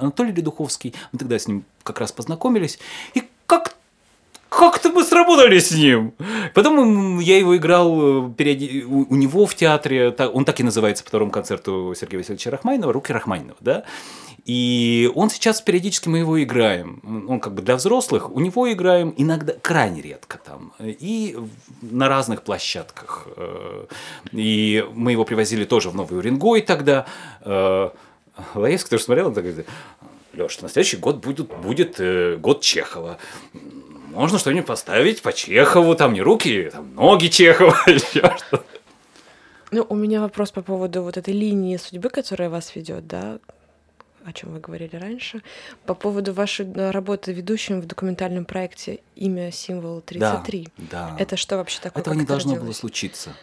Анатолий 0.00 0.32
Ледуховский, 0.32 0.94
мы 1.12 1.18
тогда 1.18 1.38
с 1.38 1.46
ним 1.48 1.64
как 1.82 2.00
раз 2.00 2.12
познакомились, 2.12 2.78
и 3.14 3.22
как 3.46 3.74
как-то 4.48 4.90
мы 4.90 5.04
сработали 5.04 5.58
с 5.58 5.72
ним. 5.72 6.14
Потом 6.54 7.20
я 7.20 7.38
его 7.38 7.56
играл 7.56 8.28
э, 8.28 8.84
у 8.86 9.14
него 9.14 9.46
в 9.46 9.54
театре, 9.54 10.10
он 10.10 10.44
так 10.44 10.58
и 10.60 10.62
называется 10.62 11.04
по 11.04 11.08
второму 11.08 11.30
концерту 11.30 11.94
Сергея 11.98 12.20
Васильевича 12.20 12.50
Рахманинова, 12.50 12.92
«Руки 12.92 13.12
Рахманинова», 13.12 13.58
да, 13.60 13.84
и 14.44 15.12
он 15.14 15.28
сейчас 15.28 15.60
периодически 15.60 16.08
мы 16.08 16.18
его 16.18 16.42
играем. 16.42 17.26
Он 17.28 17.38
как 17.38 17.54
бы 17.54 17.60
для 17.60 17.76
взрослых, 17.76 18.34
у 18.34 18.40
него 18.40 18.72
играем 18.72 19.12
иногда, 19.18 19.52
крайне 19.60 20.00
редко 20.00 20.38
там. 20.38 20.72
И 20.80 21.36
на 21.82 22.08
разных 22.08 22.42
площадках. 22.42 23.28
Э, 23.36 23.84
и 24.32 24.86
мы 24.94 25.12
его 25.12 25.24
привозили 25.26 25.64
тоже 25.64 25.90
в 25.90 25.94
Новый 25.94 26.18
Уренгой 26.18 26.62
тогда. 26.62 27.06
Лаевский 28.54 28.90
тоже 28.90 29.04
смотрел, 29.04 29.28
он 29.28 29.34
так 29.34 29.44
говорит, 29.44 29.66
Леш, 30.34 30.60
на 30.60 30.68
следующий 30.68 30.96
год 30.96 31.16
будет, 31.16 31.48
будет 31.48 31.98
э, 31.98 32.36
год 32.36 32.60
Чехова. 32.60 33.18
Можно 34.10 34.38
что-нибудь 34.38 34.66
поставить 34.66 35.22
по 35.22 35.32
Чехову, 35.32 35.94
там 35.94 36.12
не 36.12 36.22
руки, 36.22 36.70
там 36.72 36.94
ноги 36.94 37.28
Чехова, 37.28 37.76
еще 37.86 38.36
что-то. 38.36 38.64
Ну, 39.70 39.86
у 39.88 39.94
меня 39.94 40.20
вопрос 40.20 40.50
по 40.50 40.62
поводу 40.62 41.02
вот 41.02 41.16
этой 41.16 41.34
линии 41.34 41.76
судьбы, 41.76 42.08
которая 42.08 42.48
вас 42.48 42.74
ведет, 42.74 43.06
да, 43.06 43.38
о 44.24 44.32
чем 44.32 44.52
вы 44.52 44.60
говорили 44.60 44.96
раньше, 44.96 45.42
по 45.84 45.94
поводу 45.94 46.32
вашей 46.32 46.66
э, 46.66 46.90
работы 46.90 47.32
ведущим 47.32 47.80
в 47.80 47.86
документальном 47.86 48.44
проекте 48.44 49.00
«Имя, 49.14 49.50
символ 49.50 50.00
33». 50.00 50.68
Да, 50.76 50.84
да. 50.90 51.16
Это 51.18 51.36
что 51.36 51.56
вообще 51.56 51.80
такое? 51.80 52.02
Этого 52.02 52.14
не 52.14 52.24
должно 52.24 52.52
родилось? 52.52 52.66
было 52.66 52.74
случиться. 52.74 53.34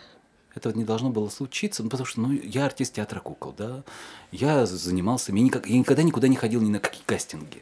Этого 0.56 0.74
не 0.74 0.86
должно 0.86 1.10
было 1.10 1.30
случиться, 1.30 1.84
ну, 1.84 1.90
потому 1.90 2.06
что 2.06 2.22
ну, 2.22 2.32
я 2.32 2.66
артист 2.66 2.94
театра 2.94 3.20
кукол, 3.20 3.54
да, 3.58 3.84
я 4.32 4.66
занимался, 4.66 5.34
я, 5.34 5.42
никак, 5.42 5.68
я 5.68 5.78
никогда 5.78 6.02
никуда 6.02 6.28
не 6.30 6.38
ходил 6.38 6.62
ни 6.62 6.70
на 6.70 6.80
какие 6.80 7.04
кастинги, 7.06 7.62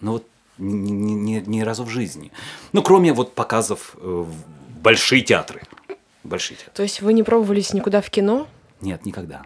но 0.00 0.12
вот 0.12 0.26
ни, 0.58 0.72
ни, 0.72 1.12
ни, 1.12 1.40
ни 1.40 1.60
разу 1.60 1.84
в 1.84 1.88
жизни. 1.88 2.32
Ну, 2.72 2.82
кроме 2.82 3.12
вот 3.12 3.34
показов 3.34 3.96
э, 3.98 4.00
в 4.00 4.34
большие 4.82 5.22
театры. 5.22 5.62
Большие 6.24 6.56
театры. 6.56 6.74
То 6.74 6.82
есть 6.82 7.00
вы 7.00 7.12
не 7.12 7.22
пробовались 7.22 7.72
никуда 7.72 8.00
в 8.00 8.10
кино? 8.10 8.48
Нет, 8.80 9.06
никогда. 9.06 9.44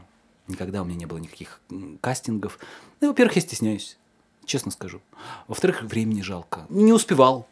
Никогда 0.49 0.82
у 0.82 0.84
меня 0.84 0.97
не 0.97 1.07
было 1.07 1.18
никаких 1.18 1.61
кастингов. 2.01 2.59
Ну, 3.01 3.09
во-первых, 3.09 3.36
я 3.36 3.42
стесняюсь, 3.42 3.99
честно 4.44 4.70
скажу. 4.70 5.01
Во-вторых, 5.49 5.82
времени 5.82 6.22
жалко. 6.22 6.66
Не 6.68 6.92
успевал. 6.92 7.47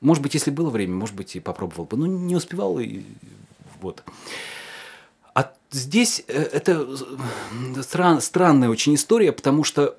Может 0.00 0.22
быть, 0.22 0.34
если 0.34 0.50
было 0.50 0.70
время, 0.70 0.94
может 0.94 1.14
быть, 1.14 1.36
и 1.36 1.40
попробовал 1.40 1.84
бы. 1.84 1.96
Но 1.96 2.06
не 2.06 2.34
успевал, 2.34 2.80
и 2.80 3.02
вот. 3.80 4.02
Здесь 5.70 6.24
э, 6.26 6.42
это 6.42 6.86
э, 7.76 7.82
стран, 7.82 8.20
странная 8.20 8.68
очень 8.68 8.94
история, 8.94 9.32
потому 9.32 9.62
что 9.62 9.96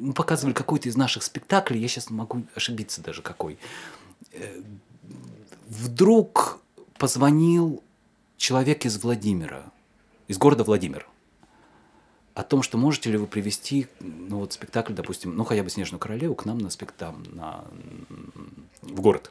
мы 0.00 0.12
показывали 0.12 0.52
какой-то 0.52 0.88
из 0.88 0.96
наших 0.96 1.22
спектаклей, 1.22 1.80
я 1.80 1.88
сейчас 1.88 2.10
могу 2.10 2.42
ошибиться 2.56 3.00
даже 3.00 3.22
какой. 3.22 3.58
Э, 4.32 4.60
вдруг 5.68 6.58
позвонил 6.98 7.84
человек 8.36 8.84
из 8.84 9.00
Владимира, 9.02 9.70
из 10.26 10.38
города 10.38 10.64
Владимир, 10.64 11.06
о 12.34 12.42
том, 12.42 12.62
что 12.62 12.78
можете 12.78 13.12
ли 13.12 13.18
вы 13.18 13.26
привести 13.26 13.86
ну, 14.00 14.38
вот 14.38 14.52
спектакль, 14.52 14.94
допустим, 14.94 15.36
ну 15.36 15.44
хотя 15.44 15.62
бы 15.62 15.70
«Снежную 15.70 16.00
королеву» 16.00 16.34
к 16.34 16.46
нам 16.46 16.58
на 16.58 16.70
спектакль, 16.70 17.28
на, 17.32 17.64
в 18.82 19.00
город. 19.00 19.30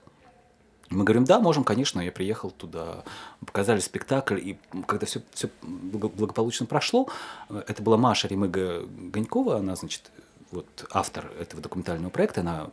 Мы 0.89 1.03
говорим, 1.03 1.25
да, 1.25 1.39
можем, 1.39 1.63
конечно, 1.63 2.01
я 2.01 2.11
приехал 2.11 2.49
туда, 2.49 3.03
показали 3.45 3.79
спектакль, 3.79 4.39
и 4.39 4.57
когда 4.87 5.05
все, 5.05 5.21
все 5.33 5.49
благополучно 5.61 6.65
прошло, 6.65 7.07
это 7.49 7.83
была 7.83 7.97
Маша 7.97 8.27
Ремыга 8.27 8.81
Гонькова, 8.87 9.57
она, 9.57 9.75
значит, 9.75 10.11
вот 10.51 10.65
автор 10.91 11.31
этого 11.39 11.61
документального 11.61 12.09
проекта, 12.09 12.41
она 12.41 12.69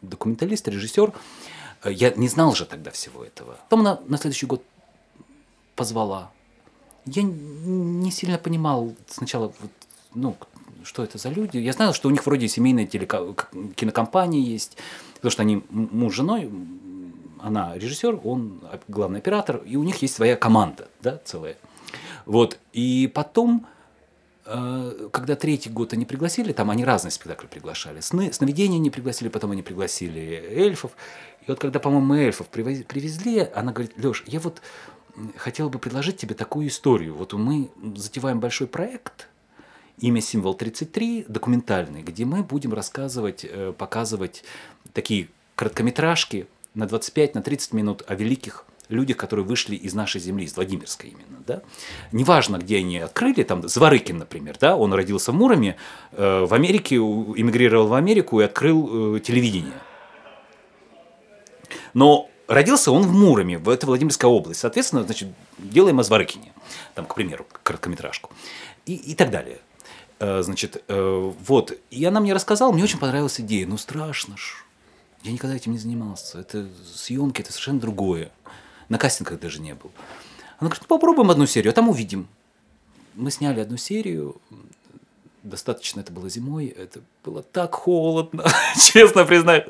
документалист, 0.00 0.68
режиссер. 0.68 1.12
Я 1.84 2.10
не 2.12 2.28
знал 2.28 2.54
же 2.54 2.64
тогда 2.64 2.90
всего 2.90 3.24
этого. 3.24 3.58
Потом 3.68 3.80
она 3.80 4.00
на 4.06 4.16
следующий 4.16 4.46
год 4.46 4.62
позвала. 5.76 6.30
Я 7.04 7.22
не 7.22 8.10
сильно 8.10 8.38
понимал 8.38 8.94
сначала, 9.06 9.52
ну, 10.14 10.36
что 10.82 11.02
это 11.02 11.18
за 11.18 11.28
люди. 11.28 11.58
Я 11.58 11.72
знал, 11.72 11.92
что 11.92 12.08
у 12.08 12.10
них 12.10 12.24
вроде 12.24 12.48
семейная 12.48 12.86
телека... 12.86 13.22
кинокомпания 13.76 14.40
есть, 14.40 14.76
потому 15.14 15.30
что 15.30 15.42
они 15.42 15.62
муж 15.70 16.14
с 16.14 16.16
женой, 16.16 16.50
она 17.42 17.76
режиссер, 17.76 18.20
он 18.24 18.62
главный 18.88 19.20
оператор, 19.20 19.58
и 19.58 19.76
у 19.76 19.82
них 19.82 20.02
есть 20.02 20.14
своя 20.14 20.36
команда, 20.36 20.88
да, 21.00 21.20
целая. 21.24 21.56
Вот, 22.26 22.58
и 22.72 23.10
потом, 23.12 23.66
э, 24.46 25.08
когда 25.12 25.36
третий 25.36 25.70
год 25.70 25.92
они 25.92 26.04
пригласили, 26.04 26.52
там 26.52 26.70
они 26.70 26.84
разные 26.84 27.10
спектакли 27.10 27.46
приглашали, 27.46 28.00
сны, 28.00 28.32
сновидения 28.32 28.78
не 28.78 28.90
пригласили, 28.90 29.28
потом 29.28 29.52
они 29.52 29.62
пригласили 29.62 30.20
эльфов, 30.20 30.92
и 31.46 31.50
вот 31.50 31.58
когда, 31.58 31.80
по-моему, 31.80 32.14
эльфов 32.14 32.48
привезли, 32.48 33.48
она 33.54 33.72
говорит, 33.72 33.92
Леш, 33.96 34.24
я 34.26 34.40
вот 34.40 34.60
хотела 35.36 35.68
бы 35.68 35.78
предложить 35.78 36.18
тебе 36.18 36.34
такую 36.34 36.68
историю. 36.68 37.14
Вот 37.14 37.32
мы 37.32 37.70
затеваем 37.94 38.40
большой 38.40 38.66
проект, 38.66 39.28
имя 39.98 40.20
символ 40.20 40.54
33 40.54 41.26
документальный, 41.28 42.02
где 42.02 42.24
мы 42.24 42.42
будем 42.42 42.72
рассказывать, 42.72 43.44
э, 43.44 43.72
показывать 43.76 44.44
такие 44.92 45.28
короткометражки 45.56 46.46
на 46.74 46.86
25, 46.86 47.34
на 47.34 47.42
30 47.42 47.72
минут 47.72 48.02
о 48.06 48.14
великих 48.14 48.64
людях, 48.88 49.16
которые 49.16 49.46
вышли 49.46 49.76
из 49.76 49.94
нашей 49.94 50.20
земли, 50.20 50.44
из 50.44 50.56
Владимирской 50.56 51.10
именно, 51.10 51.42
да. 51.46 51.62
Неважно, 52.12 52.58
где 52.58 52.78
они 52.78 52.98
открыли, 52.98 53.42
там 53.42 53.66
Зворыкин, 53.66 54.18
например, 54.18 54.56
да, 54.60 54.76
он 54.76 54.92
родился 54.92 55.32
в 55.32 55.34
Муроме, 55.34 55.76
э, 56.12 56.44
в 56.44 56.52
Америке, 56.52 56.96
эмигрировал 56.96 57.86
в 57.86 57.94
Америку 57.94 58.40
и 58.40 58.44
открыл 58.44 59.16
э, 59.16 59.20
телевидение. 59.20 59.80
Но 61.94 62.28
родился 62.48 62.90
он 62.90 63.02
в 63.02 63.12
Муроме, 63.12 63.58
в 63.58 63.68
это 63.68 63.86
Владимирская 63.86 64.30
область. 64.30 64.60
Соответственно, 64.60 65.04
значит, 65.04 65.28
делаем 65.58 66.00
о 66.00 66.02
Зворыкине, 66.02 66.52
там, 66.94 67.06
к 67.06 67.14
примеру, 67.14 67.46
короткометражку. 67.62 68.30
И, 68.86 68.94
и 68.94 69.14
так 69.14 69.30
далее. 69.30 69.58
Э, 70.18 70.42
значит, 70.42 70.82
э, 70.88 71.32
вот. 71.46 71.72
И 71.90 72.04
она 72.04 72.20
мне 72.20 72.32
рассказала, 72.32 72.72
мне 72.72 72.84
очень 72.84 72.98
понравилась 72.98 73.40
идея. 73.40 73.66
Ну, 73.66 73.78
страшно 73.78 74.36
ж. 74.36 74.64
Я 75.22 75.32
никогда 75.32 75.56
этим 75.56 75.72
не 75.72 75.78
занимался. 75.78 76.40
Это 76.40 76.66
съемки, 76.94 77.42
это 77.42 77.52
совершенно 77.52 77.80
другое. 77.80 78.32
На 78.88 78.98
кастингах 78.98 79.38
даже 79.38 79.60
не 79.60 79.74
был. 79.74 79.90
Она 80.58 80.68
говорит, 80.68 80.82
ну 80.82 80.88
попробуем 80.88 81.30
одну 81.30 81.46
серию, 81.46 81.70
а 81.70 81.74
там 81.74 81.88
увидим. 81.88 82.28
Мы 83.14 83.30
сняли 83.30 83.60
одну 83.60 83.76
серию, 83.76 84.40
достаточно 85.42 86.00
это 86.00 86.12
было 86.12 86.28
зимой, 86.28 86.66
это 86.66 87.00
было 87.24 87.42
так 87.42 87.74
холодно, 87.74 88.44
честно 88.92 89.24
признаюсь. 89.24 89.64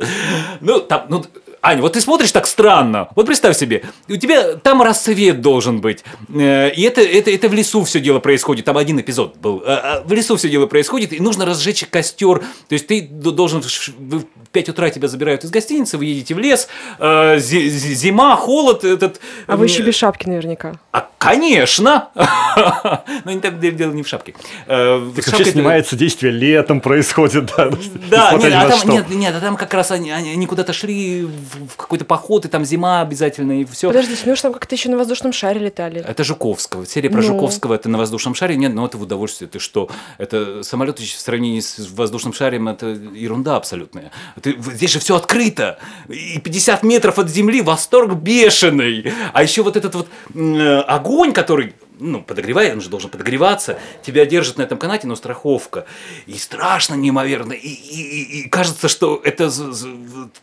Ну, 0.60 0.80
там, 0.80 1.06
ну, 1.08 1.24
Аня, 1.62 1.82
вот 1.82 1.92
ты 1.92 2.00
смотришь 2.00 2.32
так 2.32 2.46
странно. 2.46 3.08
Вот 3.14 3.26
представь 3.26 3.56
себе, 3.56 3.82
у 4.08 4.16
тебя 4.16 4.56
там 4.56 4.80
рассвет 4.80 5.42
должен 5.42 5.80
быть. 5.80 6.04
Э, 6.34 6.70
и 6.70 6.82
это, 6.82 7.02
это, 7.02 7.30
это 7.30 7.48
в 7.50 7.54
лесу 7.54 7.84
все 7.84 8.00
дело 8.00 8.18
происходит. 8.18 8.64
Там 8.64 8.78
один 8.78 8.98
эпизод 8.98 9.36
был. 9.36 9.62
Э, 9.66 10.00
э, 10.00 10.02
в 10.04 10.12
лесу 10.12 10.36
все 10.36 10.48
дело 10.48 10.66
происходит, 10.66 11.12
и 11.12 11.20
нужно 11.20 11.44
разжечь 11.44 11.84
костер. 11.90 12.38
То 12.38 12.72
есть 12.72 12.86
ты 12.86 13.02
должен... 13.02 13.60
В 13.60 14.24
5 14.52 14.68
утра 14.70 14.90
тебя 14.90 15.06
забирают 15.06 15.44
из 15.44 15.50
гостиницы, 15.50 15.96
вы 15.96 16.06
едете 16.06 16.34
в 16.34 16.38
лес, 16.38 16.68
зима, 16.98 18.34
холод. 18.36 18.82
Этот... 18.82 19.20
А 19.46 19.56
вы 19.56 19.66
еще 19.66 19.82
без 19.82 19.94
шапки 19.94 20.26
наверняка. 20.26 20.80
А, 20.90 21.08
конечно! 21.18 22.08
Но 23.24 23.30
не 23.30 23.38
так 23.38 23.60
дело 23.60 23.92
не 23.92 24.02
в 24.02 24.08
шапке. 24.08 24.34
Так 24.66 25.00
вообще 25.14 25.44
снимается 25.44 25.94
действие 25.94 26.32
летом 26.32 26.80
происходит, 26.80 27.39
да? 27.42 27.70
Да, 28.10 28.32
нет, 28.34 28.52
а 28.54 28.68
там, 28.68 28.90
нет, 28.90 29.08
нет, 29.10 29.34
а 29.34 29.40
там 29.40 29.56
как 29.56 29.72
раз 29.74 29.90
они, 29.90 30.10
они 30.10 30.46
куда-то 30.46 30.72
шли 30.72 31.24
в 31.24 31.76
какой-то 31.76 32.04
поход, 32.04 32.44
и 32.44 32.48
там 32.48 32.64
зима 32.64 33.00
обязательно, 33.00 33.60
и 33.60 33.64
все. 33.64 33.88
Подожди, 33.88 34.14
же 34.14 34.42
там 34.42 34.52
как-то 34.52 34.74
еще 34.74 34.88
на 34.88 34.96
воздушном 34.96 35.32
шаре 35.32 35.60
летали. 35.60 36.04
Это 36.06 36.24
Жуковского. 36.24 36.86
Серия 36.86 37.10
про 37.10 37.20
ну. 37.20 37.28
Жуковского 37.28 37.74
это 37.74 37.88
на 37.88 37.98
воздушном 37.98 38.34
шаре. 38.34 38.56
Нет, 38.56 38.74
но 38.74 38.86
это 38.86 38.98
в 38.98 39.02
удовольствие. 39.02 39.48
Ты 39.48 39.58
что? 39.58 39.88
Это 40.18 40.62
самолет 40.62 40.98
в 40.98 41.20
сравнении 41.20 41.60
с 41.60 41.78
воздушным 41.90 42.32
шаром 42.32 42.68
это 42.68 42.86
ерунда 42.86 43.56
абсолютная. 43.56 44.10
Ты, 44.40 44.56
здесь 44.58 44.92
же 44.92 44.98
все 44.98 45.16
открыто. 45.16 45.78
И 46.08 46.38
50 46.38 46.82
метров 46.82 47.18
от 47.18 47.28
земли 47.28 47.62
восторг 47.62 48.14
бешеный. 48.14 49.12
А 49.32 49.42
еще 49.42 49.62
вот 49.62 49.76
этот 49.76 49.94
вот 49.94 50.08
э, 50.34 50.80
огонь, 50.80 51.32
который 51.32 51.74
ну, 52.00 52.22
подогревает, 52.22 52.74
он 52.74 52.80
же 52.80 52.88
должен 52.88 53.10
подогреваться, 53.10 53.78
тебя 54.02 54.26
держит 54.26 54.58
на 54.58 54.62
этом 54.62 54.78
канате, 54.78 55.06
но 55.06 55.14
страховка. 55.16 55.86
И 56.26 56.34
страшно 56.34 56.94
неимоверно. 56.94 57.52
И, 57.52 57.68
и, 57.68 58.40
и 58.40 58.48
кажется, 58.48 58.88
что 58.88 59.20
это 59.22 59.50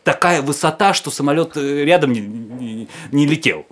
такая 0.04 0.42
высота, 0.42 0.94
что 0.94 1.10
самолет 1.10 1.56
э, 1.56 1.84
рядом 1.84 2.12
не, 2.12 2.20
не, 2.20 2.88
не 3.12 3.26
летел. 3.26 3.66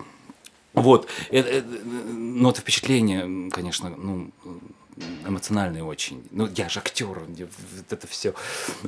Вот. 0.74 1.08
Это, 1.30 1.48
это, 1.48 1.68
но 2.12 2.50
это 2.50 2.60
впечатление, 2.60 3.50
конечно, 3.50 3.90
ну, 3.96 4.30
эмоциональный 5.26 5.82
очень. 5.82 6.26
Ну, 6.30 6.48
я 6.54 6.68
же 6.68 6.80
актер, 6.80 7.20
мне 7.26 7.48
это 7.90 8.06
все 8.06 8.34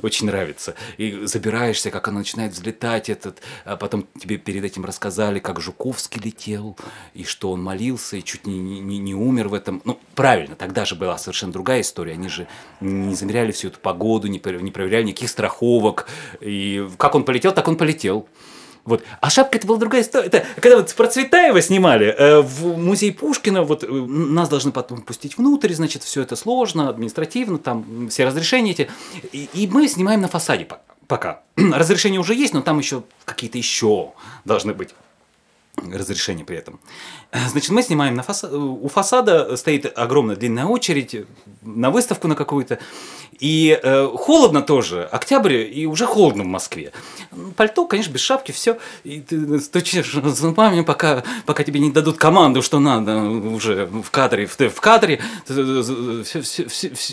очень 0.01 0.27
нравится. 0.27 0.75
И 0.97 1.25
забираешься, 1.25 1.91
как 1.91 2.07
она 2.07 2.19
начинает 2.19 2.53
взлетать, 2.53 3.09
этот, 3.09 3.41
а 3.65 3.75
потом 3.75 4.07
тебе 4.19 4.37
перед 4.37 4.63
этим 4.63 4.85
рассказали, 4.85 5.39
как 5.39 5.59
Жуковский 5.61 6.21
летел, 6.21 6.77
и 7.13 7.23
что 7.23 7.51
он 7.51 7.61
молился, 7.61 8.17
и 8.17 8.23
чуть 8.23 8.45
не, 8.45 8.57
не, 8.59 8.97
не 8.97 9.15
умер 9.15 9.49
в 9.49 9.53
этом. 9.53 9.81
Ну, 9.85 9.99
правильно, 10.15 10.55
тогда 10.55 10.85
же 10.85 10.95
была 10.95 11.17
совершенно 11.17 11.51
другая 11.51 11.81
история. 11.81 12.13
Они 12.13 12.29
же 12.29 12.47
не 12.81 13.15
замеряли 13.15 13.51
всю 13.51 13.69
эту 13.69 13.79
погоду, 13.79 14.27
не, 14.27 14.41
не 14.61 14.71
проверяли 14.71 15.03
никаких 15.03 15.29
страховок. 15.29 16.07
И 16.41 16.87
как 16.97 17.15
он 17.15 17.23
полетел, 17.23 17.53
так 17.53 17.67
он 17.67 17.77
полетел. 17.77 18.27
Вот. 18.85 19.03
А 19.21 19.29
шапка 19.29 19.57
это 19.57 19.67
была 19.67 19.77
другая 19.77 20.01
история. 20.01 20.27
Это 20.27 20.45
когда 20.55 20.77
вот 20.77 20.93
про 20.93 21.07
Цветаева 21.07 21.61
снимали 21.61 22.07
э, 22.07 22.41
в 22.41 22.77
музей 22.77 23.11
Пушкина, 23.11 23.63
вот 23.63 23.83
э, 23.83 23.87
нас 23.87 24.49
должны 24.49 24.71
потом 24.71 25.01
пустить 25.01 25.37
внутрь, 25.37 25.73
значит, 25.73 26.03
все 26.03 26.21
это 26.21 26.35
сложно, 26.35 26.89
административно, 26.89 27.57
там 27.57 28.09
все 28.09 28.25
разрешения 28.25 28.71
эти. 28.71 28.89
И, 29.31 29.49
и 29.53 29.67
мы 29.67 29.87
снимаем 29.87 30.21
на 30.21 30.27
фасаде 30.27 30.67
пока. 31.07 31.41
Разрешения 31.55 32.19
уже 32.19 32.33
есть, 32.33 32.53
но 32.53 32.61
там 32.61 32.79
еще 32.79 33.03
какие-то 33.25 33.57
еще 33.57 34.13
должны 34.45 34.73
быть 34.73 34.89
разрешение 35.93 36.45
при 36.45 36.57
этом. 36.57 36.79
Значит, 37.31 37.69
мы 37.69 37.81
снимаем 37.83 38.15
на 38.15 38.23
фасад, 38.23 38.53
у 38.53 38.87
фасада 38.87 39.55
стоит 39.57 39.91
огромная 39.97 40.35
длинная 40.35 40.65
очередь 40.65 41.25
на 41.61 41.91
выставку 41.91 42.27
на 42.27 42.35
какую-то, 42.35 42.79
и 43.39 43.79
э, 43.81 44.07
холодно 44.15 44.61
тоже, 44.61 45.03
октябрь, 45.03 45.57
и 45.57 45.85
уже 45.85 46.05
холодно 46.05 46.43
в 46.43 46.47
Москве. 46.47 46.91
Пальто, 47.55 47.85
конечно, 47.87 48.11
без 48.11 48.21
шапки, 48.21 48.51
все, 48.51 48.77
и 49.03 49.21
ты 49.21 49.59
стучишь 49.59 50.11
зубами, 50.11 50.81
пока, 50.81 51.23
пока 51.45 51.63
тебе 51.63 51.79
не 51.79 51.91
дадут 51.91 52.17
команду, 52.17 52.61
что 52.61 52.79
надо 52.79 53.21
уже 53.21 53.85
в 53.85 54.11
кадре, 54.11 54.45
в, 54.45 54.57
в 54.57 54.81
кадре, 54.81 55.21
все, 55.45 56.41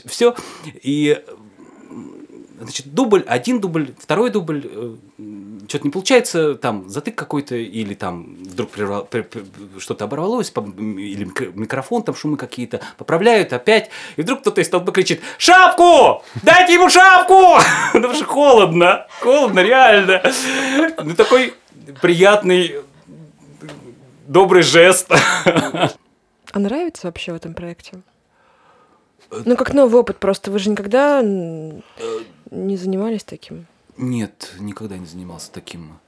все, 0.06 0.34
и 0.82 1.22
значит, 2.60 2.92
дубль, 2.92 3.24
один 3.26 3.60
дубль, 3.60 3.94
второй 3.98 4.30
дубль, 4.30 4.62
э, 4.64 4.94
что-то 5.68 5.84
не 5.84 5.90
получается, 5.90 6.54
там 6.54 6.88
затык 6.88 7.14
какой-то, 7.14 7.54
или 7.54 7.94
там 7.94 8.36
вдруг 8.40 8.70
прервал, 8.70 9.08
что-то 9.78 10.04
оборвалось, 10.04 10.52
или 10.56 11.24
микрофон, 11.54 12.02
там 12.02 12.14
шумы 12.14 12.36
какие-то, 12.36 12.80
поправляют 12.98 13.52
опять, 13.52 13.90
и 14.16 14.22
вдруг 14.22 14.40
кто-то 14.40 14.60
из 14.60 14.68
толпы 14.68 14.92
кричит 14.92 15.20
«Шапку! 15.38 16.22
Дайте 16.42 16.74
ему 16.74 16.88
шапку!» 16.88 17.58
Потому 17.92 18.14
что 18.14 18.24
холодно, 18.24 19.06
холодно, 19.20 19.60
реально. 19.60 20.22
Ну, 21.02 21.14
такой 21.14 21.54
приятный, 22.00 22.76
добрый 24.26 24.62
жест. 24.62 25.10
А 26.52 26.58
нравится 26.58 27.06
вообще 27.06 27.32
в 27.32 27.36
этом 27.36 27.52
проекте? 27.52 28.00
Ну, 29.30 29.56
как 29.56 29.74
новый 29.74 30.00
опыт, 30.00 30.16
просто 30.16 30.50
вы 30.50 30.58
же 30.58 30.70
никогда 30.70 31.20
не 31.22 32.76
занимались 32.76 33.24
таким? 33.24 33.66
Нет, 33.98 34.54
никогда 34.58 34.98
не 34.98 35.06
занимался 35.06 35.50
таким. 35.50 35.98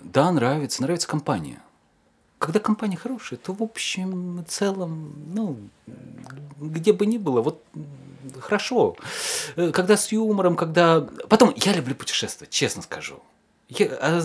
Да, 0.00 0.30
нравится, 0.32 0.82
нравится 0.82 1.08
компания. 1.08 1.62
Когда 2.38 2.58
компания 2.58 2.96
хорошая, 2.96 3.38
то 3.38 3.52
в 3.52 3.62
общем 3.62 4.40
и 4.40 4.44
целом, 4.44 5.12
ну, 5.34 5.58
где 6.58 6.92
бы 6.92 7.04
ни 7.04 7.18
было, 7.18 7.42
вот 7.42 7.62
хорошо. 8.40 8.96
Э, 9.56 9.70
когда 9.72 9.96
с 9.96 10.10
юмором, 10.10 10.56
когда... 10.56 11.06
Потом, 11.28 11.52
я 11.56 11.74
люблю 11.74 11.94
путешествовать, 11.94 12.50
честно 12.50 12.82
скажу. 12.82 13.20
Я, 13.70 13.86
а, 14.00 14.20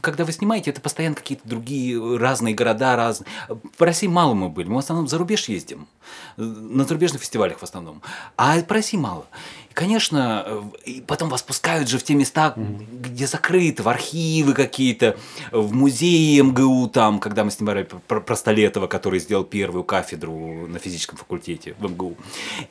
когда 0.00 0.24
вы 0.24 0.30
снимаете, 0.30 0.70
это 0.70 0.80
постоянно 0.80 1.16
какие-то 1.16 1.48
другие 1.48 2.18
разные 2.18 2.54
города, 2.54 2.94
разные. 2.94 3.26
По 3.76 3.84
России 3.84 4.06
мало 4.06 4.34
мы 4.34 4.48
были, 4.48 4.68
мы 4.68 4.76
в 4.76 4.78
основном 4.78 5.08
за 5.08 5.18
рубеж 5.18 5.48
ездим, 5.48 5.88
на 6.36 6.84
зарубежных 6.84 7.20
фестивалях 7.20 7.58
в 7.58 7.64
основном. 7.64 8.00
А 8.36 8.60
по 8.60 8.74
России 8.74 8.96
мало. 8.96 9.26
Конечно, 9.74 10.44
э, 10.46 10.62
и 10.84 11.00
потом 11.00 11.28
вас 11.28 11.42
пускают 11.42 11.88
же 11.88 11.98
в 11.98 12.04
те 12.04 12.14
места, 12.14 12.54
mm-hmm. 12.56 13.00
где 13.00 13.26
закрыты, 13.26 13.82
в 13.82 13.88
архивы 13.88 14.54
какие-то, 14.54 15.16
в 15.50 15.74
музеи 15.74 16.40
МГУ, 16.40 16.88
там, 16.88 17.18
когда 17.18 17.42
мы 17.42 17.50
снимали 17.50 17.82
про, 17.82 18.20
про 18.20 18.36
Столетова, 18.36 18.86
который 18.86 19.18
сделал 19.18 19.42
первую 19.42 19.82
кафедру 19.82 20.68
на 20.68 20.78
физическом 20.78 21.18
факультете 21.18 21.74
в 21.80 21.90
МГУ. 21.90 22.16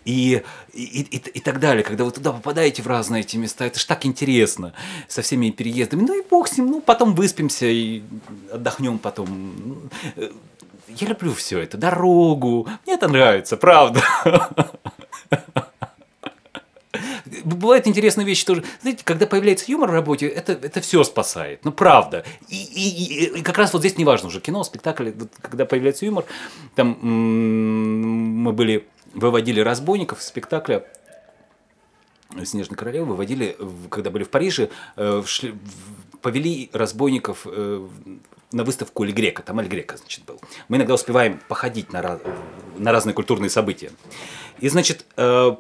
И, 0.05 0.43
и, 0.71 0.81
и, 0.81 1.17
и 1.17 1.39
так 1.41 1.59
далее. 1.59 1.84
Когда 1.84 2.05
вы 2.05 2.11
туда 2.11 2.31
попадаете 2.31 2.81
в 2.81 2.88
разные 2.88 3.21
эти 3.21 3.35
места, 3.35 3.65
это 3.65 3.80
ж 3.80 3.84
так 3.84 4.05
интересно 4.05 4.73
со 5.09 5.21
всеми 5.21 5.49
переездами. 5.49 6.03
Ну 6.03 6.17
и 6.17 6.23
бог 6.25 6.47
с 6.47 6.57
ним, 6.57 6.67
ну 6.67 6.80
потом 6.80 7.15
выспимся 7.15 7.65
и 7.65 8.01
отдохнем 8.49 8.97
потом. 8.97 9.89
Э, 10.15 10.30
я 10.88 11.07
люблю 11.07 11.34
все 11.34 11.59
это, 11.59 11.77
дорогу. 11.77 12.69
Мне 12.85 12.95
это 12.95 13.09
нравится, 13.09 13.57
правда. 13.57 14.01
бывают 17.43 17.87
интересные 17.87 18.25
вещи 18.25 18.45
тоже. 18.45 18.63
Знаете, 18.81 19.03
когда 19.03 19.25
появляется 19.25 19.71
юмор 19.71 19.91
в 19.91 19.93
работе, 19.93 20.27
это, 20.27 20.53
это 20.53 20.81
все 20.81 21.03
спасает. 21.03 21.63
Ну, 21.63 21.71
правда. 21.71 22.23
И, 22.49 22.55
и, 22.55 23.39
и, 23.39 23.41
как 23.41 23.57
раз 23.57 23.73
вот 23.73 23.79
здесь 23.79 23.97
не 23.97 24.05
важно 24.05 24.27
уже 24.27 24.39
кино, 24.39 24.63
спектакль, 24.63 25.11
когда 25.41 25.65
появляется 25.65 26.05
юмор, 26.05 26.25
там 26.75 26.97
мы 27.01 28.53
были, 28.53 28.87
выводили 29.13 29.59
разбойников 29.59 30.19
из 30.19 30.25
спектакля 30.25 30.85
Снежной 32.45 32.77
королевы 32.77 33.05
выводили, 33.05 33.55
когда 33.89 34.09
были 34.09 34.23
в 34.23 34.29
Париже, 34.29 34.69
э, 34.95 35.23
шли, 35.25 35.53
повели 36.21 36.69
разбойников 36.73 37.45
э, 37.45 37.87
на 38.51 38.63
выставку 38.63 39.03
Эль 39.03 39.11
Грека, 39.11 39.43
там 39.43 39.59
Эль 39.59 39.67
Грека, 39.67 39.97
значит, 39.97 40.25
был. 40.25 40.41
Мы 40.67 40.77
иногда 40.77 40.95
успеваем 40.95 41.39
походить 41.47 41.93
на 41.93 42.19
на 42.77 42.91
разные 42.91 43.13
культурные 43.13 43.49
события. 43.49 43.91
И, 44.59 44.69
значит, 44.69 45.05
э, 45.15 45.55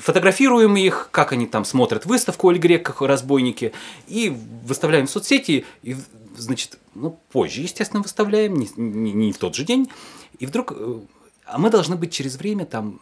фотографируем 0.00 0.76
их, 0.76 1.08
как 1.10 1.32
они 1.32 1.46
там 1.46 1.64
смотрят 1.64 2.06
выставку 2.06 2.48
Оль 2.48 2.58
Грек, 2.58 2.84
как 2.84 3.02
разбойники, 3.02 3.72
и 4.08 4.34
выставляем 4.64 5.06
в 5.06 5.10
соцсети, 5.10 5.64
и, 5.82 5.96
значит, 6.36 6.78
ну, 6.94 7.18
позже, 7.30 7.60
естественно, 7.60 8.02
выставляем, 8.02 8.56
не, 8.56 8.68
не, 8.76 9.12
не 9.12 9.32
в 9.32 9.38
тот 9.38 9.54
же 9.54 9.64
день, 9.64 9.90
и 10.38 10.46
вдруг, 10.46 10.72
э, 10.74 11.00
а 11.44 11.58
мы 11.58 11.70
должны 11.70 11.96
быть 11.96 12.12
через 12.12 12.36
время 12.36 12.64
там 12.64 12.98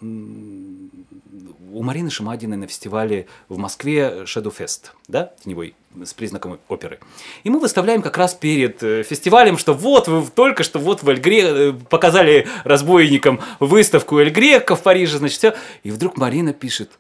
у 1.72 1.82
Марины 1.82 2.10
Шамадиной 2.10 2.56
на 2.56 2.66
фестивале 2.66 3.26
в 3.48 3.58
Москве 3.58 4.24
Shadow 4.24 4.54
Fest, 4.56 4.90
да, 5.06 5.32
теневой, 5.42 5.74
с 6.04 6.14
признаком 6.14 6.58
оперы. 6.68 6.98
И 7.44 7.50
мы 7.50 7.58
выставляем 7.58 8.02
как 8.02 8.16
раз 8.16 8.34
перед 8.34 8.82
э, 8.82 9.02
фестивалем, 9.02 9.58
что 9.58 9.74
вот 9.74 10.08
вы 10.08 10.26
только 10.34 10.62
что 10.62 10.78
вот 10.78 11.02
в 11.02 11.08
Эльгре 11.08 11.42
э, 11.42 11.72
показали 11.72 12.46
разбойникам 12.64 13.40
выставку 13.60 14.18
Эльгрека 14.18 14.76
в 14.76 14.82
Париже, 14.82 15.18
значит, 15.18 15.38
все. 15.38 15.56
И 15.82 15.90
вдруг 15.90 16.16
Марина 16.16 16.52
пишет, 16.52 16.90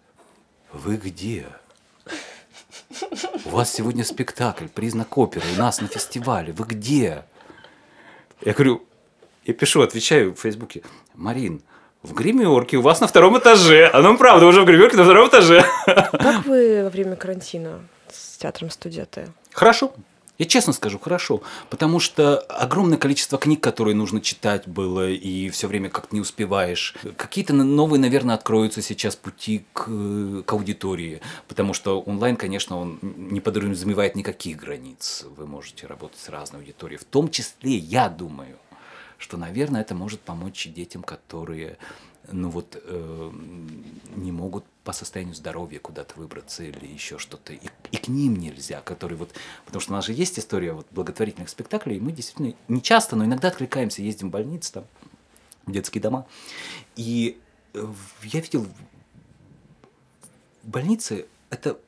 вы 0.72 0.96
где? 0.96 1.46
У 3.44 3.50
вас 3.50 3.72
сегодня 3.72 4.04
спектакль, 4.04 4.66
признак 4.66 5.16
оперы, 5.16 5.44
у 5.54 5.58
нас 5.58 5.80
на 5.80 5.88
фестивале, 5.88 6.52
вы 6.52 6.64
где? 6.66 7.24
Я 8.44 8.52
говорю, 8.52 8.84
я 9.44 9.54
пишу, 9.54 9.82
отвечаю 9.82 10.34
в 10.34 10.40
Фейсбуке, 10.40 10.82
Марин, 11.14 11.62
в 12.02 12.12
гримерке, 12.14 12.76
у 12.76 12.82
вас 12.82 13.00
на 13.00 13.06
втором 13.06 13.38
этаже. 13.38 13.90
А 13.92 14.00
ну, 14.00 14.16
правда, 14.16 14.46
уже 14.46 14.62
в 14.62 14.64
гримерке 14.64 14.96
на 14.96 15.04
втором 15.04 15.28
этаже. 15.28 15.64
Как 15.86 16.46
вы 16.46 16.84
во 16.84 16.90
время 16.90 17.16
карантина 17.16 17.80
с 18.10 18.38
театром 18.38 18.70
студия 18.70 19.04
Т? 19.04 19.28
Хорошо. 19.52 19.92
Я 20.38 20.46
честно 20.46 20.72
скажу, 20.72 21.00
хорошо, 21.00 21.42
потому 21.68 21.98
что 21.98 22.38
огромное 22.38 22.96
количество 22.96 23.38
книг, 23.38 23.60
которые 23.60 23.96
нужно 23.96 24.20
читать 24.20 24.68
было, 24.68 25.10
и 25.10 25.48
все 25.48 25.66
время 25.66 25.90
как-то 25.90 26.14
не 26.14 26.20
успеваешь. 26.20 26.94
Какие-то 27.16 27.54
новые, 27.54 28.00
наверное, 28.00 28.36
откроются 28.36 28.80
сейчас 28.80 29.16
пути 29.16 29.64
к, 29.72 29.88
к 30.44 30.52
аудитории, 30.52 31.20
потому 31.48 31.74
что 31.74 32.00
онлайн, 32.00 32.36
конечно, 32.36 32.78
он 32.78 33.00
не 33.02 33.40
подразумевает 33.40 34.14
никаких 34.14 34.58
границ. 34.58 35.26
Вы 35.36 35.48
можете 35.48 35.88
работать 35.88 36.20
с 36.20 36.28
разной 36.28 36.60
аудиторией, 36.60 37.00
в 37.00 37.04
том 37.04 37.32
числе, 37.32 37.72
я 37.72 38.08
думаю, 38.08 38.58
что, 39.18 39.36
наверное, 39.36 39.82
это 39.82 39.94
может 39.94 40.20
помочь 40.20 40.66
детям, 40.68 41.02
которые 41.02 41.76
ну 42.30 42.50
вот 42.50 42.80
э, 42.82 43.32
не 44.16 44.32
могут 44.32 44.64
по 44.84 44.92
состоянию 44.92 45.34
здоровья 45.34 45.78
куда-то 45.78 46.18
выбраться 46.18 46.62
или 46.62 46.86
еще 46.86 47.18
что-то. 47.18 47.52
И, 47.52 47.60
и 47.90 47.96
к 47.96 48.08
ним 48.08 48.36
нельзя, 48.36 48.80
которые 48.80 49.18
вот... 49.18 49.30
Потому 49.64 49.80
что 49.80 49.92
у 49.92 49.96
нас 49.96 50.06
же 50.06 50.12
есть 50.12 50.38
история 50.38 50.72
вот 50.72 50.86
благотворительных 50.90 51.48
спектаклей, 51.48 51.96
и 51.96 52.00
мы 52.00 52.12
действительно 52.12 52.54
не 52.68 52.82
часто, 52.82 53.16
но 53.16 53.24
иногда 53.24 53.48
откликаемся, 53.48 54.02
ездим 54.02 54.28
в 54.28 54.32
больницы, 54.32 54.72
там, 54.72 54.84
в 55.66 55.72
детские 55.72 56.02
дома. 56.02 56.26
И 56.96 57.38
э, 57.74 57.86
я 58.24 58.40
видел 58.40 58.66
в 60.62 60.68
больнице, 60.68 61.26
это 61.50 61.78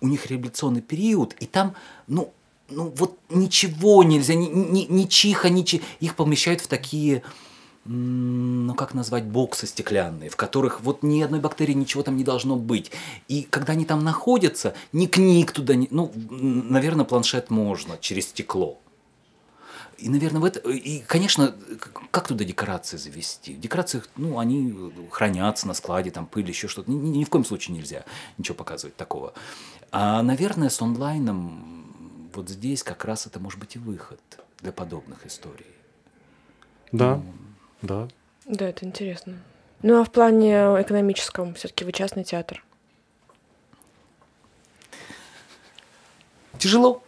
у 0.00 0.08
них 0.08 0.26
реабилитационный 0.26 0.82
период, 0.82 1.34
и 1.40 1.46
там, 1.46 1.74
ну, 2.06 2.32
ну 2.68 2.92
вот 2.96 3.18
ничего 3.28 4.02
нельзя, 4.02 4.34
ни, 4.34 4.46
ни, 4.46 4.86
ни 4.88 5.04
чиха, 5.04 5.48
ни 5.48 5.62
чих, 5.62 5.82
их 6.00 6.16
помещают 6.16 6.60
в 6.60 6.66
такие, 6.66 7.22
ну 7.84 8.74
как 8.74 8.94
назвать, 8.94 9.24
боксы 9.24 9.66
стеклянные, 9.66 10.30
в 10.30 10.36
которых 10.36 10.80
вот 10.80 11.02
ни 11.02 11.22
одной 11.22 11.40
бактерии, 11.40 11.74
ничего 11.74 12.02
там 12.02 12.16
не 12.16 12.24
должно 12.24 12.56
быть. 12.56 12.90
И 13.28 13.42
когда 13.42 13.74
они 13.74 13.84
там 13.84 14.02
находятся, 14.02 14.74
ни 14.92 15.06
книг 15.06 15.52
туда, 15.52 15.74
не, 15.74 15.88
ну, 15.90 16.12
наверное, 16.14 17.04
планшет 17.04 17.50
можно 17.50 17.96
через 17.98 18.28
стекло. 18.28 18.78
И, 19.98 20.10
наверное, 20.10 20.40
в 20.42 20.44
это... 20.44 20.60
И, 20.68 20.98
конечно, 21.00 21.54
как 22.10 22.28
туда 22.28 22.44
декорации 22.44 22.98
завести? 22.98 23.54
Декорации, 23.54 24.02
ну, 24.16 24.38
они 24.38 24.92
хранятся 25.10 25.66
на 25.66 25.72
складе, 25.72 26.10
там 26.10 26.26
пыль, 26.26 26.46
еще 26.46 26.68
что-то. 26.68 26.90
Ни, 26.90 26.96
ни 26.96 27.24
в 27.24 27.30
коем 27.30 27.46
случае 27.46 27.78
нельзя 27.78 28.04
ничего 28.36 28.56
показывать 28.56 28.96
такого. 28.96 29.32
А, 29.92 30.22
наверное, 30.22 30.68
с 30.68 30.82
онлайном 30.82 31.85
вот 32.36 32.48
здесь 32.48 32.82
как 32.82 33.04
раз 33.04 33.26
это 33.26 33.40
может 33.40 33.58
быть 33.58 33.76
и 33.76 33.78
выход 33.78 34.20
для 34.58 34.72
подобных 34.72 35.26
историй. 35.26 35.66
Да, 36.92 37.16
ну, 37.16 37.34
да. 37.82 38.08
Да, 38.44 38.68
это 38.68 38.84
интересно. 38.84 39.38
Ну 39.82 40.00
а 40.00 40.04
в 40.04 40.12
плане 40.12 40.52
экономическом 40.80 41.54
все-таки 41.54 41.84
вы 41.84 41.92
частный 41.92 42.24
театр? 42.24 42.64
Тяжело, 46.58 47.02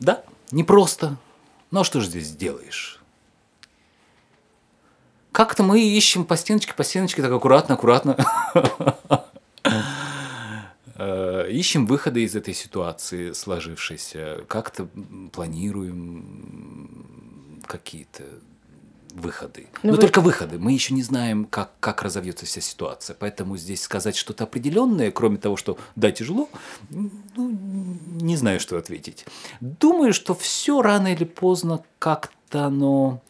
да, 0.00 0.24
непросто. 0.50 1.16
Ну 1.70 1.80
а 1.80 1.84
что 1.84 2.00
же 2.00 2.08
здесь 2.08 2.26
сделаешь? 2.26 3.00
Как-то 5.30 5.62
мы 5.62 5.80
ищем 5.80 6.24
по 6.24 6.36
стеночке, 6.36 6.74
по 6.74 6.82
стеночке, 6.82 7.22
так 7.22 7.30
аккуратно, 7.30 7.74
аккуратно. 7.74 8.16
Э, 11.48 11.52
ищем 11.52 11.86
выходы 11.86 12.22
из 12.22 12.36
этой 12.36 12.54
ситуации 12.54 13.32
сложившейся, 13.32 14.44
как-то 14.48 14.88
планируем 15.32 17.02
какие-то 17.66 18.24
выходы. 19.14 19.66
Но, 19.82 19.90
ну, 19.90 19.90
Но 19.90 19.96
вы... 19.96 20.00
только 20.02 20.20
выходы. 20.20 20.58
Мы 20.58 20.72
еще 20.72 20.94
не 20.94 21.02
знаем, 21.02 21.44
как, 21.46 21.72
как 21.80 22.02
разовьется 22.02 22.46
вся 22.46 22.60
ситуация. 22.60 23.16
Поэтому 23.18 23.56
здесь 23.56 23.82
сказать 23.82 24.16
что-то 24.16 24.44
определенное, 24.44 25.10
кроме 25.10 25.38
того, 25.38 25.56
что 25.56 25.78
да, 25.96 26.12
тяжело, 26.12 26.48
ну, 26.90 27.10
не 28.20 28.36
знаю, 28.36 28.60
что 28.60 28.76
ответить. 28.76 29.24
Думаю, 29.60 30.12
что 30.12 30.34
все 30.34 30.82
рано 30.82 31.12
или 31.12 31.24
поздно 31.24 31.82
как-то 31.98 32.66
оно 32.66 33.22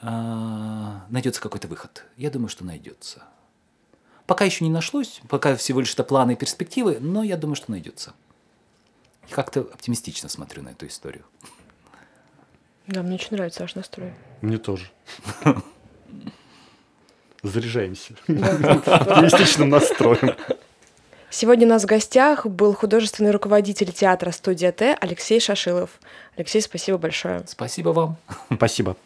а, 0.00 1.04
найдется 1.10 1.40
какой-то 1.40 1.68
выход. 1.68 2.04
Я 2.16 2.30
думаю, 2.30 2.48
что 2.48 2.64
найдется. 2.64 3.22
Пока 4.26 4.44
еще 4.44 4.64
не 4.64 4.70
нашлось, 4.70 5.20
пока 5.28 5.56
всего 5.56 5.80
лишь 5.80 5.92
это 5.94 6.04
планы 6.04 6.32
и 6.32 6.36
перспективы, 6.36 6.98
но 7.00 7.22
я 7.22 7.36
думаю, 7.36 7.56
что 7.56 7.70
найдется. 7.70 8.14
И 9.28 9.32
как-то 9.32 9.60
оптимистично 9.60 10.28
смотрю 10.28 10.62
на 10.62 10.70
эту 10.70 10.86
историю. 10.86 11.24
Да, 12.86 13.02
мне 13.02 13.14
очень 13.14 13.28
нравится 13.32 13.62
ваш 13.62 13.74
настрой. 13.74 14.12
Мне 14.40 14.58
тоже. 14.58 14.90
Заряжаемся 17.42 18.14
оптимистичным 18.26 19.68
настроем. 19.68 20.36
Сегодня 21.30 21.66
у 21.66 21.70
нас 21.70 21.82
в 21.84 21.86
гостях 21.86 22.46
был 22.46 22.74
художественный 22.74 23.30
руководитель 23.30 23.90
театра 23.90 24.30
«Студия 24.32 24.70
Т» 24.70 24.96
Алексей 25.00 25.40
Шашилов. 25.40 25.98
Алексей, 26.36 26.60
спасибо 26.60 26.98
большое. 26.98 27.42
Спасибо 27.46 27.88
вам. 27.88 28.18
Спасибо. 28.54 28.96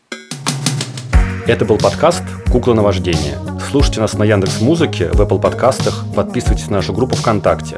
Это 1.46 1.64
был 1.64 1.78
подкаст 1.78 2.24
«Кукла 2.50 2.74
на 2.74 2.82
вождение». 2.82 3.55
Слушайте 3.70 4.00
нас 4.00 4.14
на 4.14 4.22
Яндекс 4.24 4.60
Музыке, 4.60 5.08
в 5.12 5.20
Apple 5.20 5.40
подкастах, 5.40 6.04
подписывайтесь 6.14 6.68
на 6.68 6.76
нашу 6.76 6.92
группу 6.92 7.16
ВКонтакте. 7.16 7.76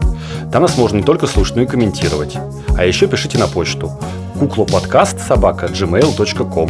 Там 0.52 0.62
нас 0.62 0.76
можно 0.76 0.98
не 0.98 1.02
только 1.02 1.26
слушать, 1.26 1.56
но 1.56 1.62
и 1.62 1.66
комментировать. 1.66 2.36
А 2.76 2.84
еще 2.84 3.06
пишите 3.06 3.38
на 3.38 3.48
почту 3.48 3.90
куклоподкаст 4.38 5.18
собака 5.20 5.66
gmail.com 5.66 6.68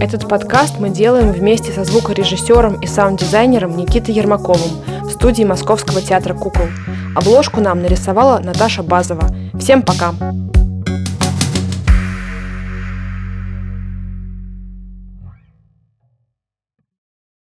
Этот 0.00 0.28
подкаст 0.28 0.78
мы 0.78 0.88
делаем 0.88 1.32
вместе 1.32 1.72
со 1.72 1.84
звукорежиссером 1.84 2.80
и 2.80 2.86
саунд-дизайнером 2.86 3.76
Никитой 3.76 4.14
Ермаковым 4.14 4.70
в 5.02 5.10
студии 5.10 5.42
Московского 5.44 6.00
театра 6.00 6.34
кукол. 6.34 6.68
Обложку 7.14 7.60
нам 7.60 7.82
нарисовала 7.82 8.38
Наташа 8.38 8.82
Базова. 8.82 9.28
Всем 9.58 9.82
пока! 9.82 10.14